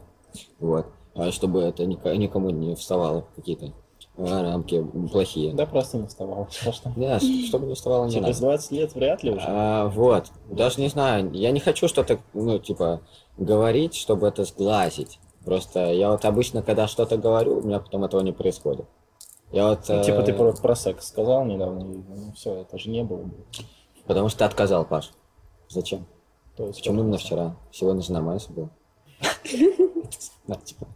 Вот. 0.60 0.88
А, 1.16 1.32
Чтобы 1.32 1.62
это 1.62 1.86
никому 1.86 2.50
не 2.50 2.76
вставало 2.76 3.28
какие-то 3.36 3.74
а, 4.18 4.42
рамки 4.44 4.84
плохие. 5.12 5.54
Да, 5.54 5.68
просто 5.68 5.98
не 6.00 6.08
вставал. 6.08 6.48
Просто. 6.64 6.92
Да, 6.96 7.20
чтобы 7.20 7.68
не 7.68 7.76
вставало 7.76 8.06
не 8.06 8.12
Через 8.14 8.42
надо. 8.42 8.58
20 8.58 8.72
лет 8.72 8.96
вряд 8.96 9.22
ли 9.24 9.32
уже. 9.32 9.46
А, 9.48 9.88
вот. 9.90 10.32
Даже 10.50 10.82
не 10.82 10.88
знаю, 10.88 11.32
я 11.34 11.52
не 11.52 11.60
хочу 11.60 11.88
что-то, 11.88 12.20
ну, 12.34 12.58
типа, 12.58 13.02
говорить, 13.38 13.94
чтобы 13.94 14.28
это 14.28 14.44
сглазить. 14.46 15.20
Просто 15.46 15.92
я 15.94 16.10
вот 16.12 16.26
обычно, 16.26 16.64
когда 16.64 16.88
что-то 16.88 17.18
говорю, 17.18 17.60
у 17.60 17.62
меня 17.62 17.80
потом 17.80 18.04
этого 18.04 18.22
не 18.22 18.32
происходит. 18.34 18.86
Я 19.52 19.70
вот, 19.70 19.80
Ну, 19.88 20.04
Типа 20.04 20.22
ты 20.24 20.32
э, 20.32 20.36
про, 20.36 20.52
про 20.54 20.76
секс 20.76 21.08
сказал 21.08 21.46
недавно, 21.46 21.80
и 21.80 21.98
ну, 22.08 22.32
все, 22.36 22.62
это 22.62 22.78
же 22.78 22.90
не 22.90 23.04
было. 23.04 23.24
бы. 23.24 23.34
Потому 24.06 24.30
что 24.30 24.40
ты 24.40 24.46
отказал, 24.46 24.86
Паш. 24.86 25.12
Зачем? 25.70 26.06
То 26.56 26.66
есть, 26.68 26.80
Почему 26.80 27.02
именно 27.02 27.18
вчера? 27.18 27.56
Сегодня 27.72 28.02
же 28.02 28.12
нормально 28.12 28.40
всё 28.40 28.52
было. 28.54 28.70
Да, 30.48 30.56
типа. 30.56 30.88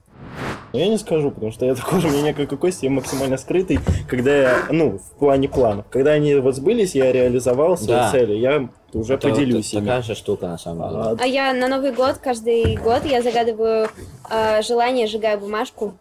Ну, 0.73 0.79
я 0.79 0.87
не 0.87 0.97
скажу, 0.97 1.31
потому 1.31 1.51
что 1.51 1.65
я 1.65 1.75
такой 1.75 1.99
же, 1.99 2.07
у 2.07 2.11
меня 2.11 2.33
как 2.33 2.53
у 2.53 2.57
Кости, 2.57 2.85
я 2.85 2.91
максимально 2.91 3.35
скрытый, 3.37 3.79
когда 4.07 4.33
я, 4.33 4.57
ну, 4.69 4.97
в 4.99 5.11
плане 5.19 5.49
планов. 5.49 5.85
Когда 5.89 6.11
они 6.11 6.33
вот 6.35 6.55
сбылись, 6.55 6.95
я 6.95 7.11
реализовал 7.11 7.75
свои 7.75 7.97
Да. 7.97 8.11
цели, 8.11 8.35
я 8.35 8.69
уже 8.93 9.15
Это 9.15 9.27
вот 9.27 9.35
поделюсь 9.37 9.73
ими. 9.73 9.81
такая 9.81 10.01
же 10.01 10.15
штука, 10.15 10.47
на 10.47 10.57
самом 10.57 10.89
деле. 10.89 11.01
А, 11.03 11.17
А 11.19 11.25
я 11.25 11.53
на 11.53 11.67
Новый 11.67 11.91
год, 11.91 12.17
каждый 12.19 12.77
год 12.77 13.03
я 13.03 13.21
загадываю 13.21 13.89
э, 14.29 14.61
желание, 14.61 15.07
сжигаю 15.07 15.39
бумажку. 15.41 15.93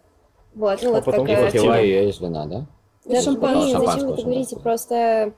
Вот, 0.55 0.82
ну 0.82 0.90
А 0.90 0.92
вот 0.94 1.05
потом 1.05 1.26
как... 1.26 1.53
Выпиваю 1.53 1.84
ее 1.84 2.11
из 2.11 2.20
вина, 2.20 2.46
да? 2.46 2.66
Да, 3.05 3.20
Шампанское. 3.20 3.78
зачем 3.78 4.07
вы 4.07 4.12
это 4.14 4.22
говорите? 4.22 4.51
шампанское. 4.51 4.61
Просто 4.61 5.32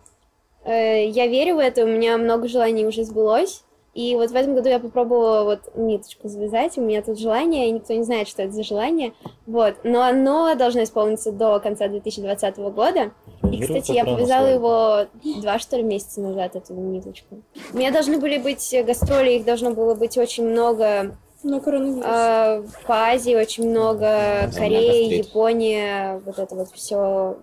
э, 0.64 1.08
я 1.08 1.26
верю 1.26 1.56
в 1.56 1.58
это, 1.58 1.84
у 1.84 1.88
меня 1.88 2.16
много 2.18 2.48
желаний 2.48 2.86
уже 2.86 3.04
сбылось. 3.04 3.62
И 3.94 4.14
вот 4.16 4.30
в 4.30 4.34
этом 4.34 4.54
году 4.54 4.70
я 4.70 4.78
попробовала 4.78 5.44
вот 5.44 5.76
ниточку 5.76 6.26
завязать, 6.26 6.78
у 6.78 6.80
меня 6.80 7.02
тут 7.02 7.18
желание, 7.18 7.68
и 7.68 7.72
никто 7.72 7.92
не 7.92 8.04
знает, 8.04 8.26
что 8.26 8.42
это 8.42 8.52
за 8.52 8.62
желание. 8.62 9.12
Вот, 9.46 9.84
но 9.84 10.02
оно 10.02 10.54
должно 10.54 10.82
исполниться 10.82 11.30
до 11.30 11.60
конца 11.60 11.88
2020 11.88 12.56
года. 12.56 13.12
И, 13.50 13.60
кстати, 13.60 13.92
я 13.92 14.06
повязала 14.06 14.46
его 14.46 15.06
два, 15.42 15.58
что 15.58 15.76
ли, 15.76 15.82
месяца 15.82 16.22
назад, 16.22 16.56
эту 16.56 16.72
ниточку. 16.72 17.42
У 17.74 17.76
меня 17.76 17.90
должны 17.90 18.18
были 18.18 18.38
быть 18.38 18.74
гастроли, 18.86 19.32
их 19.32 19.44
должно 19.44 19.72
было 19.72 19.94
быть 19.94 20.16
очень 20.16 20.48
много 20.48 21.18
На 21.45 21.61
коронавирус. 21.61 22.05
а, 22.07 22.62
по 22.86 22.95
Азии, 22.95 23.34
очень 23.34 23.68
много 23.68 24.51
Кореи, 24.55 24.86
гастрит. 24.86 25.26
Япония, 25.26 26.22
вот 26.24 26.38
это 26.38 26.55
вот 26.55 26.68
все. 26.70 27.36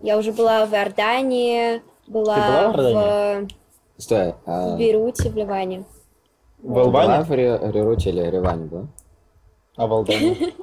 Я 0.00 0.18
уже 0.18 0.32
была 0.32 0.66
в 0.66 0.74
Иордании, 0.74 1.82
была, 2.06 2.72
была 2.72 3.42
в 3.42 3.48
в, 3.96 4.02
Стой, 4.02 4.34
а... 4.46 4.74
в 4.74 4.78
Бейруте, 4.78 5.30
в 5.30 5.36
Ливане. 5.36 5.84
В 6.58 6.78
Албании? 6.78 7.08
Была 7.08 7.22
в 7.22 7.32
Реруте 7.32 8.10
или 8.10 8.20
Реване, 8.20 8.68
да? 8.70 8.86
А 9.76 9.86
в 9.86 9.92
Албании? 9.92 10.54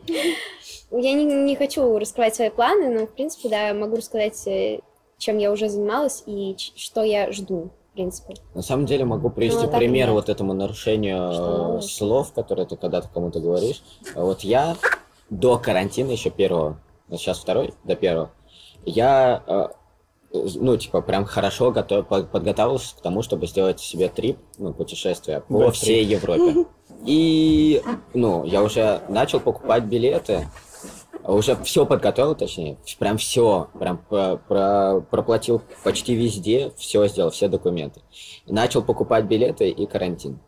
Я 0.91 1.13
не, 1.13 1.26
не 1.26 1.55
хочу 1.55 1.97
раскрывать 1.97 2.36
свои 2.36 2.49
планы, 2.49 2.89
но, 2.89 3.05
в 3.05 3.11
принципе, 3.11 3.49
да, 3.49 3.74
могу 3.74 3.97
рассказать, 3.97 4.47
э, 4.47 4.80
чем 5.20 5.38
я 5.38 5.51
уже 5.51 5.70
занималась 5.70 6.24
и 6.26 6.55
что 6.57 7.03
я 7.03 7.32
жду, 7.32 7.70
принципе. 8.00 8.36
На 8.54 8.62
самом 8.62 8.86
деле 8.86 9.04
могу 9.04 9.30
привести 9.30 9.66
Ну, 9.66 9.72
пример 9.72 10.12
вот 10.12 10.30
этому 10.30 10.54
нарушению 10.54 11.34
Что 11.34 11.78
э, 11.80 11.82
слов, 11.82 12.32
которые 12.32 12.66
ты 12.66 12.78
когда-то 12.78 13.10
кому-то 13.14 13.41
говоришь. 13.41 13.82
Вот 14.16 14.41
я 14.41 14.78
до 15.30 15.58
карантина 15.58 16.12
еще 16.12 16.30
первого, 16.30 16.80
ну, 17.10 17.18
сейчас 17.18 17.39
второй, 17.39 17.74
до 17.84 17.95
первого, 17.97 18.30
я, 18.86 19.43
э, 19.45 19.68
ну, 20.32 20.78
типа, 20.78 21.02
прям 21.02 21.26
хорошо 21.26 21.72
готов, 21.72 22.08
по- 22.08 22.24
подготовился 22.24 22.95
к 22.95 23.02
тому, 23.02 23.22
чтобы 23.22 23.47
сделать 23.47 23.82
себе 23.82 24.08
трип, 24.08 24.38
ну, 24.58 24.74
путешествие 24.74 25.41
по 25.41 25.70
всей 25.72 26.06
Европе. 26.06 26.66
И, 27.06 27.82
ну, 28.14 28.45
я 28.45 28.64
уже 28.64 29.02
начал 29.10 29.39
покупать 29.41 29.84
билеты, 29.84 30.47
уже 31.24 31.55
все 31.63 31.86
подготовил, 31.86 32.36
точнее, 32.36 32.78
прям 32.97 33.17
все, 33.17 33.70
прям 33.80 33.97
про- 33.97 34.38
про- 34.38 35.01
проплатил 35.01 35.61
почти 35.84 36.15
везде, 36.15 36.72
все 36.78 37.07
сделал, 37.07 37.32
все 37.32 37.47
документы. 37.47 38.01
Начал 38.47 38.82
покупать 38.82 39.26
билеты 39.26 39.70
и 39.70 39.86
карантин. 39.86 40.39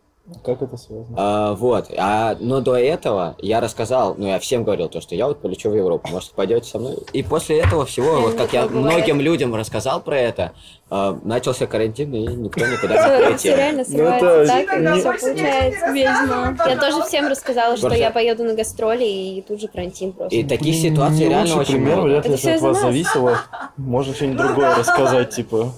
Как 0.43 0.61
это 0.61 0.77
связано? 0.77 1.15
А, 1.17 1.53
вот, 1.53 1.91
а, 1.97 2.35
но 2.39 2.61
до 2.61 2.75
этого 2.75 3.35
я 3.39 3.59
рассказал, 3.59 4.15
ну 4.17 4.27
я 4.27 4.39
всем 4.39 4.63
говорил 4.63 4.89
то, 4.89 5.01
что 5.01 5.15
я 5.15 5.27
вот 5.27 5.41
полечу 5.41 5.69
в 5.69 5.75
Европу, 5.75 6.09
может 6.09 6.31
пойдете 6.31 6.69
со 6.69 6.79
мной? 6.79 6.97
И 7.13 7.23
после 7.23 7.59
этого 7.59 7.85
всего, 7.85 8.21
вот 8.21 8.35
как 8.35 8.53
я 8.53 8.67
многим 8.67 9.19
людям 9.19 9.53
рассказал 9.55 10.01
про 10.01 10.17
это, 10.17 10.53
а, 10.89 11.17
начался 11.23 11.67
карантин 11.67 12.13
и 12.13 12.27
никто 12.27 12.65
никуда 12.65 12.95
не 12.95 13.01
Все, 13.01 13.25
полетел. 13.25 13.55
реально 13.57 13.83
Ну, 13.87 13.95
срывается 13.95 14.53
так, 14.53 15.17
все 15.17 15.29
получается. 15.29 15.85
Я 15.95 16.77
тоже 16.79 17.03
всем 17.03 17.27
рассказала, 17.27 17.77
что 17.77 17.93
я 17.93 18.11
поеду 18.11 18.43
на 18.43 18.53
гастроли, 18.53 19.05
и 19.05 19.41
тут 19.47 19.61
же 19.61 19.67
карантин 19.67 20.11
просто. 20.11 20.35
И 20.35 20.43
таких 20.43 20.75
ситуаций 20.75 21.29
реально 21.29 21.57
очень 21.57 21.75
пример, 21.75 21.95
много. 21.95 22.09
вряд 22.09 22.27
ли 22.27 22.51
от 22.51 22.61
вас 22.61 22.81
зависело. 22.81 23.37
Можно 23.77 24.13
что-нибудь 24.13 24.37
другое 24.37 24.75
рассказать, 24.75 25.29
типа. 25.29 25.71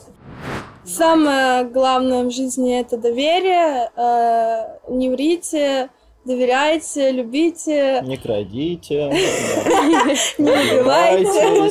Самое 0.86 1.64
главное 1.66 2.24
в 2.24 2.32
жизни 2.32 2.80
это 2.80 2.98
доверие. 2.98 3.90
э, 3.96 4.78
не 4.90 5.10
врите, 5.10 5.90
доверяйте, 6.26 7.12
любите, 7.12 8.02
Не 8.06 8.18
крадите, 8.18 9.06
не 10.38 10.52
убивайте. 10.52 11.70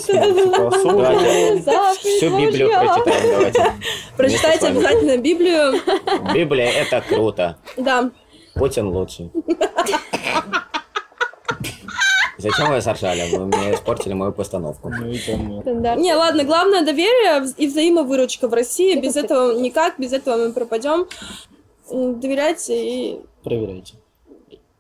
Всю 1.99 2.37
Библию 2.39 2.71
прочитаем, 2.71 3.31
давайте. 3.33 3.73
Прочитайте 4.17 4.67
обязательно 4.69 5.17
Библию. 5.19 5.75
Библия 6.35 6.71
это 6.71 7.03
круто. 7.07 7.57
Да. 7.77 8.11
Путин 8.55 8.89
лучший. 8.89 9.31
Зачем 12.43 12.71
вы 12.71 12.81
заржали? 12.81 13.37
Вы 13.37 13.47
мне 13.47 13.75
испортили 13.75 14.15
мою 14.15 14.33
постановку. 14.33 14.91
Ну. 14.91 15.07
Не, 15.97 16.15
ладно, 16.15 16.43
главное 16.45 16.85
доверие 16.85 17.49
и 17.57 17.69
взаимовыручка 17.69 18.49
в 18.49 18.55
России. 18.55 18.99
Без 19.01 19.17
этого 19.17 19.59
никак, 19.61 19.95
без 19.99 20.13
этого 20.13 20.49
мы 20.49 20.53
пропадем. 20.53 21.07
Доверяйте 21.89 22.75
и, 22.75 23.21
Проверяйте. 23.45 23.95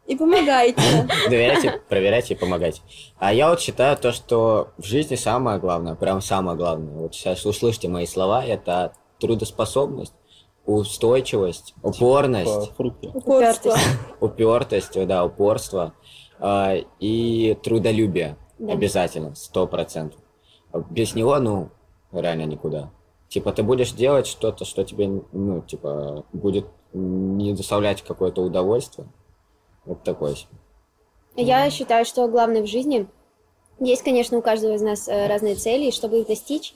и 0.06 0.16
помогайте. 0.16 0.80
Доверяйте, 1.28 1.80
проверяйте 1.88 2.34
и 2.34 2.36
помогайте. 2.36 2.80
А 3.18 3.32
я 3.32 3.50
вот 3.50 3.60
считаю 3.60 3.96
то, 3.96 4.12
что 4.12 4.70
в 4.78 4.84
жизни 4.84 5.14
самое 5.14 5.58
главное, 5.58 5.94
прям 5.94 6.20
самое 6.20 6.56
главное, 6.56 6.94
вот 6.94 7.14
сейчас 7.14 7.44
услышьте 7.46 7.88
мои 7.88 8.06
слова, 8.06 8.44
это 8.44 8.94
трудоспособность, 9.20 10.14
устойчивость, 10.64 11.74
По 11.82 11.88
упорность, 11.88 12.74
фрукте. 12.76 13.10
Упорство. 13.14 13.76
упертость, 14.20 15.06
да, 15.06 15.24
упорство 15.24 15.92
и 17.00 17.58
трудолюбие. 17.62 18.36
Да. 18.58 18.72
Обязательно, 18.72 19.34
сто 19.34 19.66
процентов. 19.66 20.20
Без 20.90 21.14
него, 21.14 21.38
ну, 21.38 21.70
реально 22.12 22.44
никуда. 22.44 22.90
Типа, 23.28 23.52
ты 23.52 23.62
будешь 23.62 23.92
делать 23.92 24.26
что-то, 24.26 24.64
что 24.64 24.84
тебе, 24.84 25.22
ну, 25.32 25.62
типа, 25.62 26.24
будет 26.32 26.66
не 26.92 27.54
доставлять 27.54 28.02
какое-то 28.02 28.42
удовольствие. 28.42 29.08
Вот 29.84 30.02
такое 30.02 30.34
себе. 30.34 30.50
Я 31.36 31.70
считаю, 31.70 32.04
что 32.04 32.28
главное 32.28 32.62
в 32.62 32.66
жизни, 32.66 33.06
есть, 33.80 34.02
конечно, 34.02 34.36
у 34.38 34.42
каждого 34.42 34.74
из 34.74 34.82
нас 34.82 35.08
э, 35.08 35.26
разные 35.26 35.54
цели, 35.54 35.86
и 35.86 35.92
чтобы 35.92 36.20
их 36.20 36.26
достичь, 36.26 36.74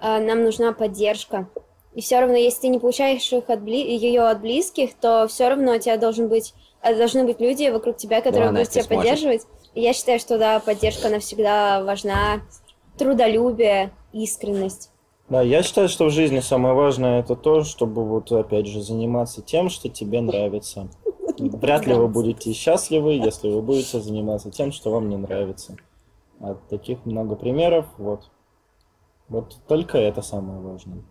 э, 0.00 0.18
нам 0.18 0.42
нужна 0.42 0.72
поддержка. 0.72 1.48
И 1.94 2.00
все 2.00 2.20
равно, 2.20 2.36
если 2.36 2.62
ты 2.62 2.68
не 2.68 2.78
получаешь 2.78 3.32
их 3.32 3.48
от 3.48 3.60
бли- 3.60 3.86
ее 3.86 4.22
от 4.22 4.40
близких, 4.40 4.94
то 4.94 5.26
все 5.28 5.48
равно 5.48 5.74
у 5.74 5.78
тебя 5.78 5.96
должен 5.98 6.28
быть, 6.28 6.52
должны 6.82 7.24
быть 7.24 7.40
люди 7.40 7.68
вокруг 7.70 7.96
тебя, 7.96 8.20
которые 8.20 8.50
Да, 8.50 8.52
будут 8.52 8.70
тебя 8.70 8.82
сможет. 8.82 9.02
поддерживать. 9.02 9.46
Я 9.74 9.92
считаю, 9.92 10.18
что 10.18 10.38
да, 10.38 10.60
поддержка, 10.60 11.08
она 11.08 11.18
всегда 11.20 11.82
важна. 11.84 12.42
Трудолюбие, 12.98 13.90
искренность. 14.12 14.90
Да, 15.28 15.40
я 15.40 15.62
считаю, 15.62 15.88
что 15.88 16.06
в 16.06 16.10
жизни 16.10 16.40
самое 16.40 16.74
важное 16.74 17.20
это 17.20 17.36
то, 17.36 17.64
чтобы 17.64 18.04
вот 18.04 18.30
опять 18.32 18.66
же 18.66 18.82
заниматься 18.82 19.40
тем, 19.40 19.70
что 19.70 19.88
тебе 19.88 20.20
нравится. 20.20 20.88
Вряд 21.38 21.86
ли 21.86 21.94
вы 21.94 22.08
будете 22.08 22.52
счастливы, 22.52 23.14
если 23.14 23.48
вы 23.48 23.62
будете 23.62 24.00
заниматься 24.00 24.50
тем, 24.50 24.72
что 24.72 24.90
вам 24.90 25.08
не 25.08 25.16
нравится. 25.16 25.76
А 26.40 26.56
таких 26.68 27.06
много 27.06 27.36
примеров, 27.36 27.86
вот. 27.96 28.30
Вот 29.28 29.56
только 29.66 29.96
это 29.96 30.20
самое 30.20 30.60
важное. 30.60 31.02